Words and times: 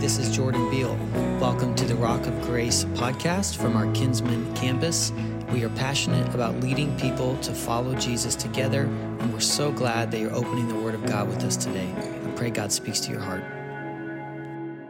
this 0.00 0.16
is 0.16 0.34
Jordan 0.34 0.70
Biel. 0.70 0.96
Welcome 1.38 1.74
to 1.74 1.84
the 1.84 1.94
Rock 1.94 2.26
of 2.26 2.40
Grace 2.40 2.84
podcast 2.94 3.58
from 3.58 3.76
our 3.76 3.84
Kinsman 3.92 4.50
campus. 4.54 5.12
We 5.52 5.62
are 5.62 5.68
passionate 5.68 6.26
about 6.34 6.58
leading 6.60 6.98
people 6.98 7.36
to 7.40 7.52
follow 7.52 7.94
Jesus 7.94 8.34
together, 8.34 8.84
and 8.84 9.30
we're 9.30 9.40
so 9.40 9.70
glad 9.70 10.10
that 10.10 10.18
you're 10.18 10.34
opening 10.34 10.68
the 10.68 10.74
Word 10.74 10.94
of 10.94 11.04
God 11.04 11.28
with 11.28 11.44
us 11.44 11.54
today. 11.54 11.92
I 11.98 12.30
pray 12.30 12.48
God 12.48 12.72
speaks 12.72 12.98
to 13.00 13.10
your 13.10 13.20
heart. 13.20 13.44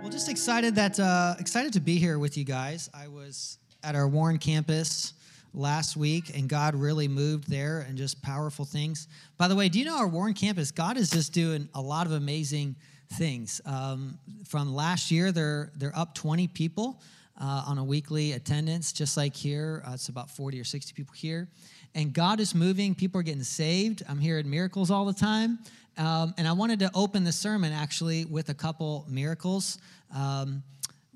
Well, 0.01 0.13
just 0.13 0.29
excited 0.29 0.77
that 0.77 1.01
uh, 1.01 1.35
excited 1.41 1.73
to 1.73 1.81
be 1.81 1.99
here 1.99 2.21
with 2.21 2.39
you 2.39 2.45
guys. 2.45 2.89
I 2.95 3.09
was 3.09 3.59
at 3.83 3.97
our 3.97 4.07
Warren 4.07 4.39
campus 4.39 5.15
last 5.53 5.97
week, 5.97 6.39
and 6.39 6.49
God 6.49 6.77
really 6.77 7.09
moved 7.09 7.51
there 7.51 7.81
and 7.81 7.99
just 7.99 8.23
powerful 8.23 8.65
things. 8.65 9.09
By 9.39 9.49
the 9.49 9.57
way, 9.57 9.69
do 9.69 9.81
you 9.81 9.87
know 9.87 9.99
our 9.99 10.07
Warren 10.07 10.35
campus? 10.35 10.71
God 10.71 10.97
is 10.97 11.11
just 11.11 11.33
doing 11.33 11.69
a 11.75 11.81
lot 11.81 12.07
of 12.07 12.13
amazing 12.13 12.77
things. 13.13 13.61
Um, 13.67 14.19
from 14.47 14.75
last 14.75 15.11
year, 15.11 15.33
they're 15.33 15.71
they're 15.77 15.97
up 15.97 16.15
20 16.15 16.49
people 16.49 17.01
uh, 17.41 17.65
on 17.67 17.79
a 17.79 17.85
weekly 17.85 18.33
attendance, 18.33 18.93
just 18.93 19.17
like 19.17 19.35
here. 19.35 19.83
Uh, 19.87 19.93
it's 19.95 20.09
about 20.09 20.31
40 20.31 20.61
or 20.61 20.65
60 20.65 20.93
people 20.95 21.15
here, 21.15 21.49
and 21.95 22.13
God 22.13 22.41
is 22.41 22.55
moving. 22.55 22.95
People 22.95 23.21
are 23.21 23.25
getting 23.25 23.43
saved. 23.43 24.03
I'm 24.09 24.19
hearing 24.19 24.49
miracles 24.49 24.91
all 24.91 25.05
the 25.05 25.13
time, 25.13 25.59
um, 25.99 26.35
and 26.39 26.47
I 26.47 26.53
wanted 26.53 26.79
to 26.81 26.91
open 26.95 27.25
the 27.25 27.33
sermon 27.33 27.73
actually 27.73 28.25
with 28.25 28.49
a 28.49 28.55
couple 28.55 29.07
miracles. 29.09 29.79
Um, 30.15 30.63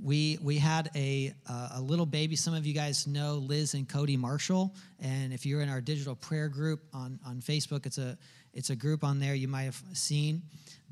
we 0.02 0.38
we 0.42 0.58
had 0.58 0.90
a 0.96 1.32
uh, 1.48 1.68
a 1.74 1.80
little 1.80 2.06
baby. 2.06 2.34
Some 2.34 2.54
of 2.54 2.66
you 2.66 2.74
guys 2.74 3.06
know 3.06 3.34
Liz 3.34 3.74
and 3.74 3.88
Cody 3.88 4.16
Marshall, 4.16 4.74
and 5.00 5.32
if 5.32 5.46
you're 5.46 5.60
in 5.60 5.68
our 5.68 5.80
digital 5.80 6.16
prayer 6.16 6.48
group 6.48 6.80
on 6.92 7.20
on 7.24 7.40
Facebook, 7.40 7.86
it's 7.86 7.98
a 7.98 8.18
it's 8.52 8.70
a 8.70 8.76
group 8.76 9.04
on 9.04 9.20
there 9.20 9.34
you 9.34 9.48
might 9.48 9.64
have 9.64 9.80
seen 9.92 10.42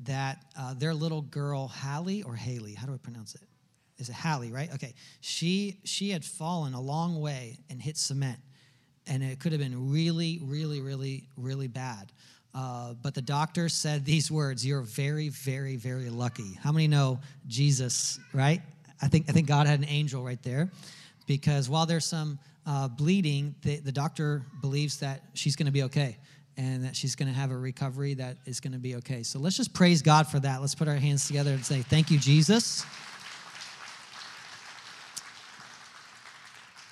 that 0.01 0.43
uh, 0.57 0.73
their 0.73 0.93
little 0.93 1.21
girl 1.21 1.67
Hallie 1.67 2.23
or 2.23 2.35
Haley, 2.35 2.73
how 2.73 2.87
do 2.87 2.93
I 2.93 2.97
pronounce 2.97 3.35
it? 3.35 3.41
Is 3.97 4.09
it 4.09 4.15
Hallie, 4.15 4.51
right? 4.51 4.73
Okay. 4.73 4.93
She 5.21 5.79
she 5.83 6.09
had 6.09 6.25
fallen 6.25 6.73
a 6.73 6.81
long 6.81 7.21
way 7.21 7.59
and 7.69 7.81
hit 7.81 7.97
cement, 7.97 8.39
and 9.07 9.23
it 9.23 9.39
could 9.39 9.51
have 9.51 9.61
been 9.61 9.91
really, 9.91 10.39
really, 10.43 10.81
really, 10.81 11.27
really 11.37 11.67
bad. 11.67 12.11
Uh, 12.55 12.93
but 13.01 13.13
the 13.13 13.21
doctor 13.21 13.69
said 13.69 14.03
these 14.05 14.31
words: 14.31 14.65
"You're 14.65 14.81
very, 14.81 15.29
very, 15.29 15.75
very 15.75 16.09
lucky." 16.09 16.57
How 16.61 16.71
many 16.71 16.87
know 16.87 17.19
Jesus? 17.47 18.19
Right? 18.33 18.61
I 19.01 19.07
think 19.07 19.29
I 19.29 19.31
think 19.31 19.47
God 19.47 19.67
had 19.67 19.79
an 19.79 19.87
angel 19.87 20.23
right 20.23 20.41
there, 20.43 20.71
because 21.27 21.69
while 21.69 21.85
there's 21.85 22.05
some 22.05 22.39
uh, 22.65 22.87
bleeding, 22.87 23.55
the, 23.61 23.77
the 23.77 23.91
doctor 23.91 24.41
believes 24.61 24.99
that 24.99 25.21
she's 25.33 25.55
going 25.55 25.67
to 25.67 25.71
be 25.71 25.83
okay 25.83 26.17
and 26.57 26.83
that 26.83 26.95
she's 26.95 27.15
going 27.15 27.27
to 27.27 27.33
have 27.33 27.51
a 27.51 27.57
recovery 27.57 28.13
that 28.15 28.37
is 28.45 28.59
going 28.59 28.73
to 28.73 28.79
be 28.79 28.95
okay. 28.95 29.23
So 29.23 29.39
let's 29.39 29.57
just 29.57 29.73
praise 29.73 30.01
God 30.01 30.27
for 30.27 30.39
that. 30.39 30.61
Let's 30.61 30.75
put 30.75 30.87
our 30.87 30.95
hands 30.95 31.27
together 31.27 31.51
and 31.51 31.65
say, 31.65 31.81
Thank 31.81 32.11
you, 32.11 32.17
Jesus. 32.19 32.85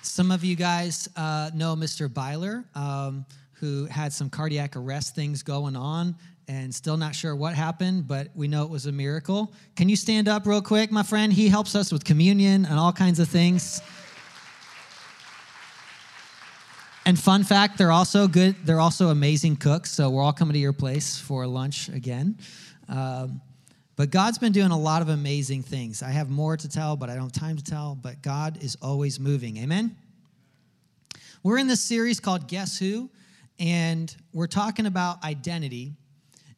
Some 0.02 0.30
of 0.30 0.44
you 0.44 0.56
guys 0.56 1.08
uh, 1.16 1.50
know 1.54 1.74
Mr. 1.74 2.12
Byler, 2.12 2.64
um, 2.74 3.24
who 3.54 3.86
had 3.86 4.12
some 4.12 4.28
cardiac 4.28 4.76
arrest 4.76 5.14
things 5.14 5.42
going 5.42 5.76
on 5.76 6.16
and 6.48 6.74
still 6.74 6.96
not 6.96 7.14
sure 7.14 7.34
what 7.34 7.54
happened, 7.54 8.06
but 8.06 8.28
we 8.34 8.48
know 8.48 8.64
it 8.64 8.70
was 8.70 8.86
a 8.86 8.92
miracle. 8.92 9.52
Can 9.76 9.88
you 9.88 9.96
stand 9.96 10.28
up 10.28 10.46
real 10.46 10.60
quick, 10.60 10.90
my 10.90 11.02
friend? 11.02 11.32
He 11.32 11.48
helps 11.48 11.74
us 11.74 11.92
with 11.92 12.04
communion 12.04 12.66
and 12.66 12.78
all 12.78 12.92
kinds 12.92 13.20
of 13.20 13.28
things. 13.28 13.80
And 17.12 17.20
fun 17.20 17.44
fact, 17.44 17.76
they're 17.76 17.92
also 17.92 18.26
good. 18.26 18.56
They're 18.64 18.80
also 18.80 19.10
amazing 19.10 19.56
cooks. 19.56 19.90
So 19.90 20.08
we're 20.08 20.22
all 20.22 20.32
coming 20.32 20.54
to 20.54 20.58
your 20.58 20.72
place 20.72 21.18
for 21.18 21.46
lunch 21.46 21.90
again. 21.90 22.38
Um, 22.88 23.42
but 23.96 24.10
God's 24.10 24.38
been 24.38 24.52
doing 24.52 24.70
a 24.70 24.78
lot 24.78 25.02
of 25.02 25.10
amazing 25.10 25.62
things. 25.62 26.02
I 26.02 26.08
have 26.08 26.30
more 26.30 26.56
to 26.56 26.66
tell, 26.70 26.96
but 26.96 27.10
I 27.10 27.14
don't 27.14 27.24
have 27.24 27.32
time 27.32 27.58
to 27.58 27.62
tell. 27.62 27.98
But 28.00 28.22
God 28.22 28.64
is 28.64 28.78
always 28.80 29.20
moving. 29.20 29.58
Amen. 29.58 29.94
We're 31.42 31.58
in 31.58 31.66
this 31.66 31.82
series 31.82 32.18
called 32.18 32.48
Guess 32.48 32.78
Who, 32.78 33.10
and 33.58 34.16
we're 34.32 34.46
talking 34.46 34.86
about 34.86 35.22
identity, 35.22 35.92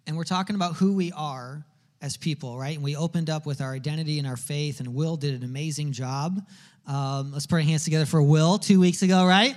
and 0.07 0.17
we're 0.17 0.23
talking 0.23 0.55
about 0.55 0.77
who 0.77 0.93
we 0.93 1.11
are 1.17 1.67
as 2.01 2.17
people, 2.17 2.57
right? 2.57 2.77
And 2.77 2.85
we 2.85 2.95
opened 2.95 3.29
up 3.29 3.45
with 3.45 3.61
our 3.61 3.73
identity 3.73 4.21
and 4.21 4.29
our 4.29 4.37
faith, 4.37 4.79
and 4.79 4.95
Will 4.95 5.17
did 5.17 5.35
an 5.35 5.43
amazing 5.43 5.91
job. 5.91 6.47
Um, 6.87 7.33
let's 7.33 7.45
put 7.45 7.57
our 7.57 7.63
hands 7.63 7.83
together 7.83 8.07
for 8.07 8.23
Will 8.23 8.57
two 8.57 8.79
weeks 8.79 9.03
ago, 9.03 9.27
right? 9.27 9.57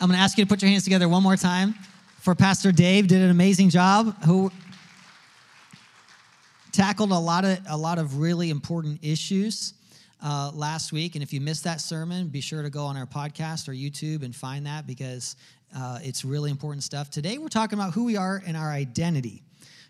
I'm 0.00 0.08
going 0.08 0.18
to 0.18 0.22
ask 0.22 0.36
you 0.36 0.44
to 0.44 0.48
put 0.48 0.60
your 0.60 0.70
hands 0.70 0.82
together 0.82 1.08
one 1.08 1.22
more 1.22 1.36
time 1.36 1.74
for 2.18 2.34
Pastor 2.34 2.72
Dave. 2.72 3.06
Did 3.06 3.22
an 3.22 3.30
amazing 3.30 3.70
job. 3.70 4.24
Who 4.24 4.50
tackled 6.72 7.12
a 7.12 7.18
lot 7.18 7.44
of 7.44 7.60
a 7.68 7.76
lot 7.76 7.98
of 8.00 8.18
really 8.18 8.50
important 8.50 8.98
issues 9.02 9.74
uh, 10.20 10.50
last 10.52 10.92
week. 10.92 11.14
And 11.14 11.22
if 11.22 11.32
you 11.32 11.40
missed 11.40 11.62
that 11.64 11.80
sermon, 11.80 12.26
be 12.26 12.40
sure 12.40 12.62
to 12.62 12.70
go 12.70 12.84
on 12.84 12.96
our 12.96 13.06
podcast 13.06 13.68
or 13.68 13.72
YouTube 13.72 14.24
and 14.24 14.34
find 14.34 14.66
that 14.66 14.84
because 14.84 15.36
uh, 15.76 16.00
it's 16.02 16.24
really 16.24 16.50
important 16.50 16.82
stuff. 16.82 17.08
Today 17.08 17.38
we're 17.38 17.48
talking 17.48 17.78
about 17.78 17.94
who 17.94 18.04
we 18.04 18.16
are 18.16 18.42
and 18.44 18.56
our 18.56 18.70
identity. 18.70 19.42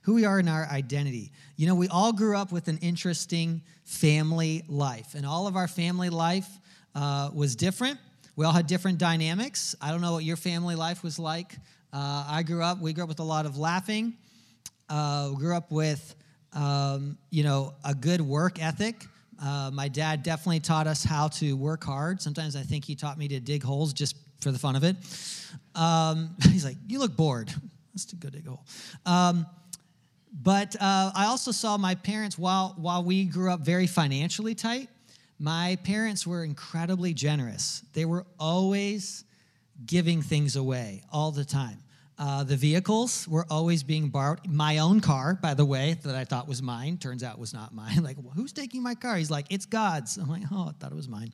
Who 0.02 0.12
we 0.12 0.26
are 0.26 0.38
in 0.38 0.48
our 0.48 0.66
identity. 0.66 1.32
You 1.56 1.66
know, 1.66 1.74
we 1.74 1.88
all 1.88 2.12
grew 2.12 2.36
up 2.36 2.52
with 2.52 2.68
an 2.68 2.76
interesting 2.82 3.62
family 3.84 4.64
life, 4.68 5.14
and 5.14 5.24
all 5.24 5.46
of 5.46 5.56
our 5.56 5.66
family 5.66 6.10
life 6.10 6.48
uh, 6.94 7.30
was 7.32 7.56
different 7.56 7.98
we 8.36 8.44
all 8.44 8.52
had 8.52 8.66
different 8.66 8.98
dynamics. 8.98 9.76
I 9.80 9.90
don't 9.90 10.00
know 10.00 10.12
what 10.12 10.24
your 10.24 10.36
family 10.36 10.74
life 10.74 11.02
was 11.02 11.18
like. 11.18 11.54
Uh, 11.92 12.26
I 12.28 12.42
grew 12.42 12.62
up, 12.62 12.80
we 12.80 12.92
grew 12.92 13.04
up 13.04 13.08
with 13.08 13.20
a 13.20 13.24
lot 13.24 13.46
of 13.46 13.56
laughing. 13.56 14.14
Uh, 14.88 15.28
we 15.30 15.36
grew 15.36 15.54
up 15.54 15.70
with, 15.70 16.14
um, 16.52 17.16
you 17.30 17.44
know, 17.44 17.74
a 17.84 17.94
good 17.94 18.20
work 18.20 18.60
ethic. 18.60 19.06
Uh, 19.42 19.70
my 19.72 19.88
dad 19.88 20.22
definitely 20.22 20.60
taught 20.60 20.86
us 20.86 21.04
how 21.04 21.28
to 21.28 21.56
work 21.56 21.84
hard. 21.84 22.20
Sometimes 22.20 22.56
I 22.56 22.62
think 22.62 22.84
he 22.84 22.94
taught 22.94 23.18
me 23.18 23.28
to 23.28 23.40
dig 23.40 23.62
holes 23.62 23.92
just 23.92 24.16
for 24.40 24.50
the 24.50 24.58
fun 24.58 24.74
of 24.74 24.84
it. 24.84 24.96
Um, 25.74 26.36
he's 26.50 26.64
like, 26.64 26.76
You 26.86 26.98
look 26.98 27.16
bored. 27.16 27.52
Let's 27.92 28.12
go 28.12 28.28
dig 28.28 28.46
a 28.46 28.50
hole. 28.50 28.64
Um, 29.06 29.46
but 30.42 30.74
uh, 30.80 31.12
I 31.14 31.26
also 31.26 31.52
saw 31.52 31.76
my 31.76 31.94
parents, 31.94 32.36
while, 32.36 32.74
while 32.76 33.04
we 33.04 33.24
grew 33.24 33.52
up 33.52 33.60
very 33.60 33.86
financially 33.86 34.56
tight, 34.56 34.88
my 35.38 35.76
parents 35.84 36.26
were 36.26 36.44
incredibly 36.44 37.14
generous. 37.14 37.82
They 37.92 38.04
were 38.04 38.26
always 38.38 39.24
giving 39.84 40.22
things 40.22 40.56
away 40.56 41.02
all 41.12 41.30
the 41.30 41.44
time. 41.44 41.78
Uh, 42.16 42.44
the 42.44 42.56
vehicles 42.56 43.26
were 43.26 43.44
always 43.50 43.82
being 43.82 44.08
borrowed. 44.08 44.38
My 44.46 44.78
own 44.78 45.00
car, 45.00 45.34
by 45.34 45.54
the 45.54 45.64
way, 45.64 45.98
that 46.04 46.14
I 46.14 46.24
thought 46.24 46.46
was 46.46 46.62
mine, 46.62 46.96
turns 46.98 47.24
out 47.24 47.38
was 47.38 47.52
not 47.52 47.74
mine. 47.74 48.02
like, 48.04 48.16
well, 48.22 48.32
who's 48.34 48.52
taking 48.52 48.82
my 48.82 48.94
car? 48.94 49.16
He's 49.16 49.30
like, 49.30 49.46
it's 49.50 49.66
God's. 49.66 50.16
I'm 50.16 50.28
like, 50.28 50.42
oh, 50.52 50.68
I 50.68 50.72
thought 50.78 50.92
it 50.92 50.96
was 50.96 51.08
mine. 51.08 51.32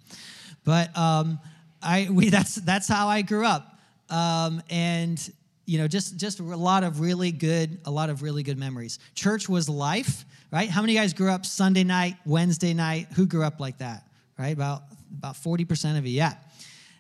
But 0.65 0.97
um, 0.97 1.39
I, 1.83 2.09
we, 2.13 2.31
that's, 2.31 2.55
that's 2.55 2.89
how 2.89 3.09
I 3.09 3.23
grew 3.23 3.45
up. 3.45 3.79
Um, 4.09 4.63
and 4.71 5.31
you 5.67 5.79
know, 5.79 5.87
just 5.87 6.17
just 6.17 6.41
a 6.41 6.43
lot 6.43 6.83
of 6.83 6.99
really 6.99 7.31
good, 7.31 7.79
a 7.85 7.93
lot 7.93 8.11
of 8.11 8.23
really 8.23 8.43
good 8.43 8.59
memories. 8.59 8.99
Church 9.15 9.49
was 9.49 9.69
life 9.69 10.25
right? 10.51 10.69
How 10.69 10.81
many 10.81 10.95
guys 10.95 11.13
grew 11.13 11.31
up 11.31 11.47
Sunday 11.47 11.85
night, 11.85 12.17
Wednesday 12.25 12.75
night? 12.75 13.09
Who 13.15 13.27
grew 13.27 13.45
up 13.45 13.61
like 13.61 13.79
that, 13.79 14.07
right? 14.39 14.53
About 14.53 14.83
about 15.19 15.35
40% 15.35 15.99
of 15.99 16.07
you, 16.07 16.13
yeah. 16.13 16.35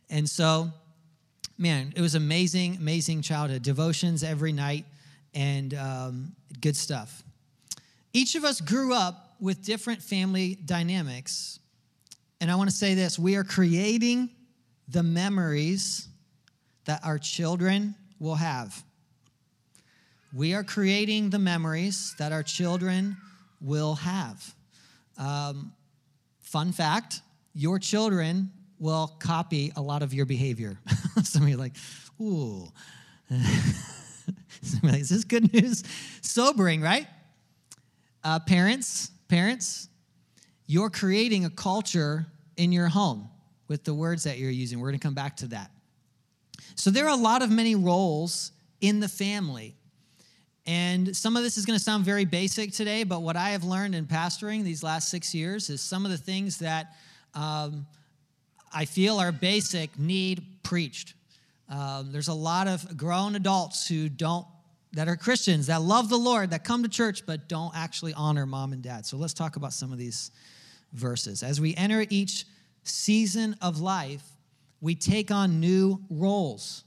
And 0.08 0.28
so, 0.28 0.70
man, 1.56 1.92
it 1.94 2.00
was 2.00 2.16
amazing, 2.16 2.76
amazing 2.76 3.22
childhood. 3.22 3.62
Devotions 3.62 4.24
every 4.24 4.52
night 4.52 4.84
and 5.32 5.74
um, 5.74 6.32
good 6.60 6.76
stuff. 6.76 7.22
Each 8.12 8.34
of 8.34 8.44
us 8.44 8.60
grew 8.60 8.92
up 8.92 9.36
with 9.40 9.62
different 9.64 10.02
family 10.02 10.58
dynamics. 10.64 11.60
And 12.40 12.50
I 12.50 12.56
want 12.56 12.68
to 12.70 12.76
say 12.76 12.94
this 12.94 13.18
we 13.18 13.36
are 13.36 13.44
creating 13.44 14.30
the 14.88 15.02
memories 15.02 16.08
that 16.86 17.00
our 17.04 17.18
children 17.18 17.94
will 18.18 18.34
have. 18.34 18.82
We 20.34 20.54
are 20.54 20.64
creating 20.64 21.30
the 21.30 21.38
memories 21.38 22.14
that 22.18 22.32
our 22.32 22.42
children 22.42 23.16
will 23.60 23.94
have. 23.96 24.54
Um, 25.18 25.72
fun 26.40 26.72
fact 26.72 27.20
your 27.54 27.78
children 27.78 28.50
will 28.78 29.08
copy 29.18 29.72
a 29.76 29.82
lot 29.82 30.02
of 30.02 30.14
your 30.14 30.24
behavior. 30.24 30.78
Some 31.22 31.42
of 31.42 31.48
you 31.48 31.56
are 31.56 31.58
like, 31.58 31.76
ooh. 32.20 32.68
like, 34.82 35.00
is 35.00 35.08
this 35.08 35.24
good 35.24 35.52
news? 35.52 35.84
Sobering, 36.22 36.80
right? 36.80 37.06
Uh, 38.22 38.38
parents, 38.38 39.10
parents, 39.28 39.88
you're 40.66 40.90
creating 40.90 41.44
a 41.44 41.50
culture 41.50 42.26
in 42.56 42.72
your 42.72 42.88
home 42.88 43.28
with 43.68 43.84
the 43.84 43.94
words 43.94 44.24
that 44.24 44.38
you're 44.38 44.50
using. 44.50 44.80
We're 44.80 44.88
going 44.88 44.98
to 44.98 45.06
come 45.06 45.14
back 45.14 45.36
to 45.38 45.48
that. 45.48 45.70
So 46.74 46.90
there 46.90 47.06
are 47.06 47.10
a 47.10 47.20
lot 47.20 47.42
of 47.42 47.50
many 47.50 47.74
roles 47.74 48.52
in 48.80 49.00
the 49.00 49.08
family. 49.08 49.76
And 50.66 51.16
some 51.16 51.36
of 51.36 51.42
this 51.42 51.56
is 51.56 51.66
going 51.66 51.78
to 51.78 51.82
sound 51.82 52.04
very 52.04 52.24
basic 52.24 52.72
today, 52.72 53.04
but 53.04 53.22
what 53.22 53.36
I 53.36 53.50
have 53.50 53.64
learned 53.64 53.94
in 53.94 54.06
pastoring 54.06 54.62
these 54.62 54.82
last 54.82 55.08
six 55.08 55.34
years 55.34 55.70
is 55.70 55.80
some 55.80 56.04
of 56.04 56.10
the 56.10 56.18
things 56.18 56.58
that 56.58 56.94
um, 57.34 57.86
I 58.72 58.84
feel 58.84 59.18
are 59.18 59.32
basic 59.32 59.98
need 59.98 60.44
preached. 60.62 61.14
Um, 61.68 62.12
there's 62.12 62.28
a 62.28 62.34
lot 62.34 62.68
of 62.68 62.96
grown 62.96 63.36
adults 63.36 63.88
who 63.88 64.08
don't, 64.08 64.46
that 64.92 65.08
are 65.08 65.16
Christians, 65.16 65.68
that 65.68 65.82
love 65.82 66.08
the 66.08 66.18
Lord, 66.18 66.50
that 66.50 66.64
come 66.64 66.82
to 66.82 66.88
church, 66.88 67.24
but 67.24 67.48
don't 67.48 67.74
actually 67.74 68.12
honor 68.14 68.44
mom 68.46 68.72
and 68.72 68.82
dad. 68.82 69.06
So 69.06 69.16
let's 69.16 69.34
talk 69.34 69.56
about 69.56 69.72
some 69.72 69.92
of 69.92 69.98
these, 69.98 70.30
verses. 70.92 71.42
As 71.42 71.60
we 71.60 71.74
enter 71.76 72.04
each 72.10 72.46
season 72.84 73.56
of 73.60 73.80
life, 73.80 74.22
we 74.80 74.94
take 74.94 75.30
on 75.30 75.60
new 75.60 76.00
roles. 76.08 76.84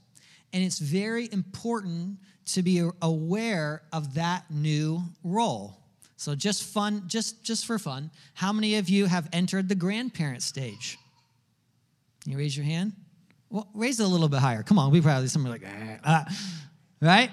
And 0.52 0.62
it's 0.62 0.78
very 0.78 1.28
important 1.32 2.18
to 2.46 2.62
be 2.62 2.88
aware 3.00 3.82
of 3.92 4.14
that 4.14 4.44
new 4.50 5.02
role. 5.22 5.78
So 6.16 6.34
just 6.34 6.64
fun, 6.64 7.04
just 7.06 7.42
just 7.44 7.66
for 7.66 7.78
fun, 7.78 8.10
how 8.34 8.52
many 8.52 8.76
of 8.76 8.88
you 8.88 9.06
have 9.06 9.28
entered 9.32 9.68
the 9.68 9.74
grandparent 9.74 10.42
stage? 10.42 10.98
Can 12.22 12.32
you 12.32 12.38
raise 12.38 12.56
your 12.56 12.64
hand? 12.64 12.92
Well, 13.50 13.68
raise 13.74 14.00
it 14.00 14.04
a 14.04 14.08
little 14.08 14.28
bit 14.28 14.40
higher. 14.40 14.62
Come 14.62 14.78
on, 14.78 14.90
we 14.90 15.00
probably 15.00 15.28
some 15.28 15.46
are 15.46 15.50
like, 15.50 15.66
ah, 16.04 16.26
right? 17.00 17.30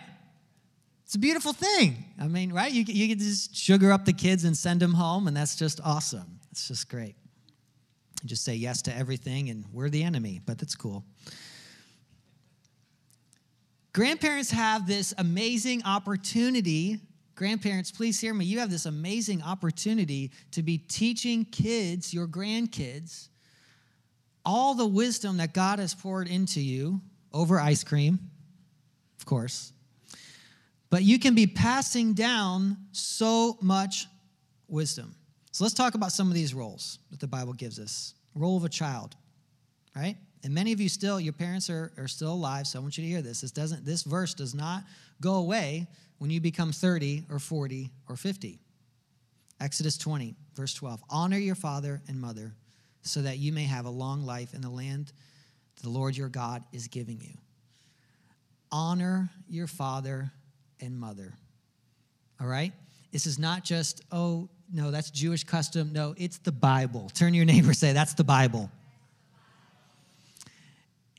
It's 1.06 1.16
a 1.16 1.20
beautiful 1.20 1.52
thing. 1.52 2.06
I 2.20 2.28
mean, 2.28 2.54
right? 2.54 2.72
You, 2.72 2.86
you 2.88 3.10
can 3.10 3.20
just 3.20 3.56
sugar 3.56 3.92
up 3.92 4.06
the 4.06 4.14
kids 4.14 4.46
and 4.46 4.56
send 4.56 4.80
them 4.80 4.94
home, 4.94 5.28
and 5.28 5.36
that's 5.36 5.56
just 5.56 5.82
awesome. 5.84 6.40
It's 6.52 6.68
just 6.68 6.90
great. 6.90 7.16
just 8.26 8.44
say 8.44 8.56
yes 8.56 8.82
to 8.84 8.96
everything, 8.96 9.50
and 9.50 9.66
we're 9.74 9.90
the 9.90 10.04
enemy, 10.04 10.42
but 10.46 10.58
that's 10.58 10.76
cool. 10.76 11.04
Grandparents 13.94 14.52
have 14.52 14.88
this 14.88 15.14
amazing 15.18 15.84
opportunity. 15.84 17.00
Grandparents, 17.36 17.92
please 17.92 18.20
hear 18.22 18.34
me. 18.34 18.46
You 18.46 18.60
have 18.60 18.72
this 18.72 18.86
amazing 18.86 19.42
opportunity 19.42 20.32
to 20.52 20.64
be 20.64 20.78
teaching 20.78 21.44
kids, 21.44 22.14
your 22.14 22.28
grandkids, 22.28 23.28
all 24.46 24.76
the 24.76 24.86
wisdom 24.86 25.38
that 25.38 25.54
God 25.54 25.80
has 25.80 25.94
poured 25.94 26.28
into 26.30 26.62
you 26.62 27.02
over 27.34 27.60
ice 27.60 27.84
cream, 27.84 28.20
of 29.20 29.26
course. 29.26 29.74
But 30.90 31.04
you 31.04 31.20
can 31.20 31.36
be 31.36 31.48
passing 31.48 32.14
down 32.14 32.78
so 32.92 33.58
much 33.62 34.08
wisdom. 34.68 35.16
So 35.52 35.64
let's 35.64 35.74
talk 35.74 35.96
about 35.96 36.12
some 36.12 36.28
of 36.28 36.34
these 36.34 36.54
roles 36.54 37.00
that 37.12 37.20
the 37.20 37.28
Bible 37.28 37.54
gives 37.54 37.80
us. 37.80 38.14
Role 38.36 38.56
of 38.56 38.64
a 38.64 38.70
child, 38.70 39.16
right? 39.96 40.16
And 40.44 40.54
many 40.54 40.72
of 40.72 40.82
you 40.82 40.90
still, 40.90 41.20
your 41.20 41.34
parents 41.34 41.70
are, 41.70 41.92
are 41.98 42.08
still 42.08 42.34
alive, 42.34 42.66
so 42.66 42.80
I 42.80 42.82
want 42.82 42.98
you 42.98 43.04
to 43.04 43.10
hear 43.10 43.22
this. 43.22 43.42
This 43.42 43.52
doesn't, 43.52 43.86
this 43.86 44.04
verse 44.04 44.34
does 44.34 44.56
not 44.56 44.84
go 45.20 45.36
away 45.36 45.88
when 46.18 46.32
you 46.32 46.42
become 46.42 46.72
30 46.72 47.26
or 47.30 47.40
40 47.40 47.92
or 48.10 48.16
50. 48.16 48.60
Exodus 49.60 49.98
20, 49.98 50.36
verse 50.56 50.74
12. 50.74 51.04
Honor 51.10 51.38
your 51.38 51.56
father 51.56 52.02
and 52.08 52.20
mother 52.20 52.54
so 53.04 53.22
that 53.22 53.38
you 53.38 53.52
may 53.52 53.64
have 53.64 53.86
a 53.86 53.90
long 53.90 54.26
life 54.26 54.54
in 54.54 54.62
the 54.62 54.70
land 54.70 55.14
the 55.82 55.90
Lord 55.90 56.16
your 56.16 56.30
God 56.30 56.64
is 56.72 56.88
giving 56.88 57.20
you. 57.22 57.34
Honor 58.72 59.30
your 59.50 59.68
father 59.68 60.32
and 60.80 60.98
mother. 60.98 61.34
All 62.40 62.48
right? 62.48 62.72
This 63.12 63.26
is 63.26 63.38
not 63.38 63.64
just, 63.64 64.02
oh, 64.12 64.50
no, 64.72 64.92
that's 64.92 65.10
Jewish 65.10 65.44
custom. 65.44 65.92
No, 65.92 66.16
it's 66.18 66.38
the 66.38 66.52
Bible. 66.52 67.12
Turn 67.14 67.34
your 67.34 67.46
neighbor 67.46 67.74
say, 67.74 67.94
that's 67.94 68.14
the 68.14 68.24
Bible. 68.24 68.70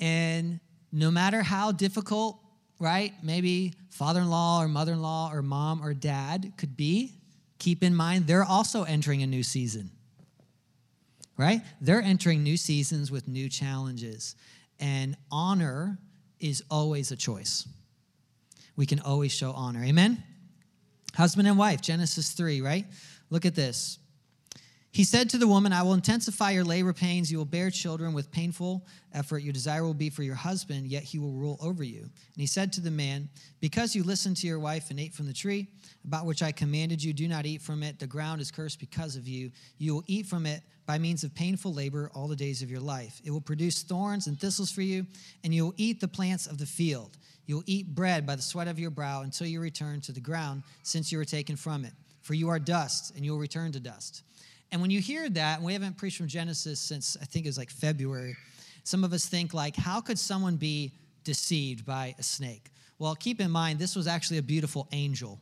And 0.03 0.61
no 0.93 1.11
matter 1.11 1.43
how 1.43 1.73
difficult, 1.73 2.39
right, 2.79 3.15
maybe 3.23 3.73
father 3.89 4.21
in 4.21 4.29
law 4.29 4.61
or 4.61 4.69
mother 4.69 4.93
in 4.93 5.01
law 5.01 5.31
or 5.33 5.41
mom 5.41 5.83
or 5.83 5.95
dad 5.95 6.53
could 6.59 6.77
be, 6.77 7.15
keep 7.59 7.83
in 7.83 7.95
mind 7.95 8.27
they're 8.27 8.45
also 8.45 8.83
entering 8.83 9.23
a 9.23 9.27
new 9.27 9.43
season 9.43 9.91
right? 11.37 11.63
They're 11.81 12.03
entering 12.03 12.43
new 12.43 12.57
seasons 12.57 13.11
with 13.11 13.29
new 13.29 13.49
challenges. 13.49 14.37
And 14.79 15.17
honor 15.31 15.99
is 16.41 16.63
always 16.71 17.11
a 17.11 17.17
choice. 17.17 17.67
We 18.77 18.87
can 18.87 19.01
always 19.01 19.33
show 19.33 19.53
honor. 19.53 19.83
Amen? 19.85 20.23
Husband 21.15 21.47
and 21.47 21.59
wife, 21.59 21.81
Genesis 21.81 22.31
3, 22.31 22.61
right? 22.61 22.87
Look 23.31 23.45
at 23.45 23.55
this. 23.55 23.99
He 24.93 25.05
said 25.05 25.31
to 25.31 25.39
the 25.39 25.49
woman, 25.49 25.73
I 25.73 25.83
will 25.83 25.95
intensify 25.95 26.51
your 26.51 26.65
labor 26.65 26.93
pains. 26.93 27.33
You 27.33 27.39
will 27.39 27.47
bear 27.47 27.71
children 27.71 28.13
with 28.13 28.31
painful 28.31 28.87
effort. 29.15 29.39
Your 29.39 29.55
desire 29.55 29.85
will 29.85 29.95
be 29.95 30.11
for 30.11 30.23
your 30.23 30.35
husband, 30.35 30.87
yet 30.87 31.03
he 31.03 31.19
will 31.19 31.33
rule 31.33 31.57
over 31.63 31.83
you. 31.83 32.01
And 32.01 32.11
he 32.37 32.47
said 32.47 32.75
to 32.75 32.83
the 32.83 32.91
man, 32.91 33.31
Because 33.59 33.97
you 33.97 34.05
listened 34.05 34.37
to 34.39 34.47
your 34.47 34.59
wife 34.59 34.91
and 34.91 35.01
ate 35.01 35.15
from 35.15 35.25
the 35.25 35.33
tree 35.33 35.67
about 36.05 36.27
which 36.27 36.43
I 36.43 36.53
commanded 36.53 37.03
you, 37.03 37.15
do 37.15 37.27
not 37.27 37.47
eat 37.47 37.63
from 37.63 37.83
it. 37.83 37.99
The 37.99 38.07
ground 38.07 38.43
is 38.43 38.51
cursed 38.51 38.81
because 38.81 39.17
of 39.17 39.27
you. 39.27 39.51
You 39.79 39.95
will 39.95 40.05
eat 40.09 40.27
from 40.27 40.45
it 40.45 40.63
by 40.85 40.99
means 40.99 41.25
of 41.25 41.35
painful 41.35 41.73
labor 41.73 42.11
all 42.15 42.29
the 42.29 42.37
days 42.37 42.61
of 42.61 42.71
your 42.71 42.81
life. 42.81 43.19
It 43.25 43.31
will 43.31 43.41
produce 43.41 43.83
thorns 43.83 44.27
and 44.27 44.39
thistles 44.39 44.71
for 44.71 44.83
you, 44.83 45.07
and 45.43 45.55
you 45.55 45.65
will 45.65 45.75
eat 45.79 46.03
the 46.03 46.09
plants 46.09 46.47
of 46.47 46.59
the 46.59 46.67
field. 46.67 47.17
You 47.47 47.57
will 47.57 47.65
eat 47.67 47.95
bread 47.95 48.27
by 48.27 48.37
the 48.37 48.43
sweat 48.43 48.69
of 48.69 48.79
your 48.79 48.91
brow 48.91 49.23
until 49.23 49.47
you 49.47 49.59
return 49.61 50.03
to 50.03 50.13
the 50.13 50.21
ground, 50.21 50.65
since 50.83 51.11
you 51.11 51.17
were 51.17 51.25
taken 51.25 51.57
from 51.57 51.87
it. 51.87 51.95
For 52.21 52.35
you 52.35 52.51
are 52.51 52.59
dust, 52.59 53.15
and 53.17 53.25
you 53.25 53.33
will 53.33 53.39
return 53.39 53.73
to 53.73 53.81
dust. 53.81 54.23
And 54.73 54.81
when 54.81 54.91
you 54.91 55.01
hear 55.01 55.29
that, 55.29 55.59
and 55.59 55.67
we 55.67 55.75
haven't 55.75 55.99
preached 55.99 56.17
from 56.17 56.29
Genesis 56.29 56.81
since 56.81 57.17
I 57.21 57.27
think 57.27 57.45
it 57.45 57.51
was 57.51 57.59
like 57.59 57.71
February, 57.71 58.37
some 58.85 59.05
of 59.05 59.13
us 59.13 59.27
think 59.27 59.53
like, 59.53 59.77
how 59.77 60.01
could 60.01 60.19
someone 60.19 60.57
be 60.57 60.93
deceived 61.25 61.85
by 61.85 62.15
a 62.19 62.23
snake? 62.23 62.71
Well, 62.99 63.15
keep 63.15 63.41
in 63.41 63.51
mind, 63.51 63.79
this 63.79 63.95
was 63.95 64.07
actually 64.07 64.39
a 64.39 64.43
beautiful 64.43 64.89
angel. 64.91 65.39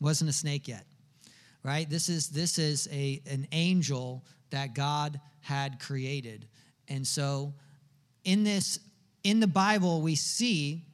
Wasn't 0.00 0.30
a 0.30 0.32
snake 0.32 0.68
yet, 0.68 0.86
right? 1.64 1.90
This 1.90 2.08
is 2.08 2.28
this 2.28 2.58
is 2.58 2.88
a 2.92 3.20
an 3.28 3.48
angel 3.52 4.24
that 4.50 4.74
God 4.74 5.20
had 5.40 5.80
created, 5.80 6.46
and 6.88 7.06
so 7.06 7.54
in 8.24 8.42
this 8.44 8.78
in 9.22 9.38
the 9.40 9.46
Bible 9.46 10.02
we 10.02 10.16
see 10.16 10.84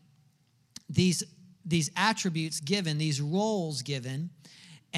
these 0.90 1.24
these 1.64 1.90
attributes 1.96 2.60
given, 2.60 2.98
these 2.98 3.20
roles 3.20 3.82
given, 3.82 4.30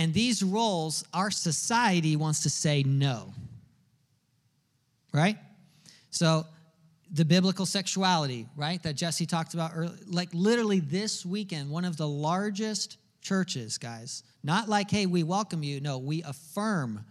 and 0.01 0.15
these 0.15 0.43
roles, 0.43 1.05
our 1.13 1.31
society 1.31 2.17
wants 2.17 2.45
to 2.45 2.51
say 2.51 2.83
no. 2.83 3.35
Right? 5.13 5.37
So, 6.09 6.47
the 7.13 7.27
biblical 7.27 7.67
sexuality, 7.67 8.47
right, 8.57 8.83
that 8.83 8.95
Jesse 8.95 9.27
talked 9.27 9.53
about 9.53 9.73
earlier, 9.75 9.99
like 10.07 10.31
literally 10.33 10.81
this 10.81 11.27
weekend, 11.27 11.69
one 11.69 11.85
of 11.85 11.99
the 11.99 12.09
largest 12.09 12.97
churches, 13.21 13.77
guys, 13.77 14.23
not 14.43 14.71
like, 14.71 14.91
hey, 14.91 15.05
we 15.05 15.23
welcome 15.23 15.63
you. 15.63 15.83
No, 15.83 15.99
we 15.99 16.23
affirm, 16.23 17.05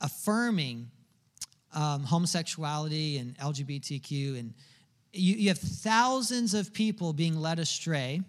affirming 0.00 0.90
um, 1.74 2.02
homosexuality 2.02 3.18
and 3.18 3.36
LGBTQ. 3.36 4.38
And 4.38 4.54
you, 5.12 5.34
you 5.34 5.48
have 5.48 5.58
thousands 5.58 6.54
of 6.54 6.72
people 6.72 7.12
being 7.12 7.36
led 7.36 7.58
astray 7.58 8.22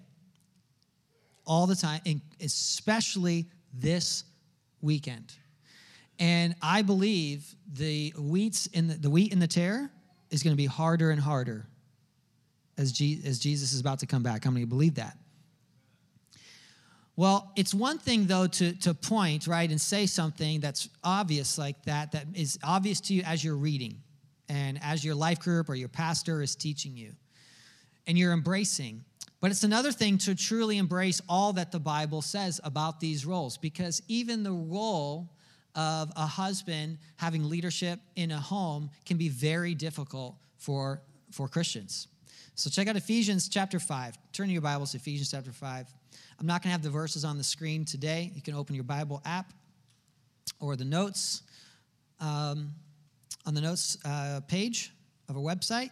all 1.49 1.67
the 1.67 1.75
time, 1.75 1.99
and 2.05 2.21
especially 2.39 3.47
this 3.73 4.23
weekend. 4.81 5.33
And 6.19 6.55
I 6.61 6.83
believe 6.83 7.55
the 7.73 8.13
wheats 8.17 8.67
in 8.67 8.87
the, 8.87 8.93
the 8.93 9.09
wheat 9.09 9.33
in 9.33 9.39
the 9.39 9.47
tare 9.47 9.89
is 10.29 10.43
going 10.43 10.53
to 10.53 10.57
be 10.57 10.67
harder 10.67 11.11
and 11.11 11.19
harder 11.19 11.67
as, 12.77 12.89
as 13.25 13.39
Jesus 13.39 13.73
is 13.73 13.81
about 13.81 13.99
to 13.99 14.05
come 14.05 14.21
back. 14.21 14.45
How 14.45 14.51
many 14.51 14.65
believe 14.65 14.95
that? 14.95 15.17
Well, 17.15 17.51
it's 17.57 17.73
one 17.73 17.97
thing 17.97 18.27
though 18.27 18.47
to, 18.47 18.73
to 18.79 18.93
point, 18.93 19.47
right, 19.47 19.69
and 19.69 19.81
say 19.81 20.05
something 20.05 20.61
that's 20.61 20.87
obvious 21.03 21.57
like 21.57 21.83
that, 21.83 22.13
that 22.13 22.25
is 22.33 22.57
obvious 22.63 23.01
to 23.01 23.13
you 23.13 23.23
as 23.25 23.43
you're 23.43 23.57
reading 23.57 23.97
and 24.47 24.79
as 24.81 25.03
your 25.03 25.15
life 25.15 25.39
group 25.39 25.67
or 25.67 25.75
your 25.75 25.89
pastor 25.89 26.41
is 26.41 26.55
teaching 26.55 26.95
you 26.95 27.13
and 28.07 28.17
you're 28.17 28.33
embracing. 28.33 29.03
But 29.41 29.51
it's 29.51 29.63
another 29.63 29.91
thing 29.91 30.17
to 30.19 30.35
truly 30.35 30.77
embrace 30.77 31.21
all 31.29 31.53
that 31.53 31.71
the 31.71 31.79
Bible 31.79 32.21
says 32.21 32.59
about 32.63 32.99
these 32.99 33.25
roles, 33.25 33.57
because 33.57 34.01
even 34.07 34.43
the 34.43 34.51
role 34.51 35.29
of 35.75 36.11
a 36.15 36.25
husband 36.25 36.97
having 37.15 37.47
leadership 37.47 37.99
in 38.15 38.31
a 38.31 38.37
home 38.37 38.89
can 39.05 39.17
be 39.17 39.29
very 39.29 39.73
difficult 39.73 40.35
for, 40.57 41.01
for 41.31 41.47
Christians. 41.47 42.07
So 42.55 42.69
check 42.69 42.89
out 42.89 42.97
Ephesians 42.97 43.47
chapter 43.47 43.79
5. 43.79 44.17
Turn 44.33 44.49
your 44.49 44.61
Bibles 44.61 44.91
to 44.91 44.97
Ephesians 44.97 45.31
chapter 45.31 45.53
5. 45.53 45.87
I'm 46.39 46.45
not 46.45 46.61
going 46.61 46.69
to 46.69 46.73
have 46.73 46.83
the 46.83 46.89
verses 46.89 47.23
on 47.23 47.37
the 47.37 47.43
screen 47.43 47.85
today. 47.85 48.31
You 48.35 48.41
can 48.41 48.55
open 48.55 48.75
your 48.75 48.83
Bible 48.83 49.21
app 49.23 49.53
or 50.59 50.75
the 50.75 50.83
notes 50.83 51.43
um, 52.19 52.73
on 53.45 53.53
the 53.53 53.61
notes 53.61 53.97
uh, 54.03 54.41
page 54.47 54.91
of 55.29 55.37
our 55.37 55.41
website 55.41 55.91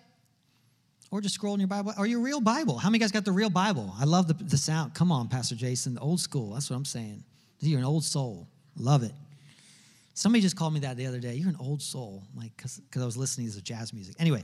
or 1.11 1.21
just 1.21 1.35
scroll 1.35 1.53
in 1.53 1.59
your 1.59 1.67
Bible 1.67 1.93
or 1.97 2.05
your 2.05 2.19
real 2.19 2.41
Bible. 2.41 2.77
How 2.77 2.89
many 2.89 2.99
guys 2.99 3.11
got 3.11 3.25
the 3.25 3.31
real 3.31 3.49
Bible? 3.49 3.93
I 3.99 4.05
love 4.05 4.27
the, 4.27 4.33
the 4.33 4.57
sound. 4.57 4.93
Come 4.93 5.11
on, 5.11 5.27
Pastor 5.27 5.55
Jason, 5.55 5.93
the 5.95 6.01
old 6.01 6.19
school. 6.19 6.53
That's 6.53 6.69
what 6.69 6.75
I'm 6.75 6.85
saying. 6.85 7.23
You're 7.59 7.79
an 7.79 7.85
old 7.85 8.03
soul. 8.03 8.47
Love 8.77 9.03
it. 9.03 9.13
Somebody 10.13 10.41
just 10.41 10.55
called 10.55 10.73
me 10.73 10.79
that 10.81 10.97
the 10.97 11.05
other 11.05 11.19
day. 11.19 11.35
You're 11.35 11.49
an 11.49 11.57
old 11.59 11.81
soul, 11.81 12.23
like 12.35 12.55
because 12.57 12.81
I 13.01 13.05
was 13.05 13.17
listening 13.17 13.51
to 13.51 13.61
jazz 13.61 13.93
music. 13.93 14.15
Anyway, 14.19 14.43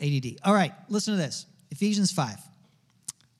ADD. 0.00 0.38
All 0.44 0.54
right, 0.54 0.72
listen 0.88 1.14
to 1.14 1.18
this. 1.20 1.46
Ephesians 1.70 2.10
5. 2.10 2.38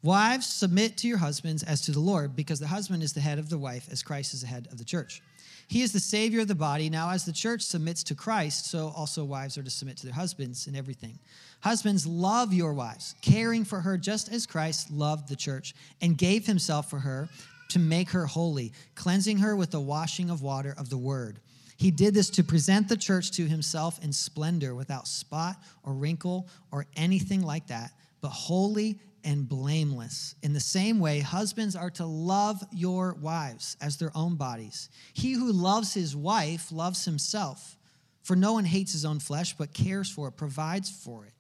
Wives, 0.03 0.47
submit 0.47 0.97
to 0.99 1.09
your 1.09 1.19
husbands 1.19 1.63
as 1.63 1.83
to 1.83 1.93
the 1.93 2.01
Lord, 2.01 2.37
because 2.37 2.61
the 2.61 2.67
husband 2.67 3.03
is 3.03 3.13
the 3.13 3.21
head 3.21 3.39
of 3.39 3.51
the 3.51 3.59
wife, 3.59 3.89
as 3.91 4.03
Christ 4.03 4.35
is 4.35 4.43
the 4.43 4.47
head 4.47 4.69
of 4.71 4.79
the 4.79 4.85
church. 4.85 5.23
He 5.71 5.83
is 5.83 5.93
the 5.93 6.01
Savior 6.01 6.41
of 6.41 6.49
the 6.49 6.57
body. 6.57 6.91
Now, 6.91 7.11
as 7.11 7.25
the 7.25 7.33
church 7.33 7.63
submits 7.63 8.03
to 8.03 8.17
Christ, 8.17 8.69
so 8.69 8.93
also 8.97 9.23
wives 9.23 9.57
are 9.57 9.63
to 9.63 9.71
submit 9.71 9.99
to 9.99 10.07
their 10.07 10.15
husbands 10.15 10.67
in 10.67 10.75
everything. 10.75 11.21
Husbands, 11.61 12.05
love 12.09 12.53
your 12.53 12.75
wives, 12.75 13.15
caring 13.23 13.65
for 13.65 13.81
her 13.81 13.97
just 13.97 14.33
as 14.33 14.47
Christ 14.47 14.91
loved 14.91 15.29
the 15.29 15.37
church 15.37 15.77
and 16.01 16.19
gave 16.19 16.45
himself 16.45 16.91
for 16.91 16.99
her 16.99 17.29
to 17.69 17.79
make 17.79 18.11
her 18.11 18.27
holy, 18.27 18.73
cleansing 18.97 19.39
her 19.39 19.55
with 19.55 19.71
the 19.71 19.79
washing 19.79 20.29
of 20.29 20.43
water 20.43 20.75
of 20.77 20.91
the 20.91 20.99
word 20.99 21.39
He 21.77 21.93
did 21.93 22.15
this 22.15 22.31
to 22.31 22.43
present 22.43 22.89
the 22.89 22.97
church 22.97 23.31
to 23.37 23.47
himself 23.47 24.03
in 24.03 24.13
splendor 24.13 24.75
without 24.75 25.07
spot 25.07 25.55
or 25.85 25.95
wrinkle 25.95 26.49
or 26.73 26.85
anything 26.97 27.43
like 27.43 27.69
that, 27.69 27.93
but 28.21 28.31
holy 28.31 28.99
and 29.25 29.49
blameless. 29.49 30.35
In 30.43 30.53
the 30.53 30.61
same 30.61 30.99
way, 31.01 31.21
husbands 31.21 31.77
are 31.77 31.91
to 31.91 32.07
love 32.07 32.63
your 32.73 33.15
wives 33.15 33.77
as 33.81 33.97
their 33.97 34.11
own 34.15 34.37
bodies. 34.37 34.89
He 35.13 35.33
who 35.33 35.53
loves 35.53 35.95
his 35.95 36.17
wife 36.17 36.73
loves 36.73 37.05
himself. 37.05 37.77
For 38.23 38.37
no 38.37 38.53
one 38.53 38.65
hates 38.65 38.93
his 38.93 39.05
own 39.05 39.19
flesh, 39.19 39.55
but 39.57 39.73
cares 39.73 40.11
for 40.11 40.29
it, 40.29 40.37
provides 40.37 40.91
for 40.91 41.25
it, 41.25 41.33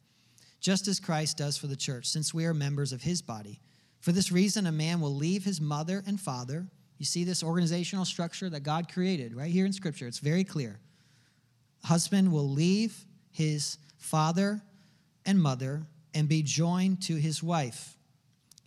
just 0.60 0.88
as 0.88 0.98
Christ 0.98 1.36
does 1.36 1.56
for 1.56 1.66
the 1.66 1.76
church, 1.76 2.06
since 2.06 2.32
we 2.32 2.46
are 2.46 2.54
members 2.54 2.92
of 2.92 3.02
his 3.02 3.22
body. 3.22 3.60
For 4.00 4.12
this 4.12 4.32
reason, 4.32 4.66
a 4.66 4.72
man 4.72 5.00
will 5.00 5.14
leave 5.14 5.44
his 5.44 5.60
mother 5.60 6.02
and 6.06 6.18
father. 6.18 6.66
You 6.98 7.04
see 7.04 7.24
this 7.24 7.42
organizational 7.42 8.06
structure 8.06 8.48
that 8.50 8.60
God 8.60 8.90
created 8.90 9.34
right 9.34 9.50
here 9.50 9.66
in 9.66 9.72
Scripture. 9.72 10.06
It's 10.06 10.18
very 10.18 10.44
clear. 10.44 10.80
Husband 11.84 12.32
will 12.32 12.48
leave 12.48 13.04
his 13.30 13.78
father 13.98 14.62
and 15.26 15.40
mother 15.40 15.86
and 16.14 16.28
be 16.28 16.42
joined 16.42 17.02
to 17.02 17.16
his 17.16 17.42
wife, 17.42 17.96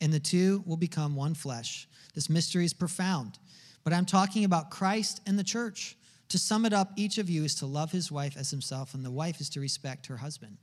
and 0.02 0.12
the 0.12 0.20
two 0.20 0.64
will 0.66 0.78
become 0.78 1.16
one 1.16 1.34
flesh. 1.34 1.88
This 2.16 2.30
mystery 2.30 2.66
is 2.66 2.74
profound, 2.74 3.40
but 3.84 3.94
I'm 3.94 4.06
talking 4.06 4.46
about 4.46 4.72
Christ 4.72 5.22
and 5.26 5.38
the 5.38 5.44
church. 5.44 5.98
To 6.30 6.40
sum 6.40 6.66
it 6.66 6.74
up, 6.74 6.92
each 6.96 7.18
of 7.18 7.30
you 7.30 7.44
is 7.44 7.56
to 7.56 7.66
love 7.66 7.92
his 7.92 8.12
wife 8.12 8.36
as 8.38 8.50
himself, 8.50 8.94
and 8.94 9.06
the 9.06 9.12
wife 9.12 9.40
is 9.40 9.50
to 9.52 9.60
respect 9.60 10.08
her 10.08 10.18
husband. 10.18 10.58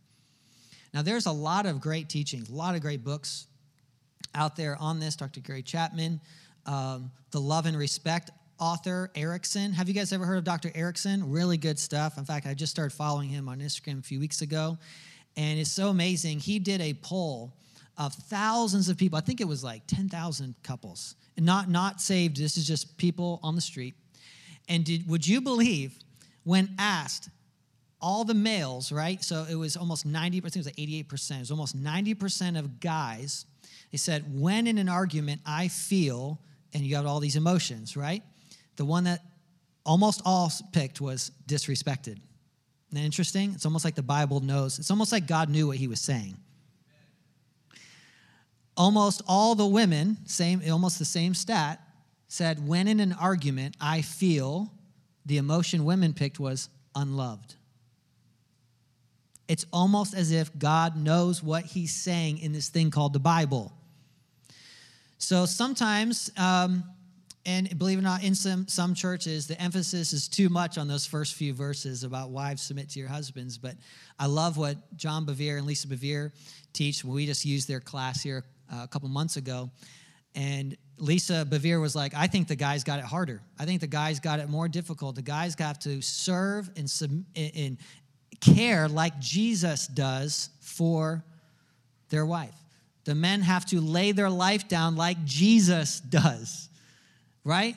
Now, 0.92 1.02
there's 1.02 1.26
a 1.26 1.32
lot 1.32 1.66
of 1.66 1.80
great 1.80 2.08
teachings, 2.08 2.50
a 2.50 2.54
lot 2.54 2.74
of 2.74 2.80
great 2.80 3.04
books 3.04 3.46
out 4.34 4.56
there 4.56 4.76
on 4.80 4.98
this. 4.98 5.16
Dr. 5.16 5.40
Gary 5.40 5.62
Chapman, 5.62 6.20
um, 6.66 7.10
the 7.30 7.40
Love 7.40 7.66
and 7.66 7.76
Respect 7.76 8.30
author, 8.58 9.10
Erickson. 9.14 9.72
Have 9.72 9.88
you 9.88 9.94
guys 9.94 10.12
ever 10.12 10.26
heard 10.26 10.38
of 10.38 10.44
Dr. 10.44 10.70
Erickson? 10.74 11.30
Really 11.30 11.56
good 11.56 11.78
stuff. 11.78 12.18
In 12.18 12.24
fact, 12.24 12.46
I 12.46 12.54
just 12.54 12.72
started 12.72 12.94
following 12.94 13.28
him 13.28 13.48
on 13.48 13.60
Instagram 13.60 14.00
a 14.00 14.02
few 14.02 14.20
weeks 14.20 14.42
ago, 14.42 14.78
and 15.40 15.58
it's 15.58 15.72
so 15.72 15.88
amazing. 15.88 16.38
He 16.38 16.58
did 16.58 16.82
a 16.82 16.92
poll 16.92 17.56
of 17.96 18.12
thousands 18.12 18.90
of 18.90 18.98
people. 18.98 19.16
I 19.16 19.22
think 19.22 19.40
it 19.40 19.48
was 19.48 19.64
like 19.64 19.82
10,000 19.86 20.54
couples, 20.62 21.14
and 21.38 21.46
not 21.46 21.70
not 21.70 22.02
saved. 22.02 22.36
This 22.36 22.58
is 22.58 22.66
just 22.66 22.98
people 22.98 23.40
on 23.42 23.54
the 23.54 23.62
street. 23.62 23.94
And 24.68 24.84
did, 24.84 25.08
would 25.08 25.26
you 25.26 25.40
believe 25.40 25.98
when 26.44 26.74
asked, 26.78 27.30
all 28.02 28.24
the 28.24 28.34
males, 28.34 28.92
right? 28.92 29.22
So 29.22 29.46
it 29.50 29.54
was 29.54 29.76
almost 29.76 30.06
90%, 30.06 30.36
it 30.36 30.56
was 30.56 30.66
like 30.66 30.76
88%. 30.76 31.36
It 31.36 31.38
was 31.40 31.50
almost 31.50 31.82
90% 31.82 32.58
of 32.58 32.80
guys. 32.80 33.44
They 33.92 33.98
said, 33.98 34.24
when 34.28 34.66
in 34.66 34.78
an 34.78 34.88
argument 34.88 35.40
I 35.44 35.68
feel, 35.68 36.40
and 36.72 36.82
you 36.82 36.90
got 36.90 37.04
all 37.04 37.20
these 37.20 37.36
emotions, 37.36 37.96
right? 37.96 38.22
The 38.76 38.84
one 38.84 39.04
that 39.04 39.20
almost 39.84 40.22
all 40.24 40.50
picked 40.72 41.00
was 41.00 41.32
disrespected. 41.46 42.18
Isn't 42.90 43.02
that 43.02 43.04
interesting? 43.04 43.52
It's 43.54 43.64
almost 43.64 43.84
like 43.84 43.94
the 43.94 44.02
Bible 44.02 44.40
knows. 44.40 44.80
It's 44.80 44.90
almost 44.90 45.12
like 45.12 45.28
God 45.28 45.48
knew 45.48 45.68
what 45.68 45.76
he 45.76 45.86
was 45.86 46.00
saying. 46.00 46.36
Almost 48.76 49.22
all 49.28 49.54
the 49.54 49.66
women, 49.66 50.16
same, 50.26 50.60
almost 50.68 50.98
the 50.98 51.04
same 51.04 51.34
stat, 51.34 51.80
said, 52.26 52.66
when 52.66 52.88
in 52.88 52.98
an 52.98 53.12
argument 53.12 53.76
I 53.80 54.02
feel, 54.02 54.72
the 55.24 55.36
emotion 55.36 55.84
women 55.84 56.14
picked 56.14 56.40
was 56.40 56.68
unloved. 56.96 57.54
It's 59.46 59.66
almost 59.72 60.14
as 60.14 60.32
if 60.32 60.56
God 60.58 60.96
knows 60.96 61.44
what 61.44 61.64
he's 61.64 61.94
saying 61.94 62.38
in 62.38 62.52
this 62.52 62.68
thing 62.70 62.90
called 62.90 63.12
the 63.12 63.20
Bible. 63.20 63.72
So 65.18 65.46
sometimes, 65.46 66.30
um, 66.36 66.82
and 67.46 67.78
believe 67.78 67.98
it 67.98 68.00
or 68.00 68.04
not, 68.04 68.22
in 68.22 68.34
some, 68.34 68.68
some 68.68 68.94
churches, 68.94 69.46
the 69.46 69.60
emphasis 69.60 70.12
is 70.12 70.28
too 70.28 70.48
much 70.48 70.76
on 70.76 70.88
those 70.88 71.06
first 71.06 71.34
few 71.34 71.54
verses 71.54 72.04
about 72.04 72.30
wives 72.30 72.62
submit 72.62 72.90
to 72.90 72.98
your 72.98 73.08
husbands. 73.08 73.56
But 73.56 73.76
I 74.18 74.26
love 74.26 74.58
what 74.58 74.76
John 74.96 75.24
Bevere 75.24 75.56
and 75.56 75.66
Lisa 75.66 75.88
Bevere 75.88 76.32
teach. 76.72 77.04
We 77.04 77.26
just 77.26 77.46
used 77.46 77.66
their 77.66 77.80
class 77.80 78.22
here 78.22 78.44
uh, 78.72 78.80
a 78.82 78.88
couple 78.88 79.08
months 79.08 79.36
ago. 79.36 79.70
And 80.34 80.76
Lisa 80.98 81.46
Bevere 81.48 81.80
was 81.80 81.96
like, 81.96 82.14
I 82.14 82.26
think 82.26 82.46
the 82.46 82.56
guys 82.56 82.84
got 82.84 82.98
it 82.98 83.04
harder. 83.04 83.40
I 83.58 83.64
think 83.64 83.80
the 83.80 83.86
guys 83.86 84.20
got 84.20 84.38
it 84.38 84.48
more 84.48 84.68
difficult. 84.68 85.16
The 85.16 85.22
guys 85.22 85.56
have 85.58 85.78
to 85.80 86.02
serve 86.02 86.70
and, 86.76 86.88
sub- 86.88 87.24
and, 87.34 87.78
care 88.40 88.88
like 88.88 89.18
Jesus 89.20 89.86
does 89.86 90.48
for 90.60 91.22
their 92.08 92.24
wife. 92.24 92.54
The 93.04 93.14
men 93.14 93.42
have 93.42 93.66
to 93.66 93.80
lay 93.82 94.12
their 94.12 94.30
life 94.30 94.66
down 94.66 94.96
like 94.96 95.22
Jesus 95.26 96.00
does, 96.00 96.69
right? 97.44 97.76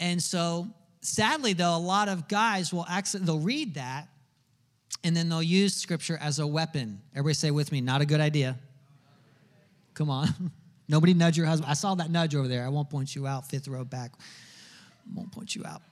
And 0.00 0.22
so, 0.22 0.66
sadly, 1.00 1.52
though, 1.52 1.76
a 1.76 1.78
lot 1.78 2.08
of 2.08 2.28
guys 2.28 2.72
will 2.72 2.86
actually 2.88 3.24
they'll 3.24 3.38
read 3.38 3.74
that, 3.74 4.08
and 5.04 5.16
then 5.16 5.28
they'll 5.28 5.42
use 5.42 5.74
Scripture 5.74 6.18
as 6.20 6.38
a 6.38 6.46
weapon. 6.46 7.00
Everybody 7.12 7.34
say 7.34 7.50
with 7.50 7.72
me, 7.72 7.80
not 7.80 8.00
a 8.00 8.06
good 8.06 8.20
idea. 8.20 8.58
Come 9.94 10.10
on, 10.10 10.28
nobody 10.88 11.14
nudge 11.14 11.36
your 11.36 11.46
husband. 11.46 11.70
I 11.70 11.74
saw 11.74 11.94
that 11.96 12.10
nudge 12.10 12.34
over 12.34 12.48
there. 12.48 12.64
I 12.64 12.68
won't 12.68 12.90
point 12.90 13.14
you 13.14 13.26
out. 13.26 13.46
Fifth 13.48 13.68
row 13.68 13.84
back. 13.84 14.12
I 14.16 15.14
won't 15.14 15.32
point 15.32 15.54
you 15.54 15.64
out. 15.66 15.82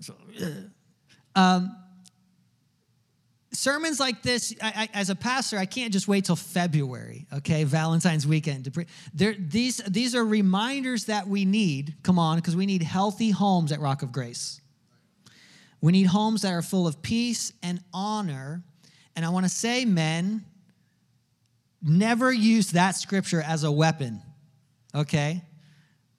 So, 0.00 0.14
um, 1.34 1.76
sermons 3.60 4.00
like 4.00 4.22
this, 4.22 4.54
I, 4.62 4.88
I, 4.94 4.98
as 4.98 5.10
a 5.10 5.14
pastor, 5.14 5.58
I 5.58 5.66
can't 5.66 5.92
just 5.92 6.08
wait 6.08 6.24
till 6.24 6.36
February, 6.36 7.26
okay, 7.32 7.64
Valentine's 7.64 8.26
weekend 8.26 8.64
to 8.64 8.70
pre- 8.70 8.86
there, 9.12 9.34
these, 9.38 9.78
these 9.86 10.14
are 10.14 10.24
reminders 10.24 11.04
that 11.04 11.28
we 11.28 11.44
need, 11.44 11.94
come 12.02 12.18
on, 12.18 12.36
because 12.36 12.56
we 12.56 12.64
need 12.64 12.82
healthy 12.82 13.30
homes 13.30 13.70
at 13.70 13.80
Rock 13.80 14.02
of 14.02 14.12
Grace. 14.12 14.60
We 15.82 15.92
need 15.92 16.06
homes 16.06 16.42
that 16.42 16.52
are 16.52 16.62
full 16.62 16.86
of 16.86 17.02
peace 17.02 17.52
and 17.62 17.82
honor. 17.92 18.62
And 19.14 19.24
I 19.24 19.28
want 19.28 19.44
to 19.44 19.50
say, 19.50 19.84
men, 19.84 20.44
never 21.82 22.32
use 22.32 22.72
that 22.72 22.96
scripture 22.96 23.42
as 23.42 23.64
a 23.64 23.70
weapon, 23.70 24.22
okay? 24.94 25.42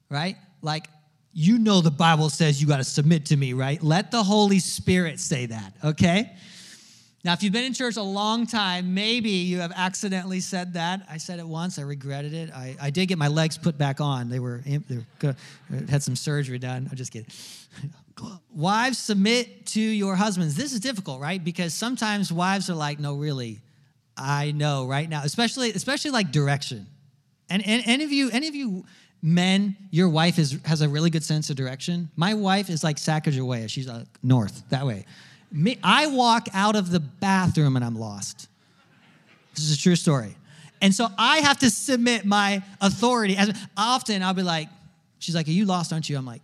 Right? 0.08 0.36
Like, 0.62 0.86
you 1.32 1.58
know 1.58 1.80
the 1.80 1.90
Bible 1.90 2.28
says 2.28 2.60
you 2.60 2.68
got 2.68 2.76
to 2.76 2.84
submit 2.84 3.26
to 3.26 3.36
me, 3.36 3.52
right? 3.52 3.82
Let 3.82 4.10
the 4.10 4.22
Holy 4.22 4.58
Spirit 4.58 5.18
say 5.18 5.46
that, 5.46 5.74
okay? 5.84 6.32
Now, 7.24 7.34
if 7.34 7.42
you've 7.42 7.52
been 7.52 7.64
in 7.64 7.72
church 7.72 7.96
a 7.96 8.02
long 8.02 8.46
time, 8.46 8.94
maybe 8.94 9.30
you 9.30 9.60
have 9.60 9.72
accidentally 9.76 10.40
said 10.40 10.72
that. 10.72 11.06
I 11.08 11.18
said 11.18 11.38
it 11.38 11.46
once. 11.46 11.78
I 11.78 11.82
regretted 11.82 12.34
it. 12.34 12.50
I, 12.52 12.76
I 12.80 12.90
did 12.90 13.06
get 13.06 13.16
my 13.16 13.28
legs 13.28 13.56
put 13.56 13.78
back 13.78 14.00
on. 14.00 14.28
They 14.28 14.40
were, 14.40 14.60
they 14.66 14.80
were 15.22 15.28
uh, 15.30 15.34
had 15.88 16.02
some 16.02 16.16
surgery 16.16 16.58
done. 16.58 16.88
I'm 16.90 16.96
just 16.96 17.12
kidding. 17.12 17.28
wives, 18.54 18.98
submit 18.98 19.66
to 19.66 19.80
your 19.80 20.16
husbands. 20.16 20.56
This 20.56 20.72
is 20.72 20.80
difficult, 20.80 21.20
right? 21.20 21.42
Because 21.42 21.74
sometimes 21.74 22.32
wives 22.32 22.68
are 22.68 22.74
like, 22.74 22.98
no, 22.98 23.14
really, 23.14 23.60
I 24.16 24.50
know 24.50 24.86
right 24.86 25.08
now, 25.08 25.22
especially 25.22 25.70
especially 25.72 26.10
like 26.10 26.32
direction. 26.32 26.86
And, 27.48 27.64
and 27.66 27.82
any 27.86 28.04
of 28.04 28.12
you, 28.12 28.30
any 28.30 28.48
of 28.48 28.54
you 28.54 28.84
men, 29.22 29.76
your 29.90 30.08
wife 30.08 30.38
is 30.38 30.58
has 30.64 30.80
a 30.80 30.88
really 30.88 31.10
good 31.10 31.24
sense 31.24 31.50
of 31.50 31.56
direction. 31.56 32.10
My 32.16 32.34
wife 32.34 32.68
is 32.68 32.82
like 32.82 32.96
Sacagawea. 32.96 33.70
She's 33.70 33.86
like 33.86 34.06
north 34.22 34.68
that 34.70 34.84
way. 34.84 35.06
Me, 35.52 35.78
I 35.82 36.06
walk 36.06 36.48
out 36.54 36.76
of 36.76 36.90
the 36.90 37.00
bathroom 37.00 37.76
and 37.76 37.84
I'm 37.84 37.98
lost. 37.98 38.48
This 39.54 39.64
is 39.64 39.76
a 39.76 39.80
true 39.80 39.96
story. 39.96 40.36
And 40.80 40.94
so 40.94 41.08
I 41.16 41.38
have 41.38 41.58
to 41.58 41.70
submit 41.70 42.24
my 42.24 42.62
authority. 42.80 43.36
As 43.36 43.56
often 43.76 44.22
I'll 44.22 44.34
be 44.34 44.42
like, 44.42 44.68
she's 45.18 45.34
like, 45.34 45.46
Are 45.46 45.52
you 45.52 45.64
lost, 45.64 45.92
aren't 45.92 46.08
you? 46.08 46.16
I'm 46.16 46.26
like, 46.26 46.42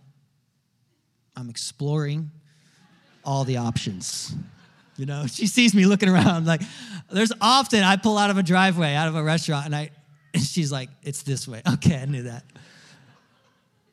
I'm 1.35 1.49
exploring 1.49 2.31
all 3.25 3.43
the 3.43 3.57
options. 3.57 4.33
You 4.97 5.05
know, 5.05 5.25
she 5.27 5.47
sees 5.47 5.73
me 5.73 5.85
looking 5.85 6.09
around. 6.09 6.45
Like, 6.45 6.61
there's 7.11 7.31
often 7.41 7.83
I 7.83 7.95
pull 7.95 8.17
out 8.17 8.29
of 8.29 8.37
a 8.37 8.43
driveway, 8.43 8.93
out 8.93 9.07
of 9.07 9.15
a 9.15 9.23
restaurant, 9.23 9.65
and 9.65 9.75
I 9.75 9.91
and 10.33 10.43
she's 10.43 10.71
like, 10.71 10.89
it's 11.03 11.23
this 11.23 11.47
way. 11.47 11.61
Okay, 11.73 11.97
I 11.97 12.05
knew 12.05 12.23
that. 12.23 12.43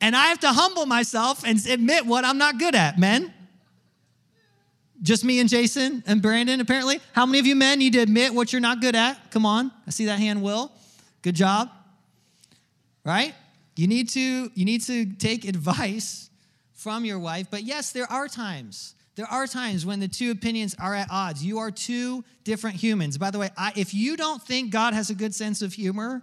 And 0.01 0.15
I 0.15 0.27
have 0.27 0.39
to 0.41 0.49
humble 0.49 0.85
myself 0.85 1.43
and 1.45 1.63
admit 1.65 2.05
what 2.05 2.23
I'm 2.23 2.37
not 2.37 2.59
good 2.59 2.75
at, 2.75 2.99
men. 2.99 3.33
Just 5.01 5.23
me 5.23 5.39
and 5.39 5.47
Jason 5.47 6.03
and 6.07 6.21
Brandon, 6.21 6.59
apparently. 6.59 6.99
How 7.13 7.25
many 7.25 7.39
of 7.39 7.45
you 7.45 7.55
men 7.55 7.79
need 7.79 7.93
to 7.93 7.99
admit 7.99 8.33
what 8.33 8.51
you're 8.51 8.61
not 8.61 8.81
good 8.81 8.95
at? 8.95 9.31
Come 9.31 9.45
on. 9.45 9.71
I 9.85 9.91
see 9.91 10.05
that 10.05 10.19
hand, 10.19 10.41
Will. 10.41 10.71
Good 11.21 11.35
job. 11.35 11.69
Right? 13.03 13.33
You 13.75 13.87
need 13.87 14.09
to 14.09 14.51
you 14.53 14.65
need 14.65 14.81
to 14.83 15.05
take 15.05 15.45
advice 15.45 16.29
from 16.73 17.05
your 17.05 17.19
wife, 17.19 17.47
but 17.49 17.63
yes, 17.63 17.91
there 17.91 18.11
are 18.11 18.27
times. 18.27 18.95
There 19.15 19.25
are 19.25 19.47
times 19.47 19.85
when 19.85 19.99
the 19.99 20.07
two 20.07 20.29
opinions 20.29 20.75
are 20.79 20.93
at 20.93 21.07
odds. 21.09 21.43
You 21.43 21.57
are 21.57 21.71
two 21.71 22.23
different 22.43 22.75
humans. 22.75 23.17
By 23.17 23.31
the 23.31 23.39
way, 23.39 23.49
I, 23.57 23.73
if 23.75 23.93
you 23.93 24.15
don't 24.15 24.41
think 24.41 24.71
God 24.71 24.93
has 24.93 25.09
a 25.09 25.15
good 25.15 25.33
sense 25.33 25.63
of 25.63 25.73
humor, 25.73 26.21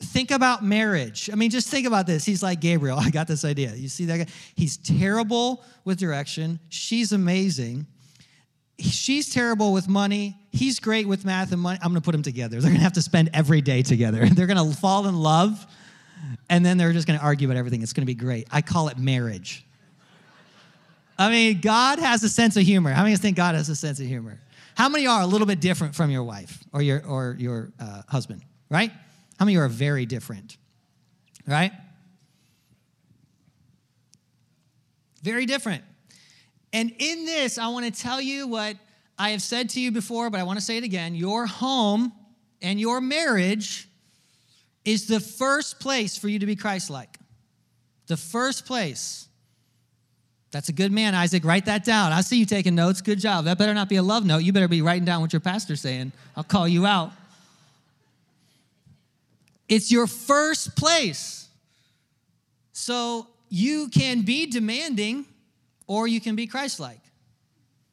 think 0.00 0.30
about 0.30 0.64
marriage. 0.64 1.28
I 1.32 1.36
mean, 1.36 1.50
just 1.50 1.68
think 1.68 1.86
about 1.86 2.06
this. 2.06 2.24
He's 2.24 2.42
like 2.42 2.60
Gabriel. 2.60 2.98
I 3.00 3.10
got 3.10 3.26
this 3.26 3.44
idea. 3.44 3.74
You 3.74 3.88
see 3.88 4.04
that 4.06 4.18
guy? 4.18 4.26
He's 4.54 4.76
terrible 4.76 5.64
with 5.84 5.98
direction. 5.98 6.60
She's 6.68 7.12
amazing. 7.12 7.86
She's 8.78 9.32
terrible 9.32 9.72
with 9.72 9.88
money. 9.88 10.36
He's 10.52 10.78
great 10.78 11.08
with 11.08 11.24
math 11.24 11.50
and 11.52 11.60
money. 11.60 11.78
I'm 11.82 11.90
going 11.90 12.00
to 12.00 12.04
put 12.04 12.12
them 12.12 12.22
together. 12.22 12.60
They're 12.60 12.70
going 12.70 12.76
to 12.76 12.84
have 12.84 12.92
to 12.94 13.02
spend 13.02 13.30
every 13.34 13.60
day 13.60 13.82
together. 13.82 14.24
They're 14.32 14.46
going 14.46 14.70
to 14.70 14.76
fall 14.76 15.08
in 15.08 15.16
love, 15.16 15.66
and 16.48 16.64
then 16.64 16.78
they're 16.78 16.92
just 16.92 17.06
going 17.06 17.18
to 17.18 17.24
argue 17.24 17.48
about 17.48 17.56
everything. 17.56 17.82
It's 17.82 17.92
going 17.92 18.02
to 18.02 18.06
be 18.06 18.14
great. 18.14 18.46
I 18.50 18.62
call 18.62 18.88
it 18.88 18.98
marriage. 18.98 19.64
I 21.18 21.30
mean, 21.30 21.60
God 21.60 21.98
has 21.98 22.22
a 22.22 22.28
sense 22.28 22.56
of 22.56 22.62
humor. 22.62 22.92
How 22.92 23.02
many 23.02 23.14
of 23.14 23.20
think 23.20 23.36
God 23.36 23.56
has 23.56 23.68
a 23.68 23.76
sense 23.76 23.98
of 23.98 24.06
humor? 24.06 24.40
How 24.76 24.88
many 24.88 25.08
are 25.08 25.22
a 25.22 25.26
little 25.26 25.46
bit 25.46 25.60
different 25.60 25.96
from 25.96 26.10
your 26.10 26.22
wife 26.22 26.62
or 26.72 26.80
your 26.82 27.04
or 27.04 27.36
your 27.38 27.72
uh, 27.80 28.02
husband? 28.08 28.42
Right? 28.70 28.92
How 29.38 29.44
many 29.44 29.56
are 29.56 29.68
very 29.68 30.06
different? 30.06 30.56
Right? 31.46 31.72
Very 35.22 35.46
different. 35.46 35.84
And 36.72 36.92
in 36.98 37.24
this, 37.24 37.58
I 37.58 37.68
want 37.68 37.86
to 37.86 38.02
tell 38.02 38.20
you 38.20 38.46
what 38.46 38.76
I 39.18 39.30
have 39.30 39.42
said 39.42 39.70
to 39.70 39.80
you 39.80 39.90
before, 39.90 40.30
but 40.30 40.38
I 40.38 40.42
want 40.42 40.58
to 40.58 40.64
say 40.64 40.76
it 40.76 40.84
again. 40.84 41.14
Your 41.14 41.46
home 41.46 42.12
and 42.60 42.78
your 42.80 43.00
marriage 43.00 43.88
is 44.84 45.06
the 45.06 45.20
first 45.20 45.80
place 45.80 46.16
for 46.16 46.28
you 46.28 46.38
to 46.38 46.46
be 46.46 46.56
Christ 46.56 46.90
like. 46.90 47.18
The 48.06 48.16
first 48.16 48.66
place. 48.66 49.28
That's 50.50 50.68
a 50.70 50.72
good 50.72 50.92
man, 50.92 51.14
Isaac. 51.14 51.44
Write 51.44 51.66
that 51.66 51.84
down. 51.84 52.12
I 52.12 52.22
see 52.22 52.38
you 52.38 52.46
taking 52.46 52.74
notes. 52.74 53.02
Good 53.02 53.18
job. 53.18 53.44
That 53.44 53.58
better 53.58 53.74
not 53.74 53.88
be 53.88 53.96
a 53.96 54.02
love 54.02 54.24
note. 54.24 54.38
You 54.38 54.52
better 54.52 54.68
be 54.68 54.80
writing 54.80 55.04
down 55.04 55.20
what 55.20 55.32
your 55.32 55.40
pastor's 55.40 55.80
saying. 55.80 56.12
I'll 56.36 56.44
call 56.44 56.66
you 56.66 56.86
out. 56.86 57.12
It's 59.68 59.92
your 59.92 60.06
first 60.06 60.76
place. 60.76 61.48
So 62.72 63.26
you 63.48 63.88
can 63.88 64.22
be 64.22 64.46
demanding 64.46 65.26
or 65.86 66.06
you 66.06 66.20
can 66.20 66.36
be 66.36 66.46
Christ 66.46 66.80
like, 66.80 67.00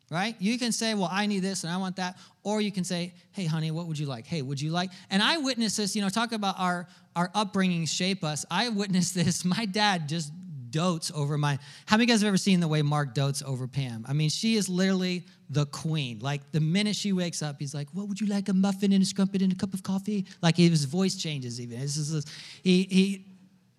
right? 0.09 0.35
You 0.39 0.57
can 0.59 0.71
say, 0.71 0.93
Well, 0.93 1.09
I 1.11 1.25
need 1.25 1.39
this 1.39 1.63
and 1.63 1.73
I 1.73 1.77
want 1.77 1.95
that. 1.95 2.17
Or 2.43 2.61
you 2.61 2.71
can 2.71 2.83
say, 2.83 3.13
Hey, 3.31 3.45
honey, 3.45 3.71
what 3.71 3.87
would 3.87 3.97
you 3.97 4.05
like? 4.05 4.25
Hey, 4.25 4.41
would 4.41 4.61
you 4.61 4.71
like? 4.71 4.91
And 5.09 5.23
I 5.23 5.37
witnessed 5.37 5.77
this, 5.77 5.95
you 5.95 6.01
know, 6.01 6.09
talk 6.09 6.31
about 6.31 6.59
our, 6.59 6.87
our 7.15 7.31
upbringing 7.33 7.85
shape 7.85 8.23
us. 8.23 8.45
I 8.51 8.69
witnessed 8.69 9.15
this. 9.15 9.43
My 9.43 9.65
dad 9.65 10.07
just 10.07 10.31
dotes 10.75 11.09
over 11.15 11.37
my. 11.37 11.57
How 11.85 11.95
many 11.95 12.03
of 12.03 12.09
you 12.09 12.13
guys 12.13 12.21
have 12.21 12.27
ever 12.27 12.37
seen 12.37 12.59
the 12.59 12.67
way 12.67 12.81
Mark 12.81 13.13
dotes 13.13 13.41
over 13.41 13.65
Pam? 13.65 14.05
I 14.09 14.11
mean, 14.11 14.29
she 14.29 14.55
is 14.55 14.67
literally 14.67 15.23
the 15.49 15.65
queen. 15.67 16.19
Like 16.19 16.51
the 16.51 16.59
minute 16.59 16.97
she 16.97 17.13
wakes 17.13 17.41
up, 17.41 17.55
he's 17.59 17.73
like, 17.73 17.87
"What 17.93 18.09
would 18.09 18.19
you 18.19 18.27
like? 18.27 18.49
A 18.49 18.53
muffin 18.53 18.91
and 18.91 19.01
a 19.01 19.05
scrumpet 19.05 19.41
and 19.41 19.53
a 19.53 19.55
cup 19.55 19.73
of 19.73 19.83
coffee?" 19.83 20.25
Like 20.41 20.57
his 20.57 20.83
voice 20.83 21.15
changes. 21.15 21.61
Even 21.61 21.79
this 21.79 21.95
is 21.95 22.25
he 22.61 22.83
he 22.83 23.25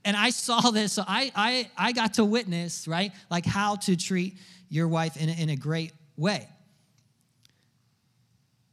and 0.07 0.17
I 0.17 0.31
saw 0.31 0.71
this, 0.71 0.95
so 0.95 1.05
I, 1.07 1.33
I, 1.35 1.69
I 1.76 1.93
got 1.93 2.15
to 2.15 2.25
witness, 2.25 2.87
right, 2.87 3.12
like 3.29 3.45
how 3.45 3.75
to 3.75 3.97
treat 3.97 4.38
your 4.69 4.87
wife 4.87 5.17
in 5.17 5.29
a, 5.29 5.33
in 5.33 5.49
a 5.50 5.57
great 5.57 5.93
way. 6.17 6.49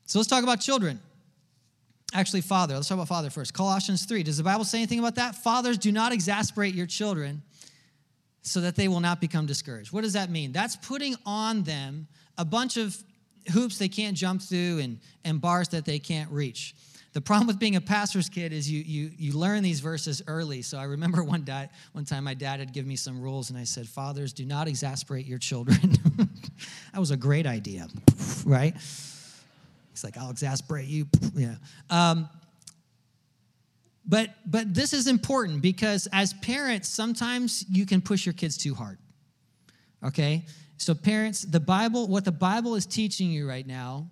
So 0.06 0.20
let's 0.20 0.30
talk 0.30 0.44
about 0.44 0.62
children. 0.62 1.00
Actually, 2.13 2.42
father. 2.42 2.75
Let's 2.75 2.88
talk 2.88 2.98
about 2.98 3.08
father 3.08 3.32
first. 3.32 3.51
Colossians 3.51 4.06
3. 4.06 4.22
Does 4.22 4.38
the 4.38 4.44
Bible 4.44 4.63
say 4.63 4.77
anything 4.77 5.00
about 5.00 5.15
that? 5.15 5.34
Fathers, 5.34 5.80
do 5.80 5.92
not 5.92 6.13
exasperate 6.13 6.75
your 6.75 6.86
children 6.86 7.42
so 8.44 8.62
that 8.62 8.76
they 8.76 8.88
will 8.88 9.00
not 9.00 9.20
become 9.20 9.46
discouraged. 9.46 9.92
What 9.92 10.02
does 10.02 10.14
that 10.14 10.30
mean? 10.30 10.52
That's 10.52 10.76
putting 10.76 11.16
on 11.26 11.64
them 11.64 12.08
a 12.38 12.46
bunch 12.46 12.78
of 12.78 12.96
hoops 13.52 13.78
they 13.78 13.88
can't 13.88 14.16
jump 14.16 14.42
through 14.42 14.80
and, 14.80 15.00
and 15.26 15.42
bars 15.42 15.70
that 15.70 15.86
they 15.86 15.98
can't 15.98 16.30
reach. 16.30 16.76
The 17.14 17.22
problem 17.22 17.46
with 17.48 17.60
being 17.60 17.76
a 17.76 17.82
pastor's 17.82 18.28
kid 18.28 18.52
is 18.54 18.70
you, 18.70 18.82
you, 18.82 19.12
you 19.18 19.34
learn 19.34 19.62
these 19.64 19.80
verses 19.80 20.22
early. 20.28 20.62
So 20.62 20.78
I 20.78 20.84
remember 20.84 21.24
one, 21.24 21.46
one 21.94 22.06
time 22.06 22.24
my 22.24 22.34
dad 22.34 22.60
had 22.60 22.74
given 22.74 22.90
me 22.90 22.96
some 22.96 23.22
rules, 23.22 23.50
and 23.50 23.58
I 23.58 23.64
said, 23.64 23.88
Fathers, 23.88 24.34
do 24.34 24.46
not 24.46 24.68
exasperate 24.68 25.26
your 25.26 25.40
children. 25.40 25.80
that 26.94 27.00
was 27.00 27.12
a 27.12 27.18
great 27.18 27.46
idea, 27.46 27.88
right? 28.46 28.74
He's 28.74 30.04
like, 30.04 30.18
I'll 30.18 30.32
exasperate 30.32 30.88
you. 30.88 31.08
Yeah. 31.36 31.56
Um, 31.90 32.30
but 34.05 34.29
but 34.45 34.74
this 34.74 34.93
is 34.93 35.07
important 35.07 35.62
because 35.62 36.07
as 36.12 36.33
parents, 36.33 36.89
sometimes 36.89 37.65
you 37.69 37.86
can 37.86 38.01
push 38.01 38.25
your 38.25 38.33
kids 38.33 38.57
too 38.57 38.74
hard. 38.74 38.98
Okay? 40.03 40.45
So 40.77 40.93
parents, 40.93 41.41
the 41.43 41.60
Bible, 41.60 42.07
what 42.07 42.25
the 42.25 42.31
Bible 42.31 42.75
is 42.75 42.86
teaching 42.86 43.29
you 43.29 43.48
right 43.48 43.65
now 43.65 44.10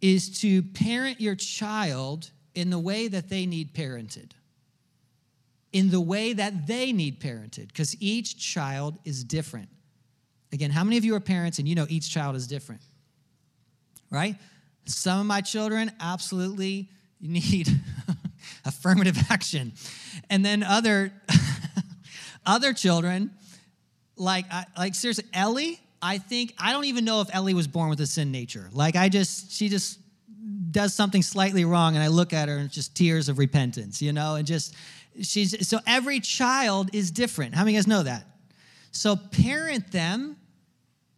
is 0.00 0.40
to 0.40 0.62
parent 0.62 1.20
your 1.20 1.36
child 1.36 2.30
in 2.54 2.70
the 2.70 2.78
way 2.78 3.08
that 3.08 3.28
they 3.28 3.46
need 3.46 3.74
parented. 3.74 4.32
In 5.72 5.90
the 5.90 6.00
way 6.00 6.32
that 6.32 6.66
they 6.66 6.92
need 6.92 7.20
parented, 7.20 7.68
because 7.68 8.00
each 8.00 8.38
child 8.38 8.98
is 9.04 9.24
different. 9.24 9.68
Again, 10.52 10.70
how 10.70 10.84
many 10.84 10.96
of 10.96 11.04
you 11.04 11.14
are 11.16 11.20
parents 11.20 11.58
and 11.58 11.68
you 11.68 11.74
know 11.74 11.86
each 11.88 12.10
child 12.10 12.36
is 12.36 12.46
different? 12.46 12.82
Right? 14.10 14.36
Some 14.86 15.20
of 15.20 15.26
my 15.26 15.40
children 15.40 15.90
absolutely 16.00 16.90
need 17.20 17.68
affirmative 18.64 19.18
action. 19.30 19.72
And 20.30 20.44
then 20.44 20.62
other 20.62 21.12
other 22.46 22.72
children 22.72 23.30
like 24.16 24.46
like 24.76 24.94
seriously 24.94 25.24
Ellie 25.32 25.80
I 26.04 26.18
think, 26.18 26.52
I 26.58 26.72
don't 26.72 26.84
even 26.84 27.06
know 27.06 27.22
if 27.22 27.34
Ellie 27.34 27.54
was 27.54 27.66
born 27.66 27.88
with 27.88 27.98
a 28.02 28.06
sin 28.06 28.30
nature. 28.30 28.68
Like, 28.72 28.94
I 28.94 29.08
just, 29.08 29.50
she 29.50 29.70
just 29.70 29.98
does 30.70 30.92
something 30.92 31.22
slightly 31.22 31.64
wrong, 31.64 31.94
and 31.94 32.02
I 32.04 32.08
look 32.08 32.34
at 32.34 32.50
her 32.50 32.56
and 32.56 32.66
it's 32.66 32.74
just 32.74 32.94
tears 32.94 33.30
of 33.30 33.38
repentance, 33.38 34.02
you 34.02 34.12
know, 34.12 34.34
and 34.34 34.46
just, 34.46 34.74
she's, 35.22 35.66
so 35.66 35.78
every 35.86 36.20
child 36.20 36.90
is 36.92 37.10
different. 37.10 37.54
How 37.54 37.64
many 37.64 37.74
guys 37.74 37.86
know 37.86 38.02
that? 38.02 38.26
So 38.90 39.16
parent 39.16 39.92
them 39.92 40.36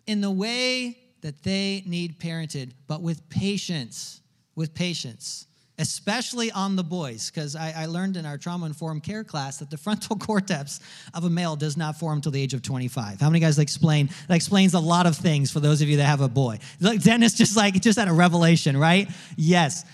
in 0.06 0.20
the 0.20 0.30
way 0.30 0.96
that 1.22 1.42
they 1.42 1.82
need 1.84 2.20
parented, 2.20 2.70
but 2.86 3.02
with 3.02 3.28
patience, 3.28 4.20
with 4.54 4.72
patience 4.72 5.48
especially 5.78 6.50
on 6.50 6.76
the 6.76 6.82
boys, 6.82 7.30
because 7.30 7.54
I, 7.54 7.72
I, 7.76 7.86
learned 7.86 8.16
in 8.16 8.24
our 8.24 8.38
trauma 8.38 8.66
informed 8.66 9.02
care 9.02 9.24
class 9.24 9.58
that 9.58 9.70
the 9.70 9.76
frontal 9.76 10.16
cortex 10.18 10.80
of 11.12 11.24
a 11.24 11.30
male 11.30 11.54
does 11.54 11.76
not 11.76 11.98
form 11.98 12.16
until 12.16 12.32
the 12.32 12.40
age 12.40 12.54
of 12.54 12.62
25. 12.62 13.20
How 13.20 13.28
many 13.28 13.40
guys 13.40 13.58
explain? 13.58 14.08
That 14.28 14.36
explains 14.36 14.74
a 14.74 14.80
lot 14.80 15.06
of 15.06 15.16
things 15.16 15.50
for 15.50 15.60
those 15.60 15.82
of 15.82 15.88
you 15.88 15.98
that 15.98 16.04
have 16.04 16.22
a 16.22 16.28
boy. 16.28 16.58
Like 16.80 17.02
Dennis 17.02 17.34
just 17.34 17.56
like 17.56 17.74
just 17.80 17.98
had 17.98 18.08
a 18.08 18.12
revelation, 18.12 18.76
right? 18.76 19.08
Yes. 19.36 19.84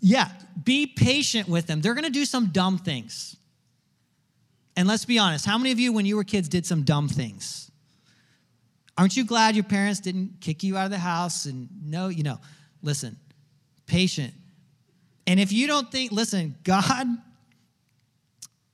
Yeah. 0.00 0.30
Be 0.62 0.86
patient 0.86 1.48
with 1.48 1.66
them. 1.66 1.82
They're 1.82 1.94
gonna 1.94 2.10
do 2.10 2.24
some 2.24 2.46
dumb 2.46 2.78
things. 2.78 3.36
And 4.76 4.88
let's 4.88 5.04
be 5.04 5.18
honest, 5.18 5.44
how 5.44 5.58
many 5.58 5.70
of 5.70 5.78
you, 5.78 5.92
when 5.92 6.06
you 6.06 6.16
were 6.16 6.24
kids, 6.24 6.48
did 6.48 6.66
some 6.66 6.82
dumb 6.82 7.08
things? 7.08 7.70
Aren't 8.96 9.16
you 9.16 9.24
glad 9.24 9.54
your 9.54 9.64
parents 9.64 10.00
didn't 10.00 10.40
kick 10.40 10.62
you 10.62 10.76
out 10.76 10.86
of 10.86 10.90
the 10.90 10.98
house 10.98 11.46
and 11.46 11.68
no, 11.84 12.08
you 12.08 12.22
know, 12.22 12.40
listen, 12.82 13.16
patient 13.86 14.34
and 15.26 15.40
if 15.40 15.52
you 15.52 15.66
don't 15.66 15.90
think, 15.90 16.12
listen, 16.12 16.56
God, 16.64 17.06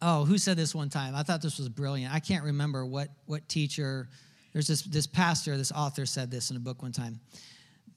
oh, 0.02 0.24
who 0.24 0.38
said 0.38 0.56
this 0.56 0.74
one 0.74 0.88
time? 0.88 1.14
I 1.14 1.22
thought 1.22 1.42
this 1.42 1.58
was 1.58 1.68
brilliant. 1.68 2.12
I 2.12 2.20
can't 2.20 2.44
remember 2.44 2.84
what, 2.84 3.08
what 3.26 3.48
teacher, 3.48 4.08
there's 4.52 4.66
this, 4.66 4.82
this 4.82 5.06
pastor, 5.06 5.56
this 5.56 5.72
author 5.72 6.06
said 6.06 6.30
this 6.30 6.50
in 6.50 6.56
a 6.56 6.60
book 6.60 6.82
one 6.82 6.92
time, 6.92 7.20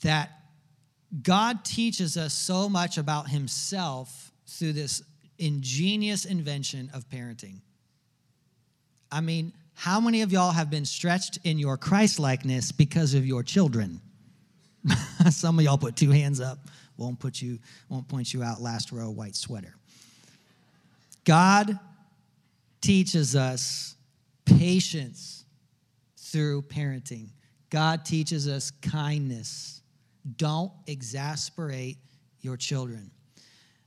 that 0.01 0.31
God 1.21 1.63
teaches 1.63 2.17
us 2.17 2.33
so 2.33 2.69
much 2.69 2.97
about 2.97 3.29
himself 3.29 4.31
through 4.47 4.73
this 4.73 5.01
ingenious 5.39 6.25
invention 6.25 6.91
of 6.93 7.09
parenting. 7.09 7.61
I 9.11 9.21
mean, 9.21 9.53
how 9.73 9.99
many 9.99 10.21
of 10.21 10.31
y'all 10.31 10.51
have 10.51 10.69
been 10.69 10.85
stretched 10.85 11.39
in 11.43 11.57
your 11.57 11.77
Christ 11.77 12.19
likeness 12.19 12.71
because 12.71 13.13
of 13.13 13.25
your 13.25 13.43
children? 13.43 14.01
Some 15.29 15.57
of 15.57 15.65
y'all 15.65 15.77
put 15.77 15.95
two 15.95 16.11
hands 16.11 16.39
up 16.39 16.59
won't 16.97 17.19
put 17.19 17.41
you 17.41 17.59
won't 17.89 18.07
point 18.07 18.33
you 18.33 18.43
out 18.43 18.61
last 18.61 18.91
row 18.91 19.09
white 19.09 19.35
sweater. 19.35 19.75
God 21.25 21.79
teaches 22.81 23.35
us 23.35 23.95
patience 24.45 25.45
through 26.17 26.63
parenting. 26.63 27.29
God 27.69 28.05
teaches 28.05 28.47
us 28.47 28.71
kindness. 28.71 29.81
Don't 30.37 30.71
exasperate 30.87 31.97
your 32.41 32.57
children. 32.57 33.11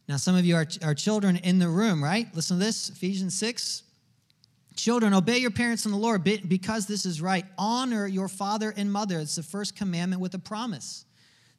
Now 0.08 0.16
some 0.16 0.36
of 0.36 0.44
you 0.44 0.56
are, 0.56 0.66
are 0.82 0.94
children 0.94 1.36
in 1.36 1.58
the 1.58 1.68
room 1.68 2.02
right? 2.02 2.26
Listen 2.34 2.58
to 2.58 2.64
this 2.64 2.88
ephesians 2.88 3.38
6 3.38 3.82
Children, 4.76 5.14
obey 5.14 5.38
your 5.38 5.50
parents 5.50 5.86
in 5.86 5.90
the 5.90 5.96
Lord 5.96 6.22
because 6.22 6.86
this 6.86 7.06
is 7.06 7.22
right. 7.22 7.46
Honor 7.56 8.06
your 8.06 8.28
father 8.28 8.74
and 8.76 8.92
mother. 8.92 9.18
It's 9.18 9.36
the 9.36 9.42
first 9.42 9.74
commandment 9.74 10.20
with 10.20 10.34
a 10.34 10.38
promise 10.38 11.05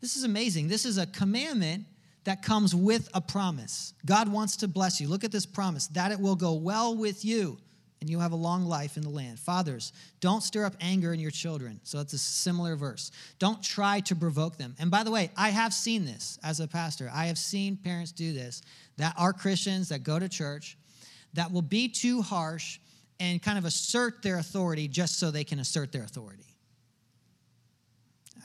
this 0.02 0.16
is 0.16 0.24
amazing. 0.24 0.68
This 0.68 0.86
is 0.86 0.98
a 0.98 1.06
commandment 1.06 1.86
that 2.24 2.42
comes 2.42 2.76
with 2.76 3.10
a 3.14 3.22
promise. 3.22 3.94
God 4.06 4.28
wants 4.28 4.58
to 4.58 4.68
bless 4.68 5.00
you. 5.00 5.08
Look 5.08 5.24
at 5.24 5.32
this 5.32 5.46
promise 5.46 5.88
that 5.88 6.12
it 6.12 6.20
will 6.20 6.36
go 6.36 6.54
well 6.54 6.96
with 6.96 7.24
you 7.24 7.58
and 8.00 8.10
you 8.10 8.20
have 8.20 8.32
a 8.32 8.36
long 8.36 8.66
life 8.66 8.98
in 8.98 9.04
the 9.04 9.10
land. 9.10 9.40
Fathers, 9.40 9.92
don't 10.20 10.44
stir 10.44 10.66
up 10.66 10.76
anger 10.82 11.14
in 11.14 11.20
your 11.20 11.32
children. 11.32 11.80
So 11.84 11.98
that's 11.98 12.14
a 12.14 12.18
similar 12.18 12.76
verse. 12.76 13.12
Don't 13.40 13.64
try 13.64 14.02
to 14.02 14.16
provoke 14.16 14.58
them. 14.58 14.76
And 14.78 14.92
by 14.92 15.04
the 15.04 15.12
way, 15.12 15.32
I 15.36 15.50
have 15.50 15.74
seen 15.74 16.06
this 16.06 16.38
as 16.44 16.60
a 16.60 16.68
pastor. 16.68 17.10
I 17.14 17.26
have 17.26 17.38
seen 17.38 17.78
parents 17.78 18.12
do 18.12 18.34
this 18.34 18.62
that 18.98 19.16
are 19.18 19.34
Christians 19.34 19.90
that 19.90 20.04
go 20.04 20.20
to 20.20 20.30
church 20.30 20.78
that 21.34 21.52
will 21.52 21.62
be 21.62 21.88
too 21.88 22.22
harsh 22.22 22.80
and 23.20 23.42
kind 23.42 23.58
of 23.58 23.66
assert 23.66 24.22
their 24.22 24.38
authority 24.38 24.88
just 24.88 25.20
so 25.20 25.32
they 25.32 25.44
can 25.44 25.60
assert 25.60 25.92
their 25.92 26.04
authority. 26.04 26.47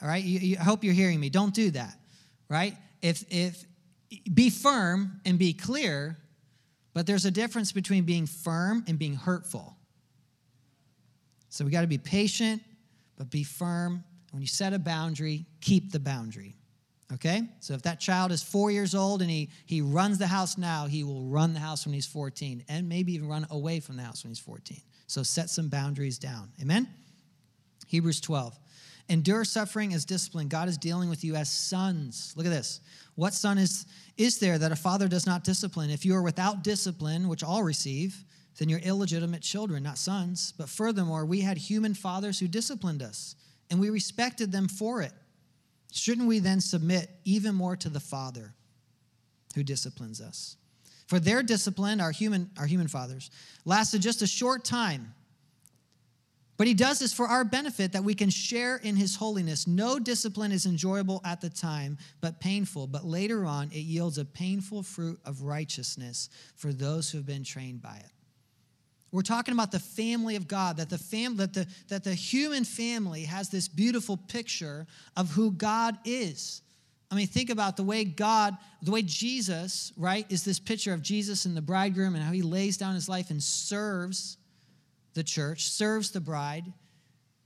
All 0.03 0.09
right, 0.09 0.23
you, 0.23 0.39
you, 0.41 0.57
I 0.59 0.65
hope 0.65 0.83
you're 0.83 0.95
hearing 0.95 1.21
me. 1.21 1.31
Don't 1.31 1.55
do 1.55 1.71
that, 1.71 1.97
right? 2.49 2.77
If 3.01 3.25
if 3.31 3.65
be 4.33 4.51
firm 4.51 5.21
and 5.25 5.39
be 5.39 5.53
clear, 5.53 6.19
but 6.93 7.07
there's 7.07 7.25
a 7.25 7.31
difference 7.31 7.73
between 7.73 8.05
being 8.05 8.27
firm 8.27 8.85
and 8.89 8.99
being 8.99 9.15
hurtful. 9.15 9.77
So 11.49 11.65
we 11.65 11.71
got 11.71 11.83
to 11.83 11.87
be 11.87 11.99
patient, 11.99 12.63
but 13.17 13.31
be 13.31 13.45
firm. 13.45 14.05
When 14.33 14.41
you 14.41 14.49
set 14.49 14.73
a 14.73 14.79
boundary, 14.79 15.45
keep 15.61 15.93
the 15.93 16.01
boundary. 16.01 16.57
Okay? 17.15 17.43
So 17.61 17.75
if 17.75 17.83
that 17.83 18.01
child 18.01 18.33
is 18.33 18.43
four 18.43 18.71
years 18.71 18.95
old 18.95 19.21
and 19.21 19.31
he, 19.31 19.51
he 19.67 19.83
runs 19.83 20.19
the 20.19 20.27
house 20.27 20.57
now, 20.57 20.87
he 20.87 21.05
will 21.05 21.25
run 21.25 21.53
the 21.53 21.61
house 21.61 21.85
when 21.85 21.93
he's 21.93 22.07
14 22.07 22.65
and 22.69 22.89
maybe 22.89 23.13
even 23.13 23.29
run 23.29 23.47
away 23.51 23.81
from 23.81 23.97
the 23.97 24.03
house 24.03 24.25
when 24.25 24.31
he's 24.31 24.39
14. 24.39 24.81
So 25.07 25.23
set 25.23 25.51
some 25.51 25.69
boundaries 25.69 26.19
down. 26.19 26.51
Amen? 26.61 26.89
Hebrews 27.87 28.21
12. 28.23 28.59
Endure 29.13 29.45
suffering 29.45 29.93
as 29.93 30.07
discipline. 30.07 30.49
God 30.49 30.69
is 30.69 30.79
dealing 30.79 31.11
with 31.11 31.23
you 31.23 31.35
as 31.35 31.51
sons. 31.51 32.33
Look 32.35 32.47
at 32.47 32.49
this. 32.49 32.81
What 33.15 33.35
son 33.35 33.59
is, 33.59 33.85
is 34.17 34.39
there 34.39 34.57
that 34.57 34.73
a 34.73 34.77
father 34.77 35.07
does 35.07 35.27
not 35.27 35.45
discipline? 35.45 35.91
If 35.91 36.07
you 36.07 36.17
are 36.17 36.23
without 36.23 36.65
discipline, 36.65 37.29
which 37.29 37.45
all 37.45 37.63
receive, 37.63 38.25
then 38.59 38.71
you're 38.71 38.79
illegitimate 38.79 39.43
children, 39.43 39.83
not 39.83 39.99
sons. 39.99 40.55
But 40.57 40.71
furthermore, 40.71 41.27
we 41.27 41.43
had 41.43 41.59
human 41.59 41.93
fathers 41.93 42.39
who 42.39 42.49
disciplined 42.49 43.03
us, 43.03 43.37
and 43.71 43.79
we 43.79 43.91
respected 43.91 44.51
them 44.51 44.67
for 44.67 45.03
it. 45.03 45.13
Shouldn't 45.93 46.27
we 46.27 46.39
then 46.39 46.63
submit 46.63 47.11
even 47.27 47.55
more 47.55 47.77
to 47.77 47.91
the 47.91 48.01
Father 48.01 48.55
who 49.55 49.63
disciplines 49.63 50.23
us? 50.23 50.57
For 51.07 51.21
their 51.21 51.43
discipline, 51.43 52.01
our 52.01 52.13
human, 52.13 52.51
our 52.59 52.65
human 52.65 52.89
fathers, 52.89 53.31
lasted 53.67 54.01
just 54.01 54.23
a 54.23 54.27
short 54.27 54.65
time. 54.65 55.13
But 56.59 56.67
he 56.67 56.75
does 56.75 56.99
this 56.99 57.13
for 57.13 57.27
our 57.27 57.45
benefit 57.45 57.93
that 57.93 58.05
we 58.05 58.15
can 58.15 58.31
share 58.31 58.77
in 58.77 58.95
his 58.95 59.17
holiness. 59.17 59.67
No 59.67 59.99
discipline 59.99 60.53
is 60.53 60.67
enjoyable 60.67 61.21
at 61.25 61.41
the 61.41 61.49
time, 61.49 61.99
but 62.21 62.41
painful. 62.41 62.87
But 62.87 63.05
later 63.05 63.45
on, 63.45 63.69
it 63.73 63.81
yields 63.81 64.19
a 64.19 64.25
painful 64.25 64.83
fruit 64.83 65.19
of 65.25 65.43
righteousness 65.43 66.29
for 66.55 66.73
those 66.73 67.11
who 67.11 67.19
have 67.19 67.27
been 67.27 67.45
trained 67.45 67.83
by 67.83 67.97
it. 67.97 68.13
We're 69.13 69.23
talking 69.23 69.53
about 69.53 69.73
the 69.73 69.79
family 69.79 70.37
of 70.37 70.49
God, 70.49 70.79
that 70.79 70.89
the, 70.89 70.99
fam- 70.99 71.37
that, 71.37 71.53
the, 71.53 71.67
that 71.89 72.05
the 72.05 72.15
human 72.15 72.65
family 72.65 73.25
has 73.25 73.51
this 73.51 73.69
beautiful 73.69 74.17
picture 74.17 74.87
of 75.17 75.31
who 75.31 75.53
God 75.53 75.99
is. 76.05 76.63
I 77.11 77.15
mean, 77.15 77.27
think 77.27 77.51
about 77.51 77.77
the 77.77 77.83
way 77.83 78.05
God, 78.05 78.57
the 78.81 78.91
way 78.91 79.03
Jesus, 79.03 79.93
right, 79.99 80.25
is 80.31 80.45
this 80.45 80.59
picture 80.59 80.95
of 80.95 81.03
Jesus 81.03 81.45
and 81.45 81.55
the 81.55 81.61
bridegroom 81.61 82.15
and 82.15 82.25
how 82.25 82.33
he 82.33 82.41
lays 82.41 82.79
down 82.79 82.95
his 82.95 83.07
life 83.07 83.29
and 83.29 83.43
serves 83.43 84.39
the 85.15 85.23
church, 85.23 85.69
serves 85.69 86.11
the 86.11 86.21
bride, 86.21 86.65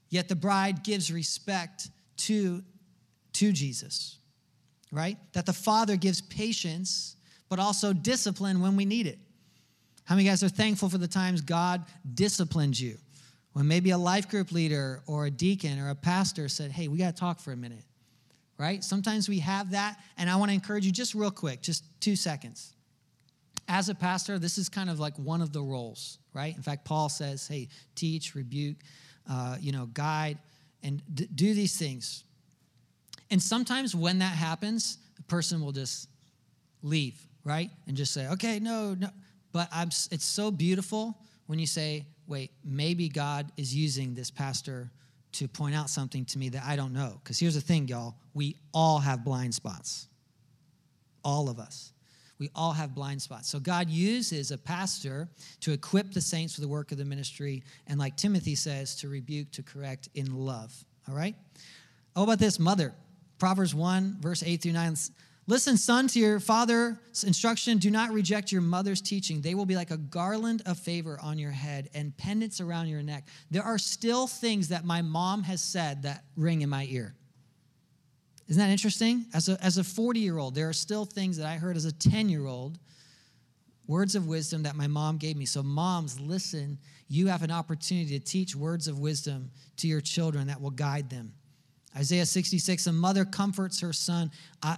yet 0.09 0.29
the 0.29 0.37
bride 0.37 0.85
gives 0.85 1.13
respect 1.13 1.89
to, 2.17 2.63
to 3.33 3.53
Jesus, 3.53 4.19
right? 4.93 5.17
That 5.33 5.47
the 5.47 5.53
Father 5.53 5.97
gives 5.97 6.21
patience, 6.21 7.17
but 7.49 7.59
also 7.59 7.93
discipline 7.93 8.61
when 8.61 8.77
we 8.77 8.85
need 8.85 9.07
it. 9.07 9.19
How 10.05 10.15
many 10.15 10.29
guys 10.29 10.45
are 10.45 10.49
thankful 10.49 10.89
for 10.89 10.99
the 10.99 11.09
times 11.09 11.41
God 11.41 11.85
disciplined 12.15 12.79
you? 12.79 12.97
When 13.53 13.67
maybe 13.67 13.91
a 13.91 13.99
life 13.99 14.29
group 14.29 14.53
leader 14.53 15.03
or 15.07 15.27
a 15.27 15.31
deacon 15.31 15.81
or 15.81 15.89
a 15.89 15.95
pastor 15.95 16.49
said, 16.49 16.71
hey, 16.71 16.89
we 16.89 16.99
got 16.99 17.17
to 17.17 17.21
talk 17.21 17.41
for 17.41 17.53
a 17.53 17.57
minute, 17.57 17.85
right? 18.59 18.85
Sometimes 18.85 19.29
we 19.29 19.41
have 19.41 19.73
that, 19.73 19.99
and 20.19 20.31
I 20.31 20.37
want 20.37 20.51
to 20.51 20.55
encourage 20.55 20.85
you 20.85 20.93
just 20.93 21.15
real 21.15 21.31
quick, 21.31 21.63
just 21.63 21.83
two 22.01 22.17
seconds. 22.17 22.75
As 23.69 23.89
a 23.89 23.95
pastor, 23.95 24.39
this 24.39 24.59
is 24.59 24.69
kind 24.69 24.89
of 24.89 25.01
like 25.01 25.17
one 25.19 25.43
of 25.43 25.53
the 25.53 25.61
roles, 25.61 26.19
right? 26.33 26.55
In 26.55 26.63
fact, 26.63 26.85
Paul 26.85 27.09
says, 27.09 27.49
hey, 27.49 27.69
teach, 27.95 28.35
rebuke, 28.35 28.77
uh, 29.29 29.57
you 29.61 29.73
know, 29.73 29.87
guide, 29.87 30.39
and 30.83 31.03
d- 31.13 31.29
do 31.35 31.53
these 31.53 31.77
things. 31.77 32.25
And 33.31 33.43
sometimes 33.43 33.95
when 33.95 34.21
that 34.21 34.35
happens, 34.37 34.99
the 35.17 35.23
person 35.25 35.61
will 35.61 35.73
just 35.73 36.09
leave, 36.83 37.21
right? 37.45 37.71
And 37.89 37.97
just 37.97 38.13
say, 38.13 38.29
okay, 38.29 38.61
no, 38.61 38.95
no. 38.95 39.09
But 39.53 39.69
I'm, 39.73 39.89
it's 39.89 40.25
so 40.25 40.51
beautiful 40.51 41.19
when 41.47 41.59
you 41.59 41.67
say, 41.67 42.07
wait, 42.27 42.53
maybe 42.65 43.09
God 43.09 43.51
is 43.57 43.75
using 43.75 44.15
this 44.15 44.31
pastor 44.31 44.91
to 45.33 45.49
point 45.49 45.75
out 45.75 45.91
something 45.91 46.25
to 46.27 46.39
me 46.39 46.49
that 46.51 46.63
I 46.65 46.77
don't 46.77 46.93
know. 46.93 47.21
Because 47.23 47.39
here's 47.39 47.55
the 47.55 47.61
thing, 47.61 47.89
y'all 47.89 48.15
we 48.33 48.57
all 48.73 48.99
have 48.99 49.25
blind 49.25 49.55
spots. 49.55 50.09
All 51.25 51.49
of 51.49 51.59
us. 51.59 51.93
We 52.39 52.51
all 52.55 52.73
have 52.73 52.95
blind 52.95 53.23
spots. 53.23 53.49
So 53.49 53.59
God 53.59 53.89
uses 53.89 54.51
a 54.51 54.59
pastor 54.59 55.29
to 55.61 55.73
equip 55.73 56.13
the 56.13 56.21
saints 56.21 56.55
for 56.55 56.61
the 56.61 56.69
work 56.69 56.93
of 56.93 56.99
the 56.99 57.05
ministry, 57.05 57.63
and 57.87 57.99
like 57.99 58.17
Timothy 58.17 58.55
says, 58.55 58.95
to 58.97 59.09
rebuke, 59.09 59.51
to 59.53 59.63
correct 59.63 60.09
in 60.15 60.35
love. 60.35 60.75
All 61.09 61.15
right? 61.15 61.35
How 62.15 62.25
about 62.25 62.39
this, 62.39 62.59
mother? 62.59 62.95
Proverbs 63.39 63.75
1, 63.75 64.19
verse 64.21 64.43
8 64.43 64.63
through 64.63 64.73
9 64.73 64.97
Listen, 65.49 65.77
son, 65.77 66.09
to 66.09 66.19
your 66.19 66.41
father's 66.41 67.23
instruction. 67.25 67.79
Do 67.79 67.89
not 67.89 68.11
reject 68.11 68.51
your 68.51 68.63
mother's 68.63 69.01
teaching. 69.01 69.41
They 69.41 69.55
will 69.55 69.65
be 69.65 69.77
like 69.77 69.93
a 69.93 69.97
garland 69.97 70.63
of 70.67 70.77
favor 70.77 71.21
on 71.23 71.39
your 71.39 71.53
head 71.53 71.89
and 71.95 72.17
pendants 72.17 72.61
around 72.61 72.89
your 72.89 73.03
neck. 73.03 73.29
There 73.53 73.63
are 73.63 73.79
still 73.79 74.27
things 74.27 74.69
that 74.69 74.85
my 74.85 75.03
mom 75.03 75.45
has 75.45 75.63
said 75.63 76.03
that 76.03 76.25
ring 76.37 76.63
in 76.63 76.69
my 76.69 76.89
ear. 76.91 77.15
Isn't 78.49 78.61
that 78.61 78.71
interesting? 78.71 79.27
As 79.35 79.49
a, 79.49 79.63
as 79.63 79.79
a 79.79 79.85
40 79.85 80.21
year 80.21 80.39
old, 80.39 80.55
there 80.55 80.69
are 80.69 80.75
still 80.75 81.05
things 81.05 81.37
that 81.39 81.47
I 81.47 81.57
heard 81.57 81.77
as 81.77 81.85
a 81.85 81.93
10 81.93 82.29
year 82.29 82.47
old, 82.47 82.79
words 83.87 84.15
of 84.15 84.29
wisdom 84.29 84.63
that 84.65 84.77
my 84.77 84.87
mom 84.87 85.17
gave 85.17 85.37
me. 85.37 85.47
So, 85.47 85.63
moms, 85.63 86.21
listen. 86.21 86.79
You 87.09 87.29
have 87.29 87.43
an 87.43 87.53
opportunity 87.53 88.19
to 88.19 88.25
teach 88.25 88.57
words 88.57 88.89
of 88.89 88.99
wisdom 88.99 89.51
to 89.77 89.87
your 89.87 90.01
children 90.01 90.49
that 90.49 90.61
will 90.61 90.71
guide 90.71 91.09
them. 91.09 91.33
Isaiah 91.97 92.27
66, 92.27 92.87
a 92.89 92.93
mother 92.93 93.25
comforts 93.25 93.81
her 93.81 93.93
son, 93.93 94.31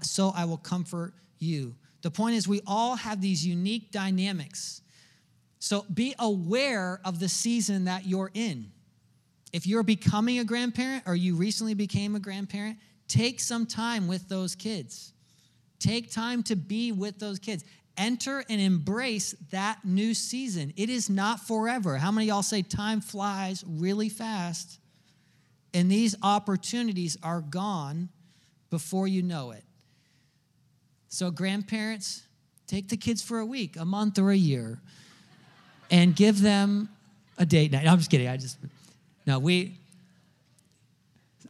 so 0.02 0.33
I 0.37 0.44
will 0.44 0.59
comfort 0.59 1.14
you. 1.38 1.74
The 2.02 2.11
point 2.11 2.37
is, 2.37 2.46
we 2.46 2.61
all 2.66 2.96
have 2.96 3.20
these 3.20 3.44
unique 3.44 3.90
dynamics. 3.90 4.83
So 5.59 5.85
be 5.92 6.14
aware 6.18 7.00
of 7.04 7.18
the 7.18 7.28
season 7.28 7.87
that 7.87 8.07
you're 8.07 8.31
in. 8.35 8.70
If 9.52 9.66
you're 9.66 9.83
becoming 9.83 10.38
a 10.38 10.44
grandparent 10.44 11.04
or 11.07 11.16
you 11.16 11.35
recently 11.35 11.74
became 11.74 12.14
a 12.14 12.20
grandparent, 12.20 12.78
take 13.09 13.40
some 13.40 13.66
time 13.66 14.07
with 14.07 14.29
those 14.29 14.55
kids. 14.55 15.12
Take 15.79 16.12
time 16.12 16.42
to 16.44 16.57
be 16.57 16.92
with 16.92 17.18
those 17.18 17.38
kids. 17.38 17.64
Enter 17.97 18.44
and 18.49 18.61
embrace 18.61 19.35
that 19.51 19.85
new 19.85 20.14
season. 20.14 20.73
It 20.77 20.88
is 20.88 21.11
not 21.11 21.40
forever. 21.40 21.97
How 21.97 22.12
many 22.12 22.29
y'all 22.29 22.42
say 22.42 22.62
time 22.62 23.01
flies 23.01 23.64
really 23.66 24.09
fast? 24.09 24.79
And 25.75 25.90
these 25.90 26.14
opportunities 26.23 27.16
are 27.23 27.40
gone 27.40 28.09
before 28.71 29.09
you 29.09 29.23
know 29.23 29.51
it. 29.51 29.64
So, 31.09 31.31
grandparents, 31.31 32.23
take 32.66 32.88
the 32.88 32.97
kids 32.97 33.23
for 33.23 33.38
a 33.38 33.47
week, 33.47 33.77
a 33.77 33.85
month, 33.85 34.18
or 34.18 34.31
a 34.31 34.37
year, 34.37 34.79
and 35.90 36.14
give 36.14 36.40
them 36.40 36.88
a 37.38 37.47
date 37.47 37.73
night. 37.73 37.85
No, 37.85 37.92
I'm 37.92 37.99
just 37.99 38.11
kidding. 38.11 38.29
I 38.29 38.37
just, 38.37 38.59
no, 39.27 39.38
we, 39.38 39.78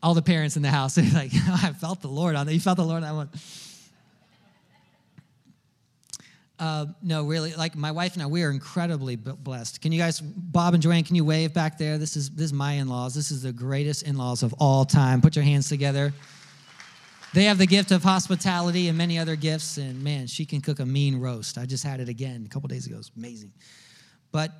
all 0.02 0.14
the 0.14 0.22
parents 0.22 0.56
in 0.56 0.62
the 0.62 0.70
house, 0.70 0.94
they're 0.96 1.10
like, 1.12 1.32
I 1.34 1.72
felt 1.72 2.00
the 2.00 2.08
Lord 2.08 2.36
on 2.36 2.46
that. 2.46 2.52
You 2.54 2.60
felt 2.60 2.76
the 2.76 2.84
Lord 2.84 3.02
on 3.02 3.08
that 3.08 3.14
one. 3.14 3.30
Uh, 6.58 6.86
no, 7.02 7.22
really, 7.22 7.54
like 7.54 7.76
my 7.76 7.92
wife 7.92 8.14
and 8.14 8.22
I, 8.22 8.26
we 8.26 8.42
are 8.42 8.50
incredibly 8.50 9.14
blessed. 9.14 9.80
Can 9.80 9.92
you 9.92 9.98
guys, 9.98 10.20
Bob 10.20 10.74
and 10.74 10.82
Joanne, 10.82 11.04
can 11.04 11.14
you 11.14 11.24
wave 11.24 11.54
back 11.54 11.78
there? 11.78 11.98
This 11.98 12.16
is 12.16 12.30
this 12.30 12.46
is 12.46 12.52
my 12.52 12.72
in-laws. 12.72 13.14
This 13.14 13.30
is 13.30 13.42
the 13.42 13.52
greatest 13.52 14.02
in-laws 14.02 14.42
of 14.42 14.52
all 14.58 14.84
time. 14.84 15.20
Put 15.20 15.36
your 15.36 15.44
hands 15.44 15.68
together. 15.68 16.12
They 17.32 17.44
have 17.44 17.58
the 17.58 17.66
gift 17.66 17.92
of 17.92 18.02
hospitality 18.02 18.88
and 18.88 18.98
many 18.98 19.18
other 19.18 19.36
gifts, 19.36 19.76
and 19.76 20.02
man, 20.02 20.26
she 20.26 20.44
can 20.44 20.60
cook 20.60 20.80
a 20.80 20.86
mean 20.86 21.20
roast. 21.20 21.58
I 21.58 21.66
just 21.66 21.84
had 21.84 22.00
it 22.00 22.08
again 22.08 22.44
a 22.44 22.48
couple 22.48 22.66
days 22.68 22.86
ago. 22.86 22.96
It's 22.98 23.12
amazing. 23.16 23.52
But 24.32 24.50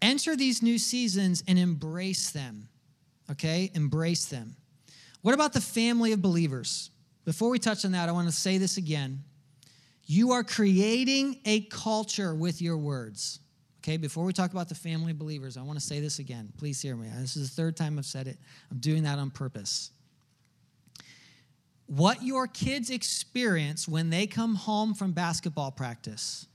enter 0.00 0.36
these 0.36 0.62
new 0.62 0.78
seasons 0.78 1.42
and 1.46 1.58
embrace 1.58 2.30
them. 2.30 2.68
Okay, 3.30 3.70
embrace 3.74 4.26
them. 4.26 4.56
What 5.24 5.32
about 5.32 5.54
the 5.54 5.60
family 5.62 6.12
of 6.12 6.20
believers? 6.20 6.90
Before 7.24 7.48
we 7.48 7.58
touch 7.58 7.86
on 7.86 7.92
that, 7.92 8.10
I 8.10 8.12
want 8.12 8.28
to 8.28 8.32
say 8.32 8.58
this 8.58 8.76
again. 8.76 9.24
You 10.04 10.32
are 10.32 10.44
creating 10.44 11.40
a 11.46 11.62
culture 11.62 12.34
with 12.34 12.60
your 12.60 12.76
words. 12.76 13.40
Okay, 13.78 13.96
before 13.96 14.24
we 14.26 14.34
talk 14.34 14.52
about 14.52 14.68
the 14.68 14.74
family 14.74 15.12
of 15.12 15.18
believers, 15.18 15.56
I 15.56 15.62
want 15.62 15.78
to 15.78 15.84
say 15.84 15.98
this 15.98 16.18
again. 16.18 16.52
Please 16.58 16.82
hear 16.82 16.94
me. 16.94 17.08
This 17.16 17.38
is 17.38 17.48
the 17.48 17.56
third 17.56 17.74
time 17.74 17.98
I've 17.98 18.04
said 18.04 18.28
it. 18.28 18.36
I'm 18.70 18.76
doing 18.80 19.04
that 19.04 19.18
on 19.18 19.30
purpose. 19.30 19.92
What 21.86 22.22
your 22.22 22.46
kids 22.46 22.90
experience 22.90 23.88
when 23.88 24.10
they 24.10 24.26
come 24.26 24.56
home 24.56 24.92
from 24.92 25.12
basketball 25.12 25.70
practice, 25.70 26.46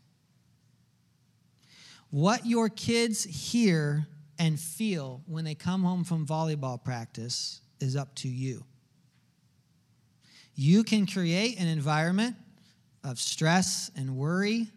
what 2.11 2.45
your 2.45 2.69
kids 2.69 3.23
hear 3.23 4.05
and 4.37 4.59
feel 4.59 5.23
when 5.25 5.43
they 5.43 5.55
come 5.55 5.81
home 5.81 6.03
from 6.03 6.27
volleyball 6.27 6.83
practice 6.83 7.61
is 7.79 7.95
up 7.95 8.13
to 8.15 8.27
you. 8.27 8.63
You 10.55 10.83
can 10.83 11.05
create 11.05 11.59
an 11.59 11.67
environment 11.67 12.35
of 13.03 13.19
stress 13.19 13.89
and 13.95 14.17
worry 14.17 14.67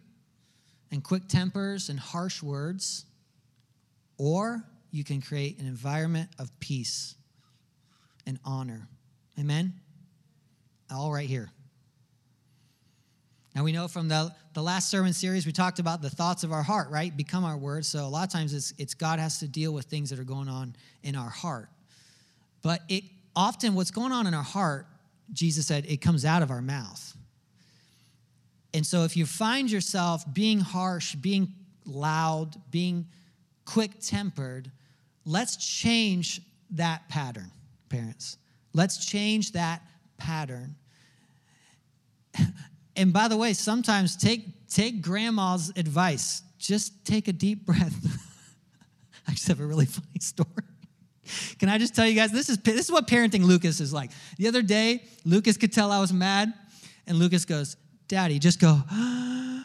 and 0.91 1.03
quick 1.03 1.27
tempers 1.27 1.89
and 1.89 1.99
harsh 1.99 2.41
words, 2.41 3.05
or 4.17 4.63
you 4.91 5.03
can 5.03 5.21
create 5.21 5.59
an 5.59 5.67
environment 5.67 6.29
of 6.39 6.57
peace 6.59 7.15
and 8.25 8.39
honor. 8.45 8.87
Amen? 9.39 9.73
All 10.91 11.11
right 11.11 11.27
here. 11.27 11.51
Now, 13.55 13.63
we 13.63 13.71
know 13.71 13.87
from 13.87 14.07
the, 14.07 14.33
the 14.53 14.63
last 14.63 14.89
sermon 14.89 15.13
series, 15.13 15.45
we 15.45 15.51
talked 15.51 15.79
about 15.79 16.01
the 16.01 16.09
thoughts 16.09 16.43
of 16.43 16.51
our 16.51 16.63
heart, 16.63 16.89
right? 16.89 17.15
Become 17.15 17.43
our 17.43 17.57
words. 17.57 17.87
So, 17.87 18.05
a 18.05 18.07
lot 18.07 18.25
of 18.25 18.31
times 18.31 18.53
it's, 18.53 18.73
it's 18.79 18.93
God 18.93 19.19
has 19.19 19.39
to 19.39 19.47
deal 19.47 19.73
with 19.73 19.85
things 19.85 20.09
that 20.09 20.19
are 20.19 20.23
going 20.23 20.47
on 20.47 20.75
in 21.03 21.15
our 21.15 21.29
heart. 21.29 21.69
But 22.63 22.81
it 22.89 23.03
often, 23.35 23.75
what's 23.75 23.91
going 23.91 24.11
on 24.11 24.25
in 24.25 24.33
our 24.33 24.41
heart, 24.41 24.87
Jesus 25.31 25.67
said, 25.67 25.85
it 25.87 25.97
comes 25.97 26.25
out 26.25 26.41
of 26.41 26.49
our 26.49 26.61
mouth. 26.61 27.15
And 28.73 28.85
so 28.85 29.03
if 29.03 29.15
you 29.15 29.27
find 29.27 29.69
yourself 29.69 30.23
being 30.33 30.59
harsh, 30.59 31.13
being 31.13 31.53
loud, 31.85 32.55
being 32.71 33.05
quick 33.65 33.91
tempered, 33.99 34.71
let's 35.25 35.57
change 35.57 36.41
that 36.71 37.07
pattern, 37.09 37.51
parents. 37.89 38.37
Let's 38.73 39.05
change 39.05 39.51
that 39.51 39.83
pattern. 40.17 40.75
And 42.95 43.11
by 43.11 43.27
the 43.27 43.37
way, 43.37 43.53
sometimes 43.53 44.15
take 44.15 44.67
take 44.67 45.01
grandma's 45.01 45.71
advice. 45.75 46.43
Just 46.59 47.05
take 47.05 47.27
a 47.27 47.33
deep 47.33 47.65
breath. 47.65 47.95
I 49.27 49.31
just 49.31 49.47
have 49.47 49.59
a 49.59 49.65
really 49.65 49.85
funny 49.87 50.19
story. 50.19 50.72
Can 51.59 51.69
I 51.69 51.77
just 51.77 51.95
tell 51.95 52.07
you 52.07 52.15
guys 52.15 52.31
this 52.31 52.49
is 52.49 52.57
this 52.57 52.85
is 52.85 52.91
what 52.91 53.07
parenting 53.07 53.43
Lucas 53.43 53.79
is 53.79 53.93
like. 53.93 54.11
The 54.37 54.47
other 54.47 54.61
day, 54.61 55.03
Lucas 55.25 55.57
could 55.57 55.71
tell 55.71 55.91
I 55.91 55.99
was 55.99 56.11
mad, 56.11 56.53
and 57.07 57.17
Lucas 57.17 57.45
goes, 57.45 57.77
"Daddy, 58.07 58.39
just 58.39 58.59
go, 58.59 58.81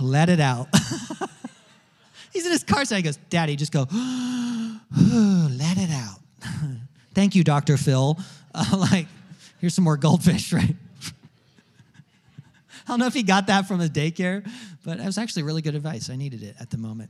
let 0.00 0.28
it 0.28 0.40
out." 0.40 0.68
He's 2.32 2.46
in 2.46 2.52
his 2.52 2.64
car 2.64 2.84
so 2.84 2.96
He 2.96 3.02
goes, 3.02 3.18
"Daddy, 3.28 3.56
just 3.56 3.72
go, 3.72 3.80
let 3.90 5.76
it 5.78 5.90
out." 5.90 6.20
Thank 7.14 7.34
you, 7.34 7.44
Doctor 7.44 7.76
Phil. 7.76 8.18
Uh, 8.54 8.86
like, 8.92 9.06
here's 9.62 9.72
some 9.72 9.84
more 9.84 9.96
goldfish, 9.96 10.52
right? 10.52 10.76
I 11.06 12.86
don't 12.86 12.98
know 12.98 13.06
if 13.06 13.14
he 13.14 13.22
got 13.22 13.46
that 13.46 13.66
from 13.66 13.80
his 13.80 13.88
daycare, 13.88 14.46
but 14.84 15.00
it 15.00 15.06
was 15.06 15.16
actually 15.16 15.44
really 15.44 15.62
good 15.62 15.74
advice. 15.74 16.10
I 16.10 16.16
needed 16.16 16.42
it 16.42 16.56
at 16.60 16.68
the 16.68 16.76
moment. 16.76 17.08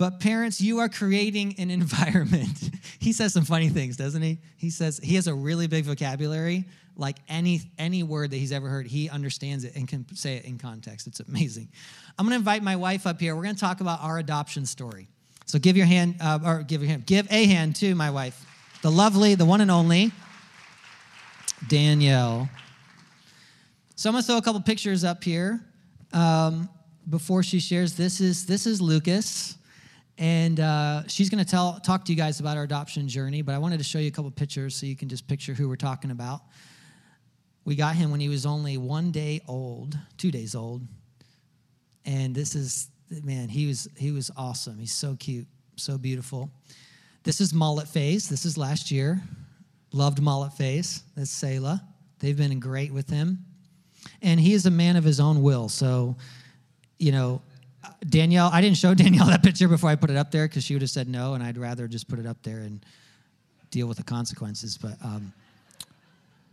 But 0.00 0.18
parents, 0.18 0.62
you 0.62 0.78
are 0.78 0.88
creating 0.88 1.56
an 1.58 1.70
environment. 1.70 2.70
he 2.98 3.12
says 3.12 3.34
some 3.34 3.44
funny 3.44 3.68
things, 3.68 3.98
doesn't 3.98 4.22
he? 4.22 4.38
He 4.56 4.70
says 4.70 4.98
he 5.02 5.16
has 5.16 5.26
a 5.26 5.34
really 5.34 5.66
big 5.66 5.84
vocabulary. 5.84 6.64
Like 6.96 7.18
any 7.28 7.60
any 7.78 8.02
word 8.02 8.30
that 8.30 8.38
he's 8.38 8.50
ever 8.50 8.66
heard, 8.66 8.86
he 8.86 9.10
understands 9.10 9.62
it 9.62 9.76
and 9.76 9.86
can 9.86 10.06
say 10.16 10.36
it 10.36 10.46
in 10.46 10.56
context. 10.56 11.06
It's 11.06 11.20
amazing. 11.20 11.68
I'm 12.18 12.24
going 12.24 12.32
to 12.32 12.38
invite 12.38 12.62
my 12.62 12.76
wife 12.76 13.06
up 13.06 13.20
here. 13.20 13.36
We're 13.36 13.42
going 13.42 13.54
to 13.54 13.60
talk 13.60 13.82
about 13.82 14.02
our 14.02 14.18
adoption 14.18 14.64
story. 14.64 15.06
So 15.44 15.58
give 15.58 15.76
your 15.76 15.86
hand, 15.86 16.16
uh, 16.20 16.38
or 16.44 16.62
give 16.62 16.80
your 16.80 16.90
hand, 16.90 17.04
give 17.04 17.30
a 17.30 17.44
hand 17.44 17.76
to 17.76 17.94
my 17.94 18.10
wife, 18.10 18.42
the 18.80 18.90
lovely, 18.90 19.34
the 19.34 19.44
one 19.44 19.60
and 19.60 19.70
only 19.70 20.12
Danielle. 21.68 22.48
So 23.96 24.08
I'm 24.08 24.14
going 24.14 24.22
to 24.22 24.26
throw 24.26 24.38
a 24.38 24.42
couple 24.42 24.62
pictures 24.62 25.04
up 25.04 25.22
here 25.22 25.60
um, 26.14 26.70
before 27.08 27.42
she 27.42 27.60
shares. 27.60 27.94
This 27.96 28.22
is 28.22 28.46
this 28.46 28.66
is 28.66 28.80
Lucas 28.80 29.58
and 30.20 30.60
uh, 30.60 31.02
she's 31.08 31.30
going 31.30 31.42
to 31.42 31.50
tell 31.50 31.80
talk 31.80 32.04
to 32.04 32.12
you 32.12 32.16
guys 32.16 32.38
about 32.38 32.56
our 32.56 32.62
adoption 32.62 33.08
journey 33.08 33.42
but 33.42 33.54
i 33.54 33.58
wanted 33.58 33.78
to 33.78 33.84
show 33.84 33.98
you 33.98 34.08
a 34.08 34.12
couple 34.12 34.30
pictures 34.30 34.76
so 34.76 34.86
you 34.86 34.94
can 34.94 35.08
just 35.08 35.26
picture 35.26 35.54
who 35.54 35.68
we're 35.68 35.76
talking 35.76 36.12
about. 36.12 36.42
We 37.64 37.76
got 37.76 37.94
him 37.94 38.10
when 38.10 38.20
he 38.20 38.28
was 38.28 38.46
only 38.46 38.78
one 38.78 39.10
day 39.10 39.42
old 39.46 39.96
two 40.16 40.30
days 40.30 40.54
old. 40.54 40.82
And 42.04 42.34
this 42.34 42.54
is 42.54 42.88
man 43.22 43.48
he 43.48 43.66
was 43.66 43.88
he 43.96 44.12
was 44.12 44.30
awesome. 44.36 44.78
He's 44.78 44.94
so 44.94 45.16
cute 45.16 45.46
so 45.76 45.98
beautiful. 45.98 46.50
This 47.22 47.40
is 47.40 47.52
mullet 47.52 47.88
face. 47.88 48.26
This 48.26 48.44
is 48.44 48.56
last 48.56 48.90
year. 48.90 49.22
Loved 49.92 50.20
mullet 50.20 50.52
face. 50.54 51.02
That's 51.16 51.30
selah. 51.30 51.82
They've 52.18 52.36
been 52.36 52.58
great 52.60 52.92
with 52.92 53.10
him. 53.10 53.44
And 54.22 54.40
he 54.40 54.54
is 54.54 54.66
a 54.66 54.70
man 54.70 54.96
of 54.96 55.04
his 55.04 55.20
own 55.20 55.42
will. 55.42 55.68
So 55.68 56.16
you 56.98 57.12
know 57.12 57.42
Danielle, 58.08 58.50
I 58.52 58.60
didn't 58.60 58.76
show 58.76 58.94
Danielle 58.94 59.26
that 59.26 59.42
picture 59.42 59.68
before 59.68 59.90
I 59.90 59.96
put 59.96 60.10
it 60.10 60.16
up 60.16 60.30
there 60.30 60.46
because 60.48 60.64
she 60.64 60.74
would 60.74 60.82
have 60.82 60.90
said 60.90 61.08
no, 61.08 61.34
and 61.34 61.42
I'd 61.42 61.58
rather 61.58 61.88
just 61.88 62.08
put 62.08 62.18
it 62.18 62.26
up 62.26 62.42
there 62.42 62.58
and 62.58 62.84
deal 63.70 63.86
with 63.86 63.98
the 63.98 64.02
consequences. 64.04 64.76
But 64.78 64.96
um, 65.04 65.32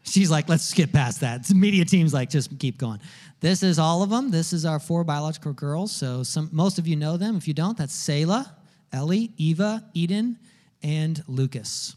she's 0.04 0.32
like, 0.32 0.50
let's 0.50 0.64
skip 0.64 0.92
past 0.92 1.22
that. 1.22 1.46
The 1.46 1.56
media 1.56 1.86
team's 1.86 2.14
like, 2.14 2.30
just 2.30 2.58
keep 2.60 2.78
going. 2.78 3.00
This 3.40 3.64
is 3.64 3.80
all 3.80 4.04
of 4.04 4.10
them. 4.10 4.32
This 4.32 4.54
is 4.54 4.66
our 4.66 4.80
four 4.80 5.04
biological 5.04 5.54
girls. 5.54 5.92
So 5.92 6.24
some, 6.24 6.50
most 6.52 6.80
of 6.80 6.88
you 6.88 6.96
know 6.96 7.18
them. 7.18 7.36
If 7.36 7.48
you 7.48 7.54
don't, 7.54 7.78
that's 7.78 7.94
Selah, 7.94 8.56
Ellie, 8.92 9.32
Eva, 9.38 9.84
Eden, 9.94 10.38
and 10.82 11.24
Lucas. 11.28 11.96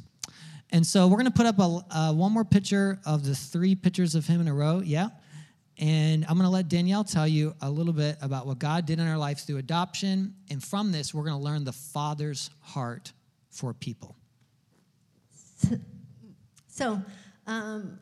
And 0.73 0.87
so 0.87 1.09
we're 1.09 1.17
going 1.17 1.25
to 1.27 1.31
put 1.31 1.47
up 1.47 1.59
a, 1.59 1.85
uh, 1.91 2.13
one 2.13 2.33
more 2.33 2.45
picture 2.45 3.01
of 3.05 3.25
the 3.25 3.35
three 3.35 3.75
pictures 3.75 4.15
of 4.15 4.27
him 4.27 4.41
in 4.41 4.49
a 4.49 4.55
row. 4.55 4.81
Yeah. 4.85 5.09
And 5.81 6.27
I'm 6.29 6.37
going 6.37 6.45
to 6.45 6.51
let 6.51 6.69
Danielle 6.69 7.05
tell 7.05 7.27
you 7.27 7.55
a 7.63 7.71
little 7.71 7.95
bit 7.95 8.19
about 8.21 8.47
what 8.47 8.59
God 8.59 8.85
did 8.85 9.01
in 9.01 9.09
our 9.09 9.17
life 9.17 9.47
through 9.47 9.57
adoption. 9.57 10.35
And 10.51 10.63
from 10.63 10.93
this, 10.93 11.15
we're 11.15 11.25
going 11.25 11.39
to 11.39 11.43
learn 11.43 11.65
the 11.65 11.73
Father's 11.73 12.51
heart 12.61 13.13
for 13.49 13.73
people. 13.73 14.15
So, 16.73 17.03
um, 17.47 17.99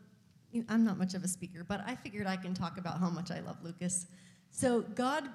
I'm 0.69 0.85
not 0.85 0.97
much 0.97 1.13
of 1.13 1.23
a 1.25 1.27
speaker, 1.27 1.65
but 1.67 1.81
I 1.85 1.95
figured 1.95 2.25
I 2.27 2.37
can 2.37 2.53
talk 2.53 2.77
about 2.77 2.97
how 2.99 3.09
much 3.09 3.29
I 3.29 3.41
love 3.41 3.57
Lucas. 3.61 4.07
So, 4.51 4.81
God, 4.95 5.25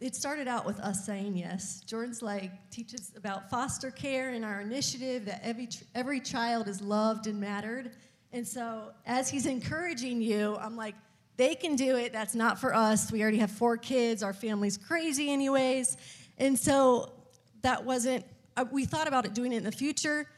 it 0.00 0.14
started 0.14 0.48
out 0.48 0.66
with 0.66 0.78
us 0.80 1.06
saying 1.06 1.34
yes. 1.36 1.80
Jordan's 1.86 2.20
like, 2.20 2.50
teaches 2.70 3.12
about 3.16 3.48
foster 3.48 3.90
care 3.90 4.30
and 4.30 4.44
our 4.44 4.60
initiative 4.60 5.24
that 5.24 5.40
every, 5.42 5.68
every 5.94 6.20
child 6.20 6.68
is 6.68 6.82
loved 6.82 7.26
and 7.26 7.40
mattered. 7.40 7.92
And 8.32 8.46
so, 8.46 8.90
as 9.06 9.30
he's 9.30 9.46
encouraging 9.46 10.20
you, 10.20 10.58
I'm 10.60 10.76
like, 10.76 10.94
they 11.40 11.54
can 11.54 11.74
do 11.74 11.96
it. 11.96 12.12
That's 12.12 12.34
not 12.34 12.60
for 12.60 12.74
us. 12.74 13.10
We 13.10 13.22
already 13.22 13.38
have 13.38 13.50
four 13.50 13.78
kids. 13.78 14.22
Our 14.22 14.34
family's 14.34 14.76
crazy, 14.76 15.32
anyways. 15.32 15.96
And 16.36 16.58
so 16.58 17.14
that 17.62 17.82
wasn't, 17.82 18.26
uh, 18.58 18.66
we 18.70 18.84
thought 18.84 19.08
about 19.08 19.24
it 19.24 19.32
doing 19.32 19.54
it 19.54 19.56
in 19.56 19.64
the 19.64 19.72
future. 19.72 20.28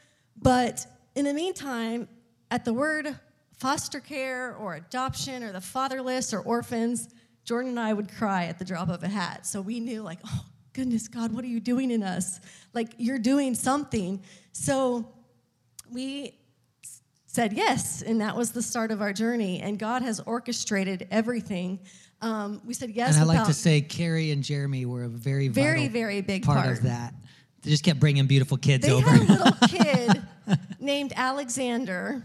But 0.41 0.87
in 1.15 1.25
the 1.25 1.33
meantime, 1.33 2.07
at 2.51 2.63
the 2.63 2.73
word 2.73 3.19
foster 3.57 3.99
care 3.99 4.55
or 4.55 4.75
adoption 4.75 5.43
or 5.43 5.51
the 5.51 5.59
fatherless 5.59 6.33
or 6.33 6.39
orphans, 6.39 7.09
Jordan 7.43 7.71
and 7.71 7.79
I 7.81 7.91
would 7.91 8.09
cry 8.09 8.45
at 8.45 8.57
the 8.57 8.63
drop 8.63 8.87
of 8.87 9.03
a 9.03 9.09
hat. 9.09 9.45
So 9.45 9.59
we 9.59 9.81
knew, 9.81 10.03
like, 10.03 10.19
oh, 10.25 10.45
goodness, 10.71 11.09
God, 11.09 11.33
what 11.33 11.43
are 11.43 11.49
you 11.49 11.59
doing 11.59 11.91
in 11.91 12.01
us? 12.01 12.39
Like, 12.73 12.93
you're 12.97 13.19
doing 13.19 13.55
something. 13.55 14.23
So 14.53 15.11
we 15.91 16.39
said 17.33 17.51
yes, 17.51 18.03
and 18.03 18.21
that 18.21 18.37
was 18.37 18.51
the 18.51 18.61
start 18.61 18.91
of 18.91 19.01
our 19.01 19.11
journey. 19.11 19.59
And 19.59 19.79
God 19.79 20.03
has 20.03 20.19
orchestrated 20.19 21.07
everything. 21.09 21.79
Um, 22.21 22.61
we 22.63 22.75
said 22.75 22.91
yes. 22.91 23.15
And 23.15 23.23
I 23.23 23.25
like 23.25 23.47
to 23.47 23.53
say, 23.53 23.81
Carrie 23.81 24.29
and 24.29 24.43
Jeremy 24.43 24.85
were 24.85 25.03
a 25.03 25.09
very, 25.09 25.47
very, 25.47 25.87
very 25.87 26.21
big 26.21 26.45
part, 26.45 26.63
part, 26.63 26.77
of 26.77 26.83
that. 26.83 27.15
They 27.63 27.71
just 27.71 27.83
kept 27.83 27.99
bringing 27.99 28.27
beautiful 28.27 28.57
kids 28.57 28.85
they 28.85 28.91
over. 28.91 29.09
They 29.09 29.25
had 29.25 29.29
a 29.29 29.43
little 29.43 29.67
kid 29.67 30.23
named 30.79 31.13
Alexander, 31.15 32.23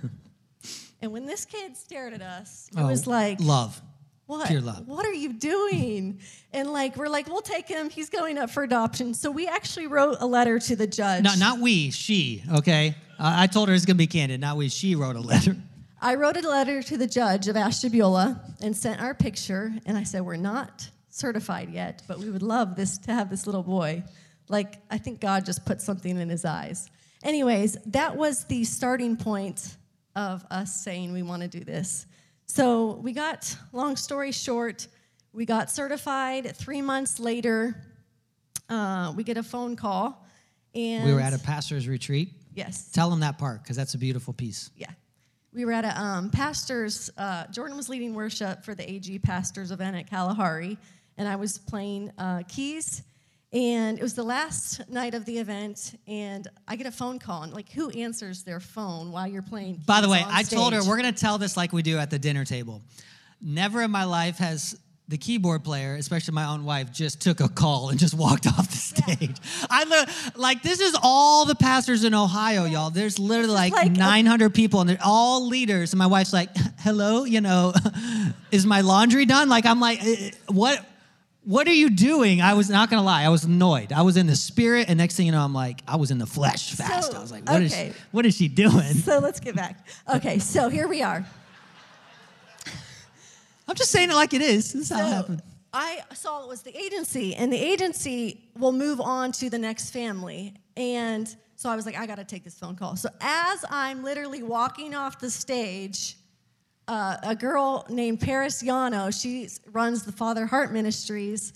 and 1.00 1.10
when 1.10 1.24
this 1.24 1.46
kid 1.46 1.74
stared 1.76 2.12
at 2.12 2.20
us, 2.20 2.68
it 2.72 2.78
oh, 2.78 2.88
was 2.88 3.06
like 3.06 3.40
love. 3.40 3.80
What? 4.26 4.48
Pure 4.48 4.60
love. 4.60 4.86
What 4.86 5.06
are 5.06 5.14
you 5.14 5.32
doing? 5.32 6.20
And 6.52 6.70
like 6.70 6.96
we're 6.98 7.08
like, 7.08 7.28
we'll 7.28 7.40
take 7.40 7.66
him. 7.66 7.88
He's 7.88 8.10
going 8.10 8.36
up 8.36 8.50
for 8.50 8.62
adoption. 8.62 9.14
So 9.14 9.30
we 9.30 9.46
actually 9.46 9.86
wrote 9.86 10.18
a 10.20 10.26
letter 10.26 10.58
to 10.58 10.76
the 10.76 10.86
judge. 10.86 11.24
No, 11.24 11.34
not 11.34 11.60
we. 11.60 11.90
She. 11.92 12.44
Okay. 12.56 12.94
Uh, 13.18 13.34
I 13.36 13.46
told 13.48 13.68
her 13.68 13.74
it's 13.74 13.84
going 13.84 13.96
to 13.96 13.98
be 13.98 14.06
candid. 14.06 14.40
Not 14.40 14.56
we. 14.56 14.68
She 14.68 14.94
wrote 14.94 15.16
a 15.16 15.20
letter. 15.20 15.56
I 16.00 16.14
wrote 16.14 16.36
a 16.36 16.48
letter 16.48 16.82
to 16.82 16.96
the 16.96 17.08
judge 17.08 17.48
of 17.48 17.56
Ashtabula 17.56 18.40
and 18.62 18.76
sent 18.76 19.00
our 19.00 19.14
picture. 19.14 19.72
And 19.86 19.98
I 19.98 20.04
said, 20.04 20.22
we're 20.22 20.36
not 20.36 20.88
certified 21.10 21.70
yet, 21.70 22.02
but 22.06 22.18
we 22.18 22.30
would 22.30 22.42
love 22.42 22.76
this 22.76 22.98
to 22.98 23.12
have 23.12 23.28
this 23.28 23.46
little 23.46 23.64
boy. 23.64 24.04
Like 24.48 24.76
I 24.88 24.98
think 24.98 25.20
God 25.20 25.44
just 25.44 25.66
put 25.66 25.80
something 25.80 26.16
in 26.16 26.28
his 26.28 26.44
eyes. 26.44 26.88
Anyways, 27.24 27.76
that 27.86 28.16
was 28.16 28.44
the 28.44 28.62
starting 28.62 29.16
point 29.16 29.76
of 30.14 30.44
us 30.52 30.80
saying 30.84 31.12
we 31.12 31.22
want 31.22 31.42
to 31.42 31.48
do 31.48 31.64
this. 31.64 32.06
So 32.46 32.92
we 33.02 33.12
got, 33.12 33.54
long 33.72 33.96
story 33.96 34.30
short, 34.30 34.86
we 35.32 35.44
got 35.44 35.70
certified. 35.70 36.56
Three 36.56 36.80
months 36.80 37.18
later, 37.18 37.82
uh, 38.68 39.12
we 39.16 39.24
get 39.24 39.36
a 39.36 39.42
phone 39.42 39.74
call. 39.74 40.24
And 40.74 41.04
we 41.04 41.12
were 41.12 41.20
at 41.20 41.34
a 41.34 41.38
pastor's 41.38 41.88
retreat. 41.88 42.32
Yes. 42.58 42.90
Tell 42.90 43.08
them 43.10 43.20
that 43.20 43.38
part 43.38 43.62
because 43.62 43.76
that's 43.76 43.94
a 43.94 43.98
beautiful 43.98 44.34
piece. 44.34 44.70
Yeah. 44.76 44.90
We 45.52 45.64
were 45.64 45.72
at 45.72 45.84
a 45.84 46.00
um, 46.00 46.30
pastor's, 46.30 47.10
uh, 47.16 47.46
Jordan 47.46 47.76
was 47.76 47.88
leading 47.88 48.14
worship 48.14 48.64
for 48.64 48.74
the 48.74 48.88
AG 48.88 49.18
pastors 49.20 49.70
event 49.70 49.96
at 49.96 50.10
Kalahari, 50.10 50.76
and 51.16 51.26
I 51.26 51.36
was 51.36 51.58
playing 51.58 52.12
uh, 52.18 52.42
keys 52.48 53.02
and 53.52 53.98
it 53.98 54.02
was 54.02 54.14
the 54.14 54.24
last 54.24 54.90
night 54.90 55.14
of 55.14 55.24
the 55.24 55.38
event, 55.38 55.98
and 56.06 56.46
I 56.66 56.76
get 56.76 56.86
a 56.86 56.90
phone 56.90 57.18
call. 57.18 57.44
And 57.44 57.52
like, 57.54 57.72
who 57.72 57.88
answers 57.90 58.42
their 58.42 58.60
phone 58.60 59.10
while 59.10 59.26
you're 59.26 59.40
playing? 59.40 59.82
By 59.86 60.02
the 60.02 60.08
way, 60.08 60.22
I 60.26 60.42
told 60.42 60.74
her 60.74 60.80
we're 60.80 61.00
going 61.00 61.12
to 61.12 61.18
tell 61.18 61.38
this 61.38 61.56
like 61.56 61.72
we 61.72 61.82
do 61.82 61.96
at 61.96 62.10
the 62.10 62.18
dinner 62.18 62.44
table. 62.44 62.82
Never 63.40 63.82
in 63.82 63.90
my 63.90 64.04
life 64.04 64.36
has 64.38 64.78
the 65.08 65.16
keyboard 65.16 65.64
player, 65.64 65.94
especially 65.94 66.34
my 66.34 66.44
own 66.44 66.64
wife, 66.64 66.92
just 66.92 67.22
took 67.22 67.40
a 67.40 67.48
call 67.48 67.88
and 67.88 67.98
just 67.98 68.12
walked 68.12 68.46
off 68.46 68.70
the 68.70 68.76
stage. 68.76 69.30
Yeah. 69.30 69.66
I 69.70 69.84
look 69.84 70.36
like 70.36 70.62
this 70.62 70.80
is 70.80 70.96
all 71.02 71.46
the 71.46 71.54
pastors 71.54 72.04
in 72.04 72.14
Ohio, 72.14 72.66
y'all. 72.66 72.90
There's 72.90 73.18
literally 73.18 73.54
like, 73.54 73.72
like 73.72 73.92
900 73.92 74.46
a- 74.46 74.50
people, 74.50 74.80
and 74.80 74.90
they're 74.90 74.98
all 75.02 75.46
leaders. 75.46 75.92
And 75.92 75.98
my 75.98 76.06
wife's 76.06 76.32
like, 76.32 76.50
"Hello, 76.80 77.24
you 77.24 77.40
know, 77.40 77.72
is 78.52 78.66
my 78.66 78.82
laundry 78.82 79.24
done?" 79.24 79.48
Like 79.48 79.64
I'm 79.66 79.80
like, 79.80 80.04
eh, 80.04 80.30
"What?" 80.48 80.84
what 81.44 81.66
are 81.66 81.72
you 81.72 81.88
doing? 81.88 82.42
I 82.42 82.52
was 82.52 82.68
not 82.68 82.90
gonna 82.90 83.02
lie, 83.02 83.22
I 83.22 83.30
was 83.30 83.44
annoyed. 83.44 83.90
I 83.90 84.02
was 84.02 84.18
in 84.18 84.26
the 84.26 84.36
spirit, 84.36 84.90
and 84.90 84.98
next 84.98 85.16
thing 85.16 85.24
you 85.24 85.32
know, 85.32 85.40
I'm 85.42 85.54
like, 85.54 85.80
I 85.88 85.96
was 85.96 86.10
in 86.10 86.18
the 86.18 86.26
flesh 86.26 86.72
fast. 86.72 87.12
So, 87.12 87.16
I 87.16 87.22
was 87.22 87.32
like, 87.32 87.48
what 87.48 87.62
is 87.62 87.72
okay. 87.72 87.92
what 88.10 88.26
is 88.26 88.36
she 88.36 88.48
doing? 88.48 88.92
So 88.92 89.18
let's 89.18 89.40
get 89.40 89.56
back. 89.56 89.86
Okay, 90.16 90.40
so 90.40 90.68
here 90.68 90.86
we 90.86 91.00
are. 91.00 91.24
I'm 93.68 93.74
just 93.76 93.90
saying 93.90 94.10
it 94.10 94.14
like 94.14 94.32
it 94.34 94.42
is. 94.42 94.72
This 94.72 94.82
is 94.82 94.88
how 94.90 95.06
it 95.06 95.10
happened. 95.10 95.42
I 95.72 96.00
saw 96.14 96.42
it 96.42 96.48
was 96.48 96.62
the 96.62 96.74
agency, 96.76 97.34
and 97.34 97.52
the 97.52 97.58
agency 97.58 98.48
will 98.58 98.72
move 98.72 99.00
on 99.00 99.32
to 99.32 99.50
the 99.50 99.58
next 99.58 99.90
family. 99.90 100.54
And 100.76 101.28
so 101.56 101.68
I 101.68 101.76
was 101.76 101.84
like, 101.84 101.96
I 101.98 102.06
got 102.06 102.16
to 102.16 102.24
take 102.24 102.42
this 102.44 102.58
phone 102.58 102.74
call. 102.76 102.96
So 102.96 103.10
as 103.20 103.64
I'm 103.68 104.02
literally 104.02 104.42
walking 104.42 104.94
off 104.94 105.20
the 105.20 105.30
stage, 105.30 106.16
uh, 106.86 107.16
a 107.22 107.34
girl 107.36 107.84
named 107.90 108.20
Paris 108.20 108.62
Yano, 108.62 109.12
she 109.12 109.48
runs 109.72 110.04
the 110.04 110.12
Father 110.12 110.46
Heart 110.46 110.72
Ministries, 110.72 111.52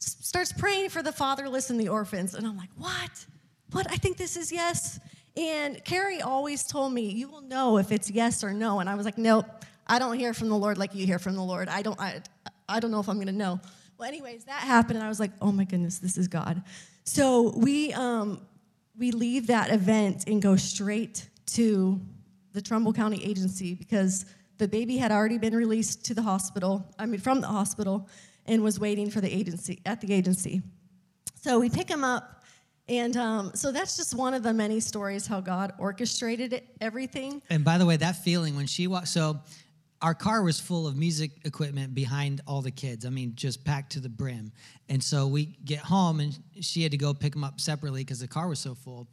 s- 0.00 0.16
starts 0.20 0.52
praying 0.54 0.88
for 0.88 1.02
the 1.02 1.12
fatherless 1.12 1.68
and 1.68 1.78
the 1.78 1.88
orphans. 1.88 2.34
And 2.34 2.46
I'm 2.46 2.56
like, 2.56 2.70
what? 2.78 3.26
What? 3.72 3.86
I 3.92 3.96
think 3.96 4.16
this 4.16 4.36
is 4.38 4.50
yes. 4.50 4.98
And 5.36 5.84
Carrie 5.84 6.22
always 6.22 6.64
told 6.64 6.94
me, 6.94 7.10
you 7.10 7.28
will 7.28 7.42
know 7.42 7.76
if 7.76 7.92
it's 7.92 8.10
yes 8.10 8.42
or 8.42 8.54
no. 8.54 8.80
And 8.80 8.88
I 8.88 8.94
was 8.94 9.04
like, 9.04 9.18
nope, 9.18 9.46
I 9.90 9.98
don't 9.98 10.16
hear 10.16 10.32
from 10.32 10.48
the 10.48 10.56
Lord 10.56 10.78
like 10.78 10.94
you 10.94 11.04
hear 11.04 11.18
from 11.18 11.34
the 11.34 11.42
Lord. 11.42 11.68
I 11.68 11.82
don't, 11.82 12.00
I, 12.00 12.22
I 12.68 12.78
don't 12.78 12.92
know 12.92 13.00
if 13.00 13.08
I'm 13.08 13.16
going 13.16 13.26
to 13.26 13.32
know. 13.32 13.60
Well, 13.98 14.08
anyways, 14.08 14.44
that 14.44 14.62
happened. 14.62 14.98
And 14.98 15.04
I 15.04 15.08
was 15.08 15.18
like, 15.18 15.32
oh 15.42 15.50
my 15.50 15.64
goodness, 15.64 15.98
this 15.98 16.16
is 16.16 16.28
God. 16.28 16.62
So 17.02 17.52
we, 17.56 17.92
um, 17.92 18.40
we 18.96 19.10
leave 19.10 19.48
that 19.48 19.72
event 19.72 20.28
and 20.28 20.40
go 20.40 20.54
straight 20.54 21.28
to 21.46 22.00
the 22.52 22.62
Trumbull 22.62 22.92
County 22.92 23.24
Agency 23.24 23.74
because 23.74 24.26
the 24.58 24.68
baby 24.68 24.96
had 24.96 25.10
already 25.10 25.38
been 25.38 25.56
released 25.56 26.04
to 26.04 26.14
the 26.14 26.22
hospital, 26.22 26.86
I 26.96 27.06
mean, 27.06 27.20
from 27.20 27.40
the 27.40 27.48
hospital, 27.48 28.08
and 28.46 28.62
was 28.62 28.78
waiting 28.78 29.10
for 29.10 29.20
the 29.20 29.32
agency, 29.34 29.80
at 29.86 30.00
the 30.00 30.12
agency. 30.12 30.62
So 31.42 31.58
we 31.58 31.68
pick 31.68 31.88
him 31.88 32.04
up, 32.04 32.44
and 32.88 33.16
um, 33.16 33.52
so 33.54 33.72
that's 33.72 33.96
just 33.96 34.14
one 34.14 34.34
of 34.34 34.42
the 34.42 34.52
many 34.52 34.78
stories 34.78 35.26
how 35.26 35.40
God 35.40 35.72
orchestrated 35.78 36.52
it, 36.52 36.66
everything. 36.80 37.42
And 37.48 37.64
by 37.64 37.78
the 37.78 37.86
way, 37.86 37.96
that 37.96 38.16
feeling 38.16 38.54
when 38.54 38.66
she 38.66 38.86
walked, 38.86 39.08
so 39.08 39.40
our 40.02 40.14
car 40.14 40.42
was 40.42 40.58
full 40.58 40.86
of 40.86 40.96
music 40.96 41.30
equipment 41.44 41.94
behind 41.94 42.40
all 42.46 42.62
the 42.62 42.70
kids. 42.70 43.04
I 43.04 43.10
mean, 43.10 43.32
just 43.34 43.64
packed 43.64 43.92
to 43.92 44.00
the 44.00 44.08
brim. 44.08 44.52
And 44.88 45.02
so 45.02 45.26
we 45.26 45.58
get 45.64 45.80
home, 45.80 46.20
and 46.20 46.38
she 46.60 46.82
had 46.82 46.92
to 46.92 46.98
go 46.98 47.12
pick 47.12 47.32
them 47.32 47.44
up 47.44 47.60
separately 47.60 48.02
because 48.02 48.20
the 48.20 48.28
car 48.28 48.48
was 48.48 48.58
so 48.58 48.74
full. 48.74 49.08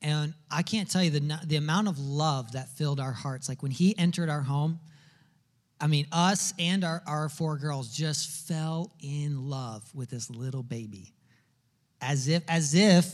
And 0.00 0.34
I 0.50 0.62
can't 0.62 0.90
tell 0.90 1.02
you 1.02 1.10
the 1.10 1.40
the 1.46 1.56
amount 1.56 1.88
of 1.88 1.98
love 1.98 2.52
that 2.52 2.68
filled 2.76 3.00
our 3.00 3.12
hearts. 3.12 3.48
Like 3.48 3.62
when 3.62 3.72
he 3.72 3.96
entered 3.98 4.28
our 4.28 4.42
home, 4.42 4.80
I 5.80 5.88
mean, 5.88 6.06
us 6.12 6.54
and 6.58 6.84
our, 6.84 7.02
our 7.06 7.28
four 7.28 7.56
girls 7.56 7.94
just 7.94 8.46
fell 8.46 8.92
in 9.00 9.48
love 9.48 9.82
with 9.94 10.10
this 10.10 10.30
little 10.30 10.62
baby. 10.62 11.12
As 12.00 12.28
if 12.28 12.42
as 12.48 12.74
if 12.74 13.12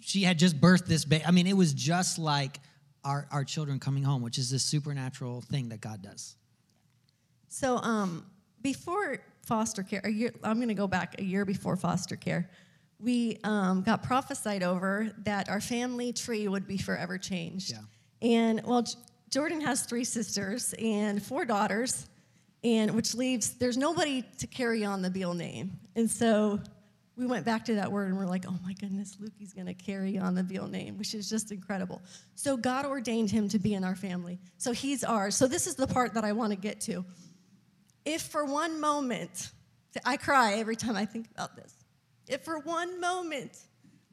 she 0.00 0.22
had 0.22 0.38
just 0.38 0.58
birthed 0.58 0.86
this 0.86 1.04
baby. 1.04 1.24
I 1.26 1.30
mean, 1.30 1.46
it 1.46 1.56
was 1.56 1.74
just 1.74 2.18
like 2.18 2.60
our, 3.08 3.26
our 3.30 3.42
children 3.42 3.80
coming 3.80 4.02
home, 4.02 4.20
which 4.22 4.36
is 4.38 4.50
this 4.50 4.62
supernatural 4.62 5.40
thing 5.40 5.70
that 5.70 5.80
God 5.80 6.02
does. 6.02 6.36
So 7.48 7.78
um, 7.78 8.26
before 8.60 9.18
foster 9.46 9.82
care, 9.82 10.02
a 10.04 10.10
year, 10.10 10.32
I'm 10.44 10.56
going 10.56 10.68
to 10.68 10.74
go 10.74 10.86
back 10.86 11.18
a 11.18 11.24
year 11.24 11.46
before 11.46 11.76
foster 11.76 12.16
care. 12.16 12.50
We 13.00 13.38
um, 13.44 13.82
got 13.82 14.02
prophesied 14.02 14.62
over 14.62 15.10
that 15.24 15.48
our 15.48 15.60
family 15.60 16.12
tree 16.12 16.46
would 16.48 16.66
be 16.66 16.76
forever 16.76 17.16
changed. 17.16 17.72
Yeah. 17.72 17.78
And 18.20 18.62
well, 18.66 18.82
J- 18.82 18.94
Jordan 19.30 19.62
has 19.62 19.84
three 19.84 20.04
sisters 20.04 20.74
and 20.78 21.22
four 21.22 21.46
daughters, 21.46 22.08
and 22.62 22.94
which 22.94 23.14
leaves 23.14 23.52
there's 23.52 23.78
nobody 23.78 24.22
to 24.38 24.46
carry 24.46 24.84
on 24.84 25.00
the 25.00 25.08
Biel 25.08 25.32
name. 25.32 25.78
And 25.96 26.10
so 26.10 26.60
we 27.18 27.26
went 27.26 27.44
back 27.44 27.64
to 27.64 27.74
that 27.74 27.90
word 27.90 28.08
and 28.08 28.16
we're 28.16 28.26
like, 28.26 28.44
oh 28.46 28.56
my 28.64 28.72
goodness, 28.74 29.16
Lukey's 29.20 29.52
going 29.52 29.66
to 29.66 29.74
carry 29.74 30.18
on 30.18 30.36
the 30.36 30.44
Biel 30.44 30.68
name, 30.68 30.96
which 30.96 31.14
is 31.14 31.28
just 31.28 31.50
incredible. 31.50 32.00
So 32.36 32.56
God 32.56 32.86
ordained 32.86 33.28
him 33.28 33.48
to 33.48 33.58
be 33.58 33.74
in 33.74 33.82
our 33.82 33.96
family. 33.96 34.38
So 34.56 34.70
he's 34.70 35.02
ours. 35.02 35.34
So 35.34 35.48
this 35.48 35.66
is 35.66 35.74
the 35.74 35.88
part 35.88 36.14
that 36.14 36.24
I 36.24 36.30
want 36.30 36.52
to 36.52 36.56
get 36.56 36.80
to. 36.82 37.04
If 38.04 38.22
for 38.22 38.44
one 38.44 38.80
moment, 38.80 39.50
I 40.06 40.16
cry 40.16 40.54
every 40.54 40.76
time 40.76 40.94
I 40.94 41.06
think 41.06 41.26
about 41.34 41.56
this. 41.56 41.74
If 42.28 42.44
for 42.44 42.60
one 42.60 43.00
moment 43.00 43.58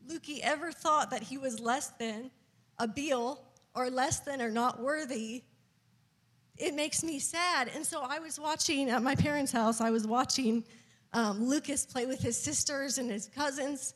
Lukey 0.07 0.39
ever 0.41 0.71
thought 0.71 1.11
that 1.11 1.21
he 1.21 1.37
was 1.37 1.59
less 1.59 1.89
than 1.99 2.31
a 2.79 2.87
Biel 2.87 3.39
or 3.75 3.91
less 3.91 4.21
than 4.21 4.41
or 4.41 4.49
not 4.49 4.81
worthy, 4.81 5.43
it 6.57 6.73
makes 6.73 7.03
me 7.03 7.19
sad. 7.19 7.69
And 7.75 7.85
so 7.85 8.01
I 8.01 8.17
was 8.17 8.39
watching 8.39 8.89
at 8.89 9.03
my 9.03 9.13
parents' 9.13 9.51
house, 9.51 9.79
I 9.79 9.91
was 9.91 10.07
watching 10.07 10.63
um, 11.15 11.45
Lucas 11.45 11.86
play 11.86 12.06
with 12.06 12.19
his 12.19 12.38
sisters 12.38 12.97
and 12.97 13.10
his 13.10 13.28
cousins. 13.34 13.93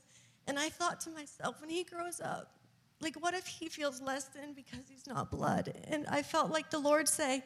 And 0.47 0.58
I 0.58 0.69
thought 0.69 1.01
to 1.01 1.10
myself, 1.10 1.60
when 1.60 1.69
he 1.69 1.84
grows 1.84 2.21
up, 2.21 2.53
like, 3.01 3.21
what 3.21 3.34
if 3.34 3.45
he 3.45 3.67
feels 3.67 4.01
less 4.01 4.25
than 4.25 4.53
because 4.53 4.88
he's 4.89 5.05
not 5.05 5.29
blood? 5.29 5.73
And 5.89 6.08
I 6.08 6.23
felt 6.23 6.49
like 6.49 6.69
the 6.71 6.79
Lord 6.79 7.08
say, 7.10 7.43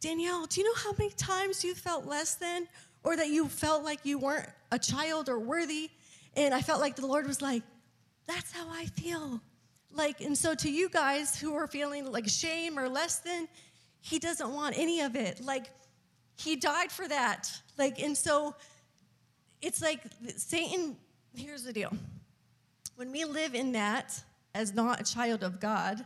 Danielle, 0.00 0.46
do 0.46 0.60
you 0.60 0.66
know 0.66 0.74
how 0.76 0.92
many 0.96 1.10
times 1.10 1.64
you 1.64 1.74
felt 1.74 2.06
less 2.06 2.36
than 2.36 2.68
or 3.02 3.16
that 3.16 3.28
you 3.28 3.48
felt 3.48 3.84
like 3.84 4.00
you 4.04 4.18
weren't 4.18 4.48
a 4.70 4.78
child 4.78 5.28
or 5.28 5.40
worthy? 5.40 5.90
And 6.36 6.54
I 6.54 6.62
felt 6.62 6.80
like 6.80 6.94
the 6.94 7.06
Lord 7.06 7.26
was 7.26 7.42
like, 7.42 7.64
that's 8.28 8.52
how 8.52 8.68
I 8.70 8.86
feel. 8.86 9.40
Like, 9.92 10.20
and 10.20 10.38
so 10.38 10.54
to 10.54 10.70
you 10.70 10.88
guys 10.88 11.38
who 11.40 11.54
are 11.56 11.66
feeling 11.66 12.10
like 12.12 12.28
shame 12.28 12.78
or 12.78 12.88
less 12.88 13.18
than, 13.18 13.48
he 14.00 14.20
doesn't 14.20 14.54
want 14.54 14.78
any 14.78 15.00
of 15.00 15.16
it. 15.16 15.40
Like, 15.40 15.66
he 16.36 16.54
died 16.54 16.92
for 16.92 17.08
that. 17.08 17.50
Like, 17.76 18.00
and 18.00 18.16
so 18.16 18.54
it's 19.62 19.82
like 19.82 20.00
Satan, 20.36 20.96
here's 21.34 21.64
the 21.64 21.72
deal. 21.72 21.92
When 22.96 23.12
we 23.12 23.24
live 23.24 23.54
in 23.54 23.72
that 23.72 24.20
as 24.54 24.74
not 24.74 25.00
a 25.00 25.04
child 25.04 25.42
of 25.42 25.60
God, 25.60 26.04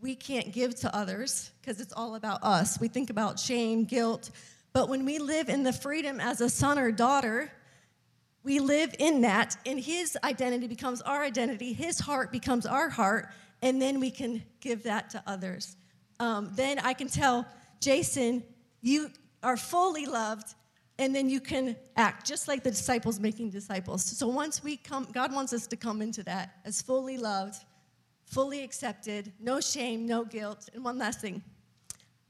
we 0.00 0.14
can't 0.14 0.52
give 0.52 0.74
to 0.80 0.94
others 0.94 1.50
because 1.60 1.80
it's 1.80 1.92
all 1.92 2.16
about 2.16 2.42
us. 2.42 2.80
We 2.80 2.88
think 2.88 3.10
about 3.10 3.38
shame, 3.38 3.84
guilt. 3.84 4.30
But 4.72 4.88
when 4.88 5.04
we 5.04 5.18
live 5.18 5.48
in 5.48 5.62
the 5.62 5.72
freedom 5.72 6.20
as 6.20 6.40
a 6.40 6.48
son 6.48 6.78
or 6.78 6.90
daughter, 6.90 7.52
we 8.42 8.58
live 8.58 8.94
in 8.98 9.20
that, 9.20 9.56
and 9.64 9.78
his 9.78 10.18
identity 10.24 10.66
becomes 10.66 11.00
our 11.02 11.22
identity, 11.22 11.72
his 11.72 12.00
heart 12.00 12.32
becomes 12.32 12.66
our 12.66 12.88
heart, 12.88 13.28
and 13.62 13.80
then 13.80 14.00
we 14.00 14.10
can 14.10 14.42
give 14.60 14.82
that 14.82 15.10
to 15.10 15.22
others. 15.26 15.76
Um, 16.18 16.50
then 16.54 16.80
I 16.80 16.92
can 16.92 17.06
tell 17.06 17.46
Jason, 17.80 18.42
you 18.80 19.10
are 19.42 19.56
fully 19.56 20.06
loved, 20.06 20.54
and 20.98 21.14
then 21.14 21.28
you 21.28 21.40
can 21.40 21.76
act 21.96 22.26
just 22.26 22.48
like 22.48 22.62
the 22.62 22.70
disciples 22.70 23.18
making 23.18 23.50
disciples. 23.50 24.04
So 24.04 24.28
once 24.28 24.62
we 24.62 24.76
come, 24.76 25.08
God 25.12 25.32
wants 25.32 25.52
us 25.52 25.66
to 25.68 25.76
come 25.76 26.02
into 26.02 26.22
that 26.24 26.56
as 26.64 26.82
fully 26.82 27.16
loved, 27.16 27.64
fully 28.26 28.62
accepted, 28.62 29.32
no 29.40 29.60
shame, 29.60 30.06
no 30.06 30.24
guilt. 30.24 30.68
And 30.74 30.84
one 30.84 30.98
last 30.98 31.20
thing 31.20 31.42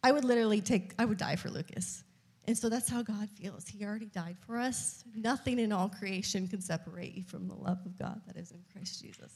I 0.03 0.13
would 0.13 0.25
literally 0.25 0.61
take, 0.61 0.95
I 0.99 1.05
would 1.05 1.19
die 1.19 1.37
for 1.37 1.49
Lucas. 1.51 2.05
And 2.49 2.59
so 2.59 2.69
that's 2.69 2.89
how 2.89 3.03
God 3.03 3.29
feels. 3.31 3.69
He 3.69 3.85
already 3.85 4.07
died 4.07 4.37
for 4.45 4.59
us. 4.59 5.05
Nothing 5.15 5.61
in 5.61 5.71
all 5.71 5.89
creation 5.89 6.49
can 6.49 6.61
separate 6.61 7.15
you 7.15 7.23
from 7.23 7.47
the 7.47 7.55
love 7.55 7.79
of 7.87 7.97
God 7.99 8.21
that 8.27 8.37
is 8.37 8.51
in 8.51 8.59
Christ 8.73 9.01
Jesus. 9.01 9.33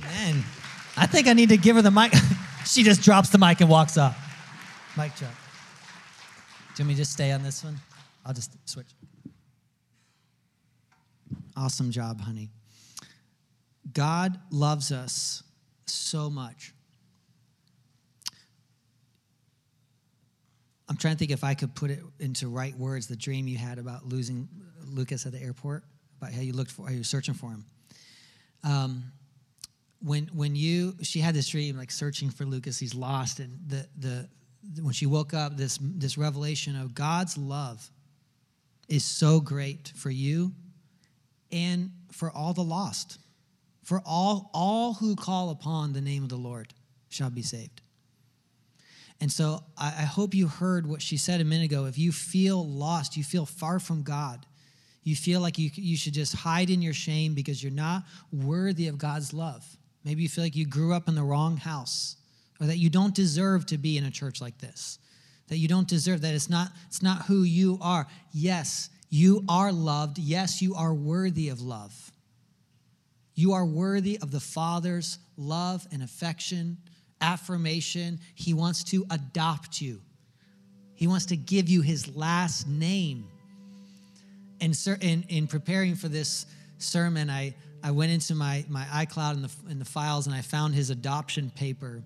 Man, 0.00 0.42
I 0.96 1.06
think 1.06 1.28
I 1.28 1.32
need 1.32 1.48
to 1.50 1.56
give 1.56 1.76
her 1.76 1.82
the 1.82 1.92
mic. 1.92 2.12
she 2.66 2.82
just 2.82 3.02
drops 3.02 3.28
the 3.30 3.38
mic 3.38 3.60
and 3.60 3.70
walks 3.70 3.96
off. 3.96 4.16
Mic 4.96 5.14
drop. 5.14 5.30
Do 5.30 6.82
you 6.82 6.84
want 6.84 6.88
me 6.88 6.94
to 6.94 7.00
just 7.02 7.12
stay 7.12 7.30
on 7.30 7.42
this 7.44 7.62
one? 7.62 7.76
I'll 8.26 8.34
just 8.34 8.56
switch. 8.68 8.88
Awesome 11.56 11.92
job, 11.92 12.20
honey. 12.20 12.50
God 13.92 14.38
loves 14.50 14.90
us 14.90 15.44
so 15.86 16.28
much. 16.28 16.74
I'm 20.88 20.96
trying 20.96 21.14
to 21.14 21.18
think 21.18 21.30
if 21.30 21.44
I 21.44 21.54
could 21.54 21.74
put 21.74 21.90
it 21.90 22.00
into 22.18 22.48
right 22.48 22.76
words 22.76 23.06
the 23.06 23.16
dream 23.16 23.46
you 23.46 23.58
had 23.58 23.78
about 23.78 24.04
losing 24.04 24.48
Lucas 24.84 25.24
at 25.24 25.32
the 25.32 25.40
airport, 25.40 25.84
about 26.20 26.32
how 26.32 26.40
you 26.40 26.52
looked 26.52 26.72
for, 26.72 26.86
how 26.86 26.92
you 26.92 26.98
were 26.98 27.04
searching 27.04 27.34
for 27.34 27.50
him. 27.50 27.64
Um, 28.64 29.04
when 30.00 30.26
when 30.34 30.54
you 30.54 30.94
she 31.02 31.20
had 31.20 31.34
this 31.34 31.48
dream 31.48 31.76
like 31.76 31.90
searching 31.90 32.30
for 32.30 32.44
Lucas, 32.44 32.78
he's 32.78 32.94
lost, 32.94 33.40
and 33.40 33.58
the 33.66 33.88
the 33.96 34.28
when 34.82 34.92
she 34.92 35.06
woke 35.06 35.32
up, 35.32 35.56
this 35.56 35.78
this 35.80 36.18
revelation 36.18 36.76
of 36.76 36.94
God's 36.94 37.38
love 37.38 37.90
is 38.88 39.04
so 39.04 39.40
great 39.40 39.92
for 39.96 40.10
you 40.10 40.52
and 41.52 41.90
for 42.12 42.30
all 42.30 42.52
the 42.52 42.62
lost, 42.62 43.18
for 43.82 44.02
all 44.04 44.50
all 44.52 44.94
who 44.94 45.16
call 45.16 45.50
upon 45.50 45.92
the 45.92 46.00
name 46.00 46.22
of 46.22 46.28
the 46.28 46.36
Lord 46.36 46.72
shall 47.08 47.30
be 47.30 47.42
saved. 47.42 47.82
And 49.20 49.32
so 49.32 49.64
I, 49.76 49.88
I 49.88 50.04
hope 50.04 50.34
you 50.34 50.46
heard 50.48 50.86
what 50.86 51.02
she 51.02 51.16
said 51.16 51.40
a 51.40 51.44
minute 51.44 51.64
ago. 51.64 51.86
If 51.86 51.98
you 51.98 52.12
feel 52.12 52.66
lost, 52.66 53.16
you 53.16 53.24
feel 53.24 53.46
far 53.46 53.78
from 53.78 54.02
God, 54.02 54.44
you 55.02 55.16
feel 55.16 55.40
like 55.40 55.58
you, 55.58 55.70
you 55.74 55.96
should 55.96 56.14
just 56.14 56.34
hide 56.34 56.68
in 56.68 56.82
your 56.82 56.92
shame 56.92 57.34
because 57.34 57.62
you're 57.62 57.72
not 57.72 58.02
worthy 58.32 58.88
of 58.88 58.98
God's 58.98 59.32
love. 59.32 59.64
Maybe 60.04 60.22
you 60.22 60.28
feel 60.28 60.44
like 60.44 60.56
you 60.56 60.66
grew 60.66 60.92
up 60.92 61.08
in 61.08 61.14
the 61.14 61.22
wrong 61.22 61.56
house 61.56 62.16
or 62.60 62.66
that 62.66 62.78
you 62.78 62.90
don't 62.90 63.14
deserve 63.14 63.66
to 63.66 63.78
be 63.78 63.96
in 63.96 64.04
a 64.04 64.10
church 64.10 64.40
like 64.40 64.58
this. 64.58 64.98
That 65.48 65.58
you 65.58 65.68
don't 65.68 65.88
deserve 65.88 66.22
that 66.22 66.34
it's 66.34 66.50
not 66.50 66.72
it's 66.88 67.02
not 67.02 67.26
who 67.26 67.42
you 67.42 67.78
are. 67.80 68.06
Yes, 68.32 68.90
You 69.08 69.44
are 69.48 69.72
loved. 69.72 70.18
Yes, 70.18 70.60
you 70.60 70.74
are 70.74 70.92
worthy 70.92 71.48
of 71.48 71.60
love. 71.60 72.12
You 73.34 73.52
are 73.52 73.64
worthy 73.64 74.18
of 74.20 74.30
the 74.30 74.40
Father's 74.40 75.18
love 75.36 75.86
and 75.92 76.02
affection, 76.02 76.78
affirmation. 77.20 78.18
He 78.34 78.54
wants 78.54 78.82
to 78.84 79.06
adopt 79.10 79.80
you, 79.80 80.00
He 80.94 81.06
wants 81.06 81.26
to 81.26 81.36
give 81.36 81.68
you 81.68 81.82
His 81.82 82.14
last 82.16 82.66
name. 82.66 83.28
And 84.60 84.76
in, 85.02 85.24
in 85.28 85.46
preparing 85.46 85.94
for 85.94 86.08
this 86.08 86.46
sermon, 86.78 87.30
I, 87.30 87.54
I 87.82 87.90
went 87.90 88.12
into 88.12 88.34
my, 88.34 88.64
my 88.68 88.84
iCloud 88.84 89.34
in 89.34 89.42
the, 89.42 89.50
in 89.70 89.78
the 89.78 89.84
files 89.84 90.26
and 90.26 90.34
I 90.34 90.40
found 90.40 90.74
his 90.74 90.90
adoption 90.90 91.50
paper 91.54 92.02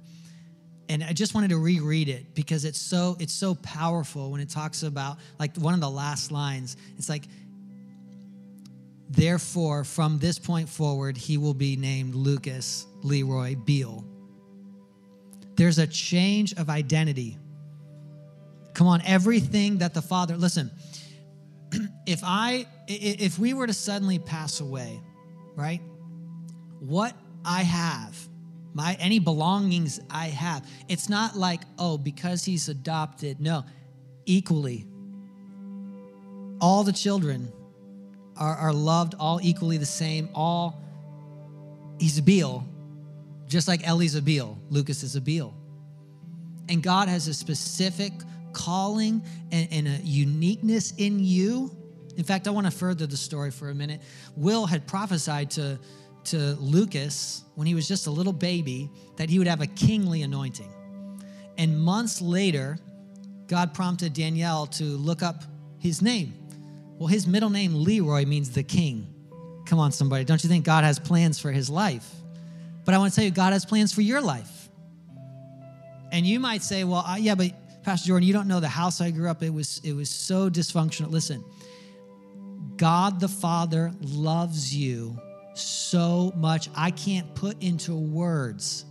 and 0.90 1.04
I 1.04 1.12
just 1.12 1.36
wanted 1.36 1.50
to 1.50 1.58
reread 1.58 2.08
it 2.08 2.34
because 2.34 2.64
it's 2.64 2.78
so 2.78 3.16
it's 3.20 3.32
so 3.32 3.54
powerful 3.54 4.32
when 4.32 4.40
it 4.40 4.50
talks 4.50 4.82
about 4.82 5.18
like 5.38 5.56
one 5.56 5.72
of 5.72 5.80
the 5.80 5.88
last 5.88 6.32
lines. 6.32 6.76
It's 6.98 7.08
like 7.08 7.28
therefore 9.08 9.84
from 9.84 10.18
this 10.18 10.36
point 10.40 10.68
forward 10.68 11.16
he 11.16 11.38
will 11.38 11.54
be 11.54 11.76
named 11.76 12.16
Lucas 12.16 12.88
Leroy 13.02 13.54
Biel. 13.54 14.04
There's 15.54 15.78
a 15.78 15.86
change 15.86 16.54
of 16.54 16.68
identity. 16.68 17.38
Come 18.74 18.88
on, 18.88 19.00
everything 19.02 19.78
that 19.78 19.94
the 19.94 20.02
Father 20.02 20.36
listen, 20.36 20.72
if 22.06 22.20
I 22.24 22.66
if 22.88 23.38
we 23.38 23.54
were 23.54 23.68
to 23.68 23.74
suddenly 23.74 24.18
pass 24.18 24.58
away, 24.58 25.00
right? 25.54 25.82
What 26.80 27.14
I 27.44 27.62
have 27.62 28.29
my 28.72 28.96
any 29.00 29.18
belongings 29.18 30.00
I 30.10 30.26
have. 30.26 30.66
It's 30.88 31.08
not 31.08 31.36
like, 31.36 31.62
oh, 31.78 31.98
because 31.98 32.44
he's 32.44 32.68
adopted. 32.68 33.40
No, 33.40 33.64
equally. 34.26 34.86
All 36.60 36.84
the 36.84 36.92
children 36.92 37.52
are, 38.36 38.54
are 38.54 38.72
loved 38.72 39.14
all 39.18 39.40
equally 39.42 39.76
the 39.76 39.86
same. 39.86 40.28
All 40.34 40.82
he's 41.98 42.18
a 42.18 42.22
Biel, 42.22 42.66
just 43.46 43.68
like 43.68 43.86
Ellie's 43.86 44.14
a 44.14 44.22
Biel, 44.22 44.58
Lucas 44.68 45.02
is 45.02 45.16
a 45.16 45.20
Biel. 45.20 45.54
And 46.68 46.82
God 46.82 47.08
has 47.08 47.26
a 47.28 47.34
specific 47.34 48.12
calling 48.52 49.22
and, 49.50 49.68
and 49.70 49.88
a 49.88 49.98
uniqueness 50.02 50.92
in 50.96 51.18
you. 51.18 51.76
In 52.16 52.24
fact, 52.24 52.46
I 52.46 52.50
want 52.50 52.66
to 52.66 52.70
further 52.70 53.06
the 53.06 53.16
story 53.16 53.50
for 53.50 53.70
a 53.70 53.74
minute. 53.74 54.00
Will 54.36 54.66
had 54.66 54.86
prophesied 54.86 55.50
to 55.52 55.78
to 56.24 56.54
Lucas 56.56 57.44
when 57.54 57.66
he 57.66 57.74
was 57.74 57.88
just 57.88 58.06
a 58.06 58.10
little 58.10 58.32
baby 58.32 58.90
that 59.16 59.30
he 59.30 59.38
would 59.38 59.48
have 59.48 59.60
a 59.60 59.66
kingly 59.66 60.22
anointing. 60.22 60.72
And 61.58 61.78
months 61.78 62.20
later, 62.20 62.78
God 63.46 63.74
prompted 63.74 64.12
Danielle 64.12 64.66
to 64.66 64.84
look 64.84 65.22
up 65.22 65.44
his 65.78 66.02
name. 66.02 66.34
Well, 66.98 67.08
his 67.08 67.26
middle 67.26 67.50
name, 67.50 67.74
Leroy, 67.74 68.24
means 68.24 68.50
the 68.50 68.62
king. 68.62 69.12
Come 69.66 69.78
on, 69.78 69.92
somebody. 69.92 70.24
Don't 70.24 70.42
you 70.42 70.48
think 70.48 70.64
God 70.64 70.84
has 70.84 70.98
plans 70.98 71.38
for 71.38 71.50
his 71.50 71.68
life? 71.70 72.08
But 72.84 72.94
I 72.94 72.98
want 72.98 73.12
to 73.12 73.16
tell 73.16 73.24
you, 73.24 73.30
God 73.30 73.52
has 73.52 73.64
plans 73.64 73.92
for 73.92 74.02
your 74.02 74.20
life. 74.20 74.68
And 76.12 76.26
you 76.26 76.40
might 76.40 76.62
say, 76.62 76.84
well, 76.84 77.04
uh, 77.06 77.16
yeah, 77.16 77.34
but 77.34 77.52
Pastor 77.82 78.08
Jordan, 78.08 78.26
you 78.26 78.32
don't 78.32 78.48
know 78.48 78.60
the 78.60 78.68
house 78.68 79.00
I 79.00 79.10
grew 79.10 79.28
up. 79.30 79.42
It 79.42 79.50
was 79.50 79.80
it 79.84 79.92
was 79.92 80.10
so 80.10 80.50
dysfunctional. 80.50 81.10
Listen, 81.10 81.44
God 82.76 83.20
the 83.20 83.28
Father 83.28 83.92
loves 84.00 84.74
you 84.74 85.18
so 85.54 86.32
much 86.36 86.68
I 86.76 86.90
can't 86.90 87.34
put 87.34 87.62
into 87.62 87.94
words. 87.94 88.84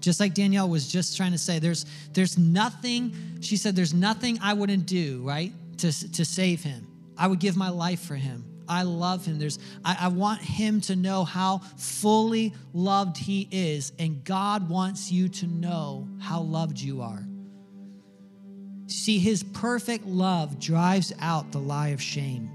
Just 0.00 0.20
like 0.20 0.34
Danielle 0.34 0.68
was 0.68 0.86
just 0.86 1.16
trying 1.16 1.32
to 1.32 1.38
say, 1.38 1.58
there's 1.58 1.86
there's 2.12 2.36
nothing, 2.36 3.14
she 3.40 3.56
said, 3.56 3.74
there's 3.74 3.94
nothing 3.94 4.38
I 4.42 4.52
wouldn't 4.52 4.86
do, 4.86 5.22
right? 5.22 5.52
To, 5.78 6.12
to 6.12 6.24
save 6.24 6.62
him. 6.62 6.86
I 7.16 7.26
would 7.26 7.40
give 7.40 7.56
my 7.56 7.70
life 7.70 8.00
for 8.00 8.14
him. 8.14 8.44
I 8.68 8.82
love 8.82 9.24
him. 9.24 9.38
There's 9.38 9.58
I, 9.84 9.96
I 10.02 10.08
want 10.08 10.40
him 10.40 10.80
to 10.82 10.96
know 10.96 11.24
how 11.24 11.58
fully 11.76 12.54
loved 12.72 13.16
he 13.16 13.48
is. 13.50 13.92
And 13.98 14.24
God 14.24 14.68
wants 14.68 15.10
you 15.10 15.28
to 15.28 15.46
know 15.46 16.08
how 16.20 16.40
loved 16.40 16.78
you 16.78 17.02
are. 17.02 17.24
See, 18.86 19.18
his 19.18 19.42
perfect 19.42 20.06
love 20.06 20.60
drives 20.60 21.12
out 21.20 21.52
the 21.52 21.58
lie 21.58 21.88
of 21.88 22.02
shame. 22.02 22.50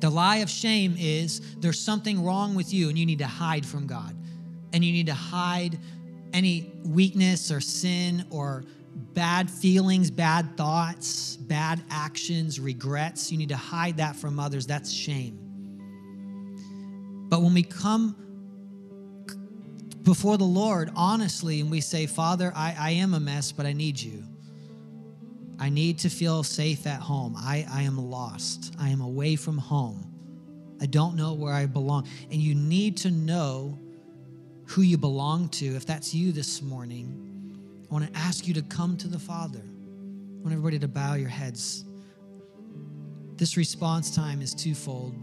The 0.00 0.10
lie 0.10 0.36
of 0.38 0.50
shame 0.50 0.94
is 0.98 1.40
there's 1.56 1.78
something 1.78 2.24
wrong 2.24 2.54
with 2.54 2.72
you 2.72 2.88
and 2.88 2.98
you 2.98 3.06
need 3.06 3.18
to 3.18 3.26
hide 3.26 3.66
from 3.66 3.86
God. 3.86 4.16
And 4.72 4.84
you 4.84 4.92
need 4.92 5.06
to 5.06 5.14
hide 5.14 5.78
any 6.32 6.72
weakness 6.84 7.50
or 7.50 7.60
sin 7.60 8.24
or 8.30 8.64
bad 9.14 9.50
feelings, 9.50 10.10
bad 10.10 10.56
thoughts, 10.56 11.36
bad 11.36 11.82
actions, 11.90 12.58
regrets. 12.58 13.30
You 13.30 13.38
need 13.38 13.48
to 13.50 13.56
hide 13.56 13.98
that 13.98 14.16
from 14.16 14.38
others. 14.38 14.66
That's 14.66 14.90
shame. 14.90 15.38
But 17.28 17.42
when 17.42 17.54
we 17.54 17.62
come 17.62 18.16
before 20.02 20.38
the 20.38 20.44
Lord 20.44 20.90
honestly 20.96 21.60
and 21.60 21.70
we 21.70 21.80
say, 21.80 22.06
Father, 22.06 22.52
I, 22.54 22.74
I 22.78 22.90
am 22.92 23.14
a 23.14 23.20
mess, 23.20 23.52
but 23.52 23.66
I 23.66 23.72
need 23.72 24.00
you. 24.00 24.24
I 25.60 25.68
need 25.68 25.98
to 26.00 26.08
feel 26.08 26.42
safe 26.42 26.86
at 26.86 27.00
home. 27.00 27.36
I, 27.36 27.66
I 27.70 27.82
am 27.82 27.98
lost. 27.98 28.74
I 28.80 28.88
am 28.88 29.02
away 29.02 29.36
from 29.36 29.58
home. 29.58 30.06
I 30.80 30.86
don't 30.86 31.16
know 31.16 31.34
where 31.34 31.52
I 31.52 31.66
belong. 31.66 32.08
And 32.30 32.40
you 32.40 32.54
need 32.54 32.96
to 32.98 33.10
know 33.10 33.78
who 34.64 34.80
you 34.80 34.96
belong 34.96 35.50
to. 35.50 35.66
If 35.76 35.84
that's 35.84 36.14
you 36.14 36.32
this 36.32 36.62
morning, 36.62 37.86
I 37.90 37.92
want 37.92 38.10
to 38.10 38.18
ask 38.18 38.48
you 38.48 38.54
to 38.54 38.62
come 38.62 38.96
to 38.96 39.08
the 39.08 39.18
Father. 39.18 39.60
I 39.60 40.42
want 40.42 40.52
everybody 40.52 40.78
to 40.78 40.88
bow 40.88 41.14
your 41.14 41.28
heads. 41.28 41.84
This 43.36 43.58
response 43.58 44.14
time 44.14 44.40
is 44.40 44.54
twofold. 44.54 45.14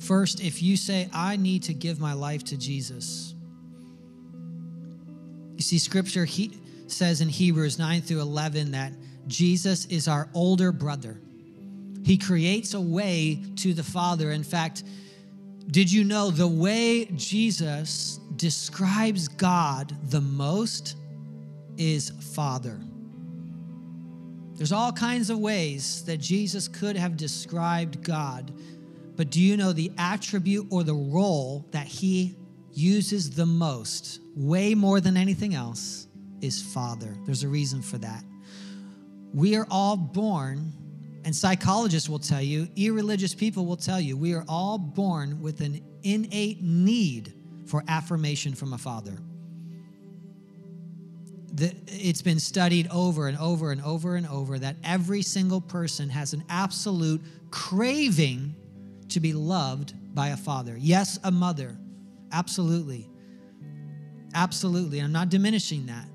First, 0.00 0.40
if 0.40 0.60
you 0.60 0.76
say, 0.76 1.08
I 1.12 1.36
need 1.36 1.62
to 1.64 1.74
give 1.74 2.00
my 2.00 2.14
life 2.14 2.42
to 2.44 2.56
Jesus, 2.56 3.34
you 5.54 5.62
see, 5.62 5.78
scripture, 5.78 6.24
he, 6.24 6.58
says 6.86 7.20
in 7.20 7.28
Hebrews 7.28 7.78
9 7.78 8.02
through 8.02 8.20
11 8.20 8.72
that 8.72 8.92
Jesus 9.26 9.86
is 9.86 10.08
our 10.08 10.28
older 10.34 10.72
brother. 10.72 11.20
He 12.04 12.16
creates 12.16 12.74
a 12.74 12.80
way 12.80 13.42
to 13.56 13.74
the 13.74 13.82
Father. 13.82 14.30
In 14.30 14.44
fact, 14.44 14.84
did 15.70 15.90
you 15.90 16.04
know 16.04 16.30
the 16.30 16.46
way 16.46 17.06
Jesus 17.06 18.20
describes 18.36 19.26
God 19.26 19.96
the 20.10 20.20
most 20.20 20.96
is 21.76 22.10
Father? 22.34 22.78
There's 24.54 24.72
all 24.72 24.92
kinds 24.92 25.28
of 25.28 25.38
ways 25.38 26.04
that 26.04 26.18
Jesus 26.18 26.68
could 26.68 26.96
have 26.96 27.16
described 27.16 28.02
God, 28.02 28.52
but 29.16 29.30
do 29.30 29.40
you 29.40 29.56
know 29.56 29.72
the 29.72 29.90
attribute 29.98 30.68
or 30.70 30.84
the 30.84 30.94
role 30.94 31.66
that 31.72 31.86
he 31.86 32.36
uses 32.72 33.30
the 33.30 33.44
most, 33.44 34.20
way 34.34 34.74
more 34.74 35.00
than 35.00 35.16
anything 35.16 35.54
else? 35.54 36.05
Is 36.40 36.62
Father. 36.62 37.14
There's 37.24 37.42
a 37.42 37.48
reason 37.48 37.82
for 37.82 37.98
that. 37.98 38.24
We 39.32 39.56
are 39.56 39.66
all 39.70 39.96
born, 39.96 40.72
and 41.24 41.34
psychologists 41.34 42.08
will 42.08 42.18
tell 42.18 42.40
you, 42.40 42.68
irreligious 42.76 43.34
people 43.34 43.66
will 43.66 43.76
tell 43.76 44.00
you, 44.00 44.16
we 44.16 44.34
are 44.34 44.44
all 44.48 44.78
born 44.78 45.40
with 45.42 45.60
an 45.60 45.80
innate 46.02 46.62
need 46.62 47.34
for 47.66 47.82
affirmation 47.88 48.54
from 48.54 48.72
a 48.72 48.78
father. 48.78 49.18
The, 51.54 51.74
it's 51.86 52.22
been 52.22 52.38
studied 52.38 52.88
over 52.90 53.28
and 53.28 53.38
over 53.38 53.72
and 53.72 53.82
over 53.82 54.16
and 54.16 54.26
over 54.26 54.58
that 54.58 54.76
every 54.84 55.22
single 55.22 55.60
person 55.60 56.08
has 56.10 56.32
an 56.32 56.44
absolute 56.48 57.22
craving 57.50 58.54
to 59.08 59.20
be 59.20 59.32
loved 59.32 59.94
by 60.14 60.28
a 60.28 60.36
father. 60.36 60.76
Yes, 60.78 61.18
a 61.24 61.30
mother. 61.30 61.76
Absolutely. 62.32 63.08
Absolutely. 64.34 65.00
I'm 65.00 65.12
not 65.12 65.30
diminishing 65.30 65.86
that. 65.86 66.06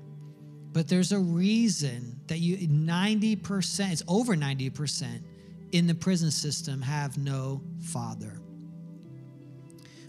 But 0.72 0.88
there's 0.88 1.12
a 1.12 1.18
reason 1.18 2.20
that 2.28 2.38
you 2.38 2.56
90%, 2.68 3.92
it's 3.92 4.02
over 4.08 4.34
90% 4.34 5.22
in 5.72 5.86
the 5.86 5.94
prison 5.94 6.30
system 6.30 6.80
have 6.80 7.18
no 7.18 7.62
father. 7.80 8.38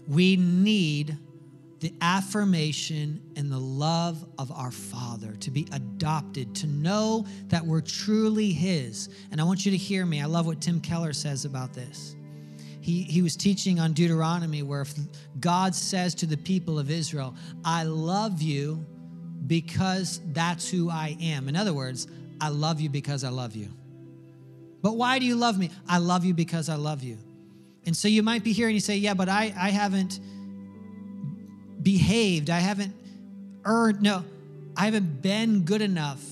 We 0.06 0.36
need 0.36 1.16
the 1.80 1.92
affirmation 2.00 3.20
and 3.36 3.52
the 3.52 3.58
love 3.58 4.24
of 4.38 4.50
our 4.52 4.70
Father, 4.70 5.32
to 5.36 5.50
be 5.50 5.68
adopted, 5.72 6.54
to 6.54 6.66
know 6.66 7.26
that 7.48 7.64
we're 7.64 7.82
truly 7.82 8.52
His. 8.52 9.10
And 9.30 9.38
I 9.38 9.44
want 9.44 9.66
you 9.66 9.70
to 9.70 9.76
hear 9.76 10.06
me. 10.06 10.22
I 10.22 10.24
love 10.24 10.46
what 10.46 10.62
Tim 10.62 10.80
Keller 10.80 11.12
says 11.12 11.44
about 11.44 11.74
this. 11.74 12.16
He, 12.80 13.02
he 13.02 13.20
was 13.20 13.36
teaching 13.36 13.80
on 13.80 13.92
Deuteronomy, 13.92 14.62
where 14.62 14.80
if 14.80 14.94
God 15.40 15.74
says 15.74 16.14
to 16.16 16.26
the 16.26 16.38
people 16.38 16.78
of 16.78 16.90
Israel, 16.90 17.34
I 17.66 17.82
love 17.82 18.40
you, 18.40 18.84
because 19.46 20.20
that's 20.32 20.68
who 20.68 20.90
I 20.90 21.16
am. 21.20 21.48
In 21.48 21.56
other 21.56 21.72
words, 21.72 22.06
I 22.40 22.48
love 22.48 22.80
you 22.80 22.88
because 22.88 23.24
I 23.24 23.28
love 23.28 23.54
you. 23.54 23.68
But 24.82 24.96
why 24.96 25.18
do 25.18 25.26
you 25.26 25.36
love 25.36 25.58
me? 25.58 25.70
I 25.88 25.98
love 25.98 26.24
you 26.24 26.34
because 26.34 26.68
I 26.68 26.76
love 26.76 27.02
you. 27.02 27.18
And 27.86 27.96
so 27.96 28.08
you 28.08 28.22
might 28.22 28.44
be 28.44 28.52
here 28.52 28.66
and 28.66 28.74
you 28.74 28.80
say, 28.80 28.96
Yeah, 28.96 29.14
but 29.14 29.28
I, 29.28 29.52
I 29.56 29.70
haven't 29.70 30.20
behaved. 31.82 32.50
I 32.50 32.58
haven't 32.58 32.94
earned, 33.64 34.02
no, 34.02 34.24
I 34.76 34.86
haven't 34.86 35.22
been 35.22 35.64
good 35.64 35.82
enough 35.82 36.22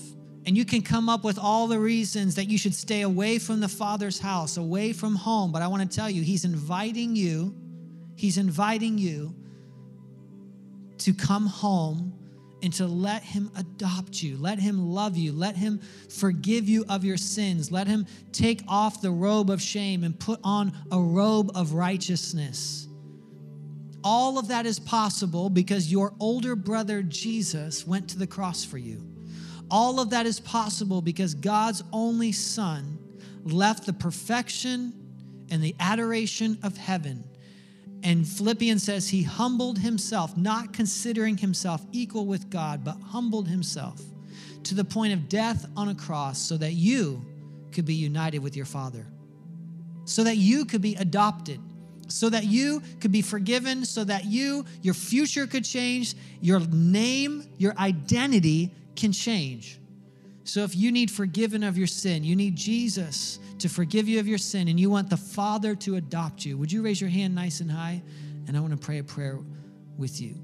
And 0.45 0.57
you 0.57 0.65
can 0.65 0.81
come 0.81 1.09
up 1.09 1.23
with 1.23 1.39
all 1.39 1.67
the 1.67 1.79
reasons 1.79 2.35
that 2.35 2.45
you 2.49 2.57
should 2.57 2.73
stay 2.75 3.01
away 3.01 3.39
from 3.39 3.59
the 3.59 3.69
Father's 3.69 4.19
house, 4.19 4.57
away 4.57 4.91
from 4.91 5.15
home. 5.15 5.51
But 5.51 5.61
I 5.61 5.67
want 5.67 5.89
to 5.89 5.95
tell 5.95 6.09
you, 6.09 6.21
He's 6.21 6.43
inviting 6.43 7.15
you, 7.15 7.55
He's 8.15 8.37
inviting 8.37 8.97
you 8.97 9.33
to 10.99 11.13
come 11.13 11.45
home 11.45 12.13
and 12.63 12.71
to 12.73 12.87
let 12.87 13.21
Him 13.23 13.51
adopt 13.57 14.23
you, 14.23 14.37
let 14.37 14.57
Him 14.57 14.93
love 14.93 15.17
you, 15.17 15.33
let 15.33 15.57
Him 15.57 15.81
forgive 16.09 16.69
you 16.69 16.85
of 16.87 17.03
your 17.03 17.17
sins, 17.17 17.71
let 17.71 17.87
Him 17.87 18.07
take 18.31 18.61
off 18.69 19.01
the 19.01 19.11
robe 19.11 19.49
of 19.49 19.61
shame 19.61 20.05
and 20.05 20.17
put 20.17 20.39
on 20.43 20.71
a 20.89 20.99
robe 20.99 21.51
of 21.55 21.73
righteousness. 21.73 22.87
All 24.01 24.39
of 24.39 24.47
that 24.47 24.65
is 24.65 24.79
possible 24.79 25.49
because 25.49 25.91
your 25.91 26.13
older 26.19 26.55
brother 26.55 27.03
Jesus 27.03 27.85
went 27.85 28.09
to 28.09 28.17
the 28.17 28.27
cross 28.27 28.63
for 28.63 28.77
you. 28.77 29.05
All 29.69 29.99
of 29.99 30.09
that 30.11 30.25
is 30.25 30.39
possible 30.39 31.01
because 31.01 31.33
God's 31.33 31.83
only 31.91 32.31
Son 32.31 32.97
left 33.43 33.85
the 33.85 33.93
perfection 33.93 34.93
and 35.51 35.61
the 35.61 35.75
adoration 35.79 36.57
of 36.63 36.77
heaven. 36.77 37.25
And 38.03 38.27
Philippians 38.27 38.83
says 38.83 39.09
he 39.09 39.23
humbled 39.23 39.79
himself, 39.79 40.35
not 40.35 40.73
considering 40.73 41.37
himself 41.37 41.81
equal 41.93 42.25
with 42.25 42.49
God, 42.49 42.83
but 42.83 42.97
humbled 43.01 43.47
himself 43.47 44.01
to 44.63 44.75
the 44.75 44.83
point 44.83 45.13
of 45.13 45.29
death 45.29 45.65
on 45.77 45.89
a 45.89 45.95
cross 45.95 46.37
so 46.37 46.57
that 46.57 46.73
you 46.73 47.25
could 47.71 47.85
be 47.85 47.95
united 47.95 48.39
with 48.39 48.55
your 48.55 48.65
Father, 48.65 49.07
so 50.05 50.23
that 50.25 50.35
you 50.37 50.65
could 50.65 50.81
be 50.81 50.95
adopted. 50.95 51.59
So 52.09 52.29
that 52.29 52.43
you 52.43 52.83
could 52.99 53.13
be 53.13 53.21
forgiven, 53.21 53.85
so 53.85 54.03
that 54.03 54.25
you, 54.25 54.65
your 54.81 54.93
future 54.93 55.47
could 55.47 55.63
change, 55.63 56.15
your 56.41 56.59
name, 56.59 57.47
your 57.57 57.73
identity 57.79 58.75
can 58.95 59.13
change. 59.13 59.79
So 60.43 60.63
if 60.63 60.75
you 60.75 60.91
need 60.91 61.09
forgiven 61.09 61.63
of 61.63 61.77
your 61.77 61.87
sin, 61.87 62.23
you 62.23 62.35
need 62.35 62.55
Jesus 62.55 63.39
to 63.59 63.69
forgive 63.69 64.07
you 64.07 64.19
of 64.19 64.27
your 64.27 64.37
sin, 64.37 64.67
and 64.67 64.79
you 64.79 64.89
want 64.89 65.09
the 65.09 65.17
Father 65.17 65.73
to 65.75 65.95
adopt 65.95 66.45
you, 66.45 66.57
would 66.57 66.71
you 66.71 66.81
raise 66.81 66.99
your 66.99 67.09
hand 67.09 67.33
nice 67.33 67.61
and 67.61 67.71
high? 67.71 68.01
And 68.47 68.57
I 68.57 68.59
want 68.59 68.71
to 68.71 68.77
pray 68.77 68.97
a 68.97 69.03
prayer 69.03 69.39
with 69.97 70.19
you. 70.19 70.35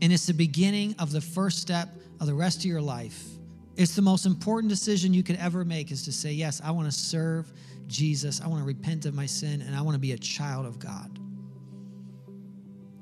And 0.00 0.12
it's 0.12 0.26
the 0.26 0.34
beginning 0.34 0.94
of 0.98 1.12
the 1.12 1.20
first 1.20 1.58
step 1.58 1.88
of 2.20 2.26
the 2.26 2.34
rest 2.34 2.60
of 2.60 2.64
your 2.64 2.80
life. 2.80 3.22
It's 3.76 3.94
the 3.94 4.02
most 4.02 4.24
important 4.24 4.70
decision 4.70 5.12
you 5.12 5.22
could 5.22 5.36
ever 5.36 5.64
make 5.64 5.90
is 5.90 6.04
to 6.04 6.12
say, 6.12 6.32
Yes, 6.32 6.62
I 6.64 6.70
want 6.70 6.86
to 6.86 6.92
serve 6.92 7.52
Jesus. 7.86 8.40
I 8.40 8.48
want 8.48 8.62
to 8.62 8.66
repent 8.66 9.04
of 9.04 9.14
my 9.14 9.26
sin 9.26 9.60
and 9.60 9.76
I 9.76 9.82
want 9.82 9.94
to 9.94 9.98
be 9.98 10.12
a 10.12 10.18
child 10.18 10.66
of 10.66 10.78
God. 10.78 11.18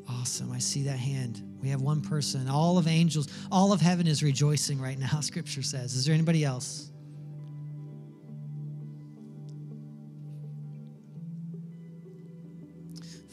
Awesome. 0.08 0.50
I 0.52 0.58
see 0.58 0.82
that 0.84 0.98
hand. 0.98 1.53
We 1.64 1.70
have 1.70 1.80
one 1.80 2.02
person. 2.02 2.46
All 2.46 2.76
of 2.76 2.86
angels, 2.86 3.26
all 3.50 3.72
of 3.72 3.80
heaven 3.80 4.06
is 4.06 4.22
rejoicing 4.22 4.78
right 4.78 4.98
now, 4.98 5.20
scripture 5.20 5.62
says. 5.62 5.94
Is 5.94 6.04
there 6.04 6.14
anybody 6.14 6.44
else? 6.44 6.90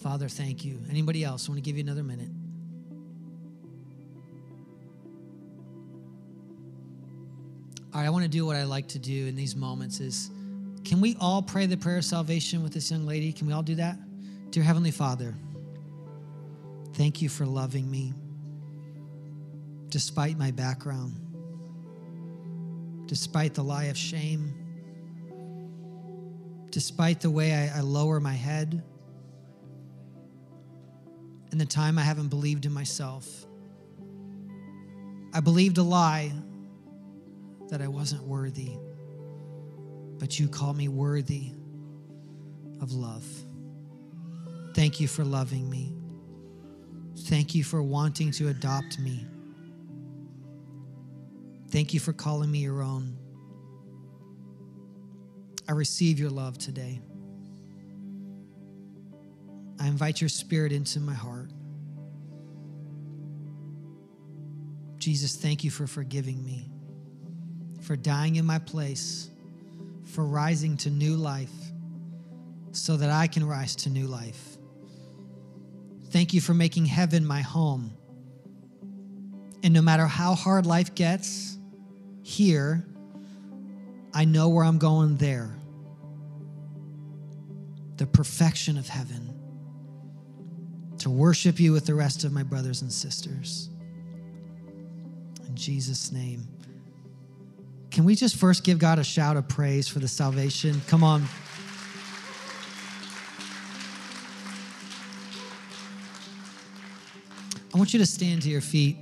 Father, 0.01 0.29
thank 0.29 0.63
you. 0.63 0.79
Anybody 0.89 1.25
else? 1.25 1.47
I 1.47 1.51
want 1.51 1.61
to 1.61 1.69
give 1.69 1.75
you 1.75 1.83
another 1.83 2.03
minute. 2.03 2.29
All 7.93 7.99
right, 7.99 8.07
I 8.07 8.09
want 8.09 8.23
to 8.23 8.29
do 8.29 8.45
what 8.45 8.55
I 8.55 8.63
like 8.63 8.87
to 8.89 8.99
do 8.99 9.27
in 9.27 9.35
these 9.35 9.57
moments 9.57 9.99
is 9.99 10.31
can 10.85 11.01
we 11.01 11.17
all 11.19 11.41
pray 11.41 11.65
the 11.65 11.75
prayer 11.75 11.97
of 11.97 12.05
salvation 12.05 12.63
with 12.63 12.73
this 12.73 12.89
young 12.89 13.05
lady? 13.05 13.33
Can 13.33 13.45
we 13.45 13.53
all 13.53 13.61
do 13.61 13.75
that? 13.75 13.97
Dear 14.51 14.63
Heavenly 14.63 14.91
Father, 14.91 15.35
thank 16.93 17.21
you 17.21 17.29
for 17.29 17.45
loving 17.45 17.89
me 17.89 18.13
despite 19.89 20.37
my 20.37 20.51
background, 20.51 21.15
despite 23.07 23.53
the 23.53 23.63
lie 23.63 23.85
of 23.85 23.97
shame, 23.97 24.53
despite 26.69 27.19
the 27.19 27.29
way 27.29 27.53
I, 27.53 27.79
I 27.79 27.81
lower 27.81 28.19
my 28.19 28.33
head, 28.33 28.81
and 31.51 31.59
the 31.59 31.65
time 31.65 31.99
I 31.99 32.03
haven't 32.03 32.29
believed 32.29 32.65
in 32.65 32.71
myself. 32.71 33.27
I 35.33 35.41
believed 35.41 35.77
a 35.77 35.83
lie 35.83 36.31
that 37.69 37.81
I 37.81 37.87
wasn't 37.87 38.23
worthy 38.23 38.77
but 40.21 40.39
you 40.39 40.47
call 40.47 40.71
me 40.71 40.87
worthy 40.87 41.51
of 42.79 42.93
love. 42.93 43.25
Thank 44.75 44.99
you 44.99 45.07
for 45.07 45.25
loving 45.25 45.67
me. 45.67 45.95
Thank 47.19 47.55
you 47.55 47.63
for 47.63 47.81
wanting 47.81 48.31
to 48.31 48.49
adopt 48.49 48.99
me. 48.99 49.25
Thank 51.69 51.93
you 51.93 51.99
for 51.99 52.13
calling 52.13 52.51
me 52.51 52.59
your 52.59 52.81
own. 52.81 53.17
I 55.67 55.73
receive 55.73 56.19
your 56.19 56.29
love 56.29 56.57
today. 56.57 57.01
I 59.79 59.87
invite 59.87 60.21
your 60.21 60.29
spirit 60.29 60.71
into 60.71 60.99
my 60.99 61.13
heart. 61.13 61.49
Jesus, 64.97 65.35
thank 65.35 65.63
you 65.63 65.71
for 65.71 65.87
forgiving 65.87 66.43
me, 66.43 66.69
for 67.81 67.95
dying 67.95 68.35
in 68.35 68.45
my 68.45 68.59
place 68.59 69.31
for 70.11 70.25
rising 70.25 70.77
to 70.77 70.89
new 70.89 71.15
life 71.15 71.51
so 72.71 72.97
that 72.97 73.09
I 73.09 73.27
can 73.27 73.47
rise 73.47 73.75
to 73.77 73.89
new 73.89 74.07
life. 74.07 74.50
Thank 76.11 76.33
you 76.33 76.41
for 76.41 76.53
making 76.53 76.85
heaven 76.85 77.25
my 77.25 77.41
home. 77.41 77.95
And 79.63 79.73
no 79.73 79.81
matter 79.81 80.05
how 80.05 80.35
hard 80.35 80.65
life 80.65 80.93
gets 80.93 81.57
here, 82.21 82.85
I 84.13 84.25
know 84.25 84.49
where 84.49 84.65
I'm 84.65 84.77
going 84.77 85.15
there. 85.17 85.55
The 87.97 88.05
perfection 88.05 88.77
of 88.77 88.87
heaven. 88.87 89.37
To 90.99 91.09
worship 91.09 91.59
you 91.59 91.71
with 91.71 91.85
the 91.85 91.95
rest 91.95 92.25
of 92.25 92.33
my 92.33 92.43
brothers 92.43 92.81
and 92.81 92.91
sisters. 92.91 93.69
In 95.47 95.55
Jesus' 95.55 96.11
name. 96.11 96.47
Can 97.89 98.03
we 98.03 98.15
just 98.15 98.35
first 98.35 98.63
give 98.63 98.79
God 98.79 98.99
a 98.99 99.03
shout 99.03 99.37
of 99.37 99.47
praise 99.47 99.87
for 99.87 99.99
the 99.99 100.07
salvation? 100.07 100.81
Come 100.87 101.03
on. 101.03 101.25
Want 107.81 107.93
you 107.93 107.99
to 107.99 108.05
stand 108.05 108.43
to 108.43 108.47
your 108.47 108.61
feet 108.61 108.95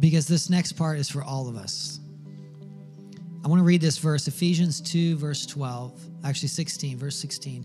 because 0.00 0.26
this 0.26 0.50
next 0.50 0.72
part 0.72 0.98
is 0.98 1.08
for 1.08 1.22
all 1.22 1.48
of 1.48 1.54
us. 1.54 2.00
I 3.44 3.46
want 3.46 3.60
to 3.60 3.64
read 3.64 3.80
this 3.80 3.98
verse, 3.98 4.26
Ephesians 4.26 4.80
2, 4.80 5.16
verse 5.16 5.46
12, 5.46 5.92
actually 6.24 6.48
16, 6.48 6.98
verse 6.98 7.16
16. 7.16 7.64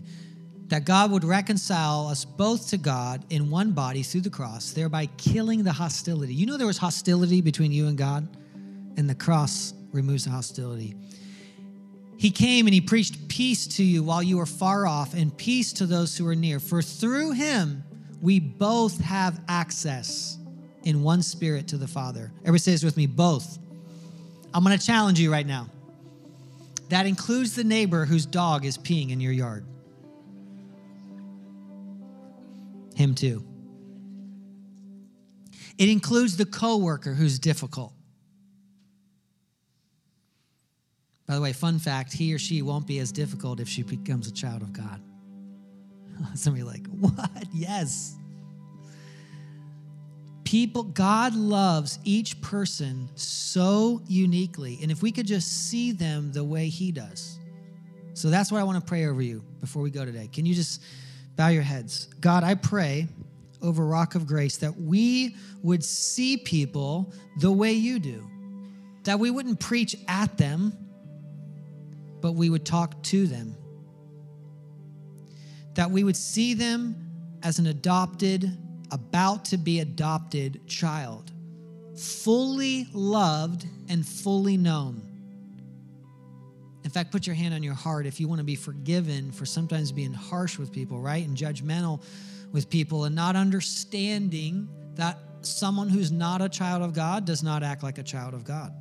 That 0.68 0.84
God 0.84 1.10
would 1.10 1.24
reconcile 1.24 2.06
us 2.06 2.24
both 2.24 2.68
to 2.68 2.78
God 2.78 3.24
in 3.30 3.50
one 3.50 3.72
body 3.72 4.04
through 4.04 4.20
the 4.20 4.30
cross, 4.30 4.70
thereby 4.70 5.06
killing 5.16 5.64
the 5.64 5.72
hostility. 5.72 6.32
You 6.32 6.46
know, 6.46 6.56
there 6.56 6.68
was 6.68 6.78
hostility 6.78 7.40
between 7.40 7.72
you 7.72 7.88
and 7.88 7.98
God, 7.98 8.28
and 8.96 9.10
the 9.10 9.16
cross 9.16 9.74
removes 9.90 10.26
the 10.26 10.30
hostility. 10.30 10.94
He 12.18 12.30
came 12.30 12.68
and 12.68 12.74
he 12.74 12.80
preached 12.80 13.26
peace 13.26 13.66
to 13.66 13.82
you 13.82 14.04
while 14.04 14.22
you 14.22 14.36
were 14.36 14.46
far 14.46 14.86
off 14.86 15.12
and 15.12 15.36
peace 15.36 15.72
to 15.72 15.86
those 15.86 16.16
who 16.16 16.24
are 16.28 16.36
near. 16.36 16.60
For 16.60 16.82
through 16.82 17.32
him 17.32 17.82
we 18.22 18.38
both 18.38 19.00
have 19.00 19.40
access 19.48 20.38
in 20.84 21.02
one 21.02 21.22
spirit 21.22 21.68
to 21.68 21.76
the 21.76 21.88
Father. 21.88 22.32
Everybody 22.42 22.58
says 22.60 22.84
with 22.84 22.96
me, 22.96 23.06
both. 23.06 23.58
I'm 24.54 24.64
going 24.64 24.78
to 24.78 24.86
challenge 24.86 25.18
you 25.18 25.30
right 25.30 25.46
now. 25.46 25.68
That 26.88 27.06
includes 27.06 27.56
the 27.56 27.64
neighbor 27.64 28.04
whose 28.04 28.24
dog 28.24 28.64
is 28.64 28.78
peeing 28.78 29.10
in 29.10 29.20
your 29.20 29.32
yard. 29.32 29.66
Him 32.94 33.14
too. 33.14 33.44
It 35.78 35.88
includes 35.88 36.36
the 36.36 36.44
coworker 36.44 37.14
who's 37.14 37.38
difficult. 37.38 37.92
By 41.26 41.34
the 41.34 41.40
way, 41.40 41.52
fun 41.52 41.78
fact 41.78 42.12
he 42.12 42.32
or 42.34 42.38
she 42.38 42.62
won't 42.62 42.86
be 42.86 42.98
as 42.98 43.10
difficult 43.10 43.58
if 43.58 43.68
she 43.68 43.82
becomes 43.82 44.28
a 44.28 44.32
child 44.32 44.62
of 44.62 44.72
God. 44.72 45.00
Somebody 46.34 46.64
like, 46.64 46.86
what? 46.88 47.46
Yes. 47.52 48.16
People, 50.44 50.82
God 50.82 51.34
loves 51.34 51.98
each 52.04 52.40
person 52.40 53.08
so 53.14 54.02
uniquely. 54.06 54.78
And 54.82 54.90
if 54.90 55.02
we 55.02 55.12
could 55.12 55.26
just 55.26 55.68
see 55.68 55.92
them 55.92 56.32
the 56.32 56.44
way 56.44 56.68
He 56.68 56.92
does. 56.92 57.38
So 58.14 58.28
that's 58.28 58.52
what 58.52 58.60
I 58.60 58.64
want 58.64 58.78
to 58.78 58.86
pray 58.86 59.06
over 59.06 59.22
you 59.22 59.42
before 59.60 59.82
we 59.82 59.90
go 59.90 60.04
today. 60.04 60.28
Can 60.30 60.44
you 60.44 60.54
just 60.54 60.82
bow 61.36 61.48
your 61.48 61.62
heads? 61.62 62.08
God, 62.20 62.44
I 62.44 62.54
pray 62.54 63.08
over 63.62 63.86
Rock 63.86 64.14
of 64.14 64.26
Grace 64.26 64.58
that 64.58 64.76
we 64.76 65.36
would 65.62 65.82
see 65.82 66.36
people 66.36 67.14
the 67.38 67.50
way 67.50 67.72
you 67.72 67.98
do, 67.98 68.28
that 69.04 69.18
we 69.18 69.30
wouldn't 69.30 69.60
preach 69.60 69.96
at 70.08 70.36
them 70.36 70.76
but 72.22 72.32
we 72.32 72.48
would 72.48 72.64
talk 72.64 73.02
to 73.02 73.26
them. 73.26 73.54
That 75.74 75.90
we 75.90 76.04
would 76.04 76.16
see 76.16 76.54
them 76.54 76.96
as 77.42 77.58
an 77.58 77.66
adopted, 77.66 78.56
about 78.90 79.44
to 79.46 79.56
be 79.56 79.80
adopted 79.80 80.60
child 80.66 81.32
fully 81.96 82.86
loved 82.92 83.66
and 83.88 84.06
fully 84.06 84.56
known. 84.56 85.02
In 86.84 86.90
fact, 86.90 87.12
put 87.12 87.26
your 87.26 87.36
hand 87.36 87.54
on 87.54 87.62
your 87.62 87.74
heart 87.74 88.06
if 88.06 88.18
you 88.18 88.26
want 88.26 88.40
to 88.40 88.44
be 88.44 88.56
forgiven 88.56 89.30
for 89.30 89.46
sometimes 89.46 89.92
being 89.92 90.12
harsh 90.12 90.58
with 90.58 90.72
people, 90.72 90.98
right? 90.98 91.26
And 91.26 91.36
judgmental 91.36 92.02
with 92.50 92.68
people 92.68 93.04
and 93.04 93.14
not 93.14 93.36
understanding 93.36 94.68
that 94.96 95.18
someone 95.42 95.88
who's 95.88 96.10
not 96.10 96.42
a 96.42 96.48
child 96.48 96.82
of 96.82 96.92
God 96.92 97.24
does 97.24 97.42
not 97.42 97.62
act 97.62 97.82
like 97.82 97.98
a 97.98 98.02
child 98.02 98.34
of 98.34 98.44
God. 98.44 98.72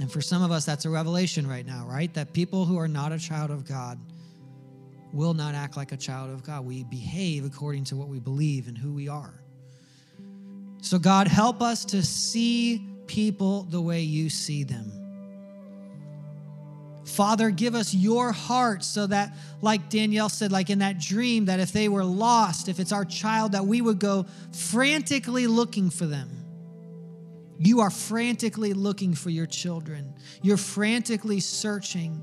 And 0.00 0.12
for 0.12 0.20
some 0.20 0.42
of 0.42 0.52
us, 0.52 0.64
that's 0.64 0.84
a 0.84 0.90
revelation 0.90 1.46
right 1.46 1.66
now, 1.66 1.86
right? 1.88 2.12
That 2.14 2.32
people 2.32 2.66
who 2.66 2.78
are 2.78 2.86
not 2.86 3.10
a 3.10 3.18
child 3.18 3.50
of 3.50 3.66
God 3.66 3.98
will 5.12 5.34
not 5.34 5.54
act 5.54 5.76
like 5.76 5.92
a 5.92 5.96
child 5.96 6.30
of 6.30 6.42
God. 6.42 6.64
We 6.64 6.84
behave 6.84 7.44
according 7.44 7.84
to 7.84 7.96
what 7.96 8.08
we 8.08 8.18
believe 8.18 8.68
and 8.68 8.76
who 8.76 8.92
we 8.92 9.08
are. 9.08 9.34
So, 10.80 10.98
God, 10.98 11.28
help 11.28 11.60
us 11.60 11.84
to 11.86 12.02
see 12.02 12.86
people 13.06 13.64
the 13.64 13.80
way 13.80 14.02
you 14.02 14.30
see 14.30 14.64
them. 14.64 14.92
Father, 17.04 17.50
give 17.50 17.74
us 17.74 17.94
your 17.94 18.32
heart 18.32 18.84
so 18.84 19.06
that, 19.06 19.34
like 19.62 19.88
Danielle 19.88 20.28
said, 20.28 20.52
like 20.52 20.68
in 20.68 20.80
that 20.80 21.00
dream, 21.00 21.46
that 21.46 21.58
if 21.58 21.72
they 21.72 21.88
were 21.88 22.04
lost, 22.04 22.68
if 22.68 22.78
it's 22.78 22.92
our 22.92 23.04
child, 23.04 23.52
that 23.52 23.64
we 23.66 23.80
would 23.80 23.98
go 23.98 24.26
frantically 24.52 25.46
looking 25.46 25.88
for 25.90 26.06
them. 26.06 26.28
You 27.58 27.80
are 27.80 27.90
frantically 27.90 28.72
looking 28.72 29.14
for 29.14 29.30
your 29.30 29.46
children, 29.46 30.14
you're 30.42 30.58
frantically 30.58 31.40
searching. 31.40 32.22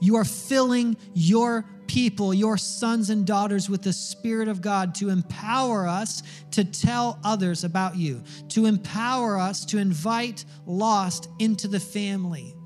You 0.00 0.16
are 0.16 0.24
filling 0.24 0.96
your 1.14 1.64
people, 1.86 2.34
your 2.34 2.58
sons 2.58 3.10
and 3.10 3.26
daughters, 3.26 3.70
with 3.70 3.82
the 3.82 3.92
Spirit 3.92 4.48
of 4.48 4.60
God 4.60 4.94
to 4.96 5.08
empower 5.08 5.86
us 5.86 6.22
to 6.52 6.64
tell 6.64 7.18
others 7.24 7.64
about 7.64 7.96
you, 7.96 8.22
to 8.48 8.66
empower 8.66 9.38
us 9.38 9.64
to 9.66 9.78
invite 9.78 10.44
lost 10.66 11.28
into 11.38 11.68
the 11.68 11.80
family 11.80 12.56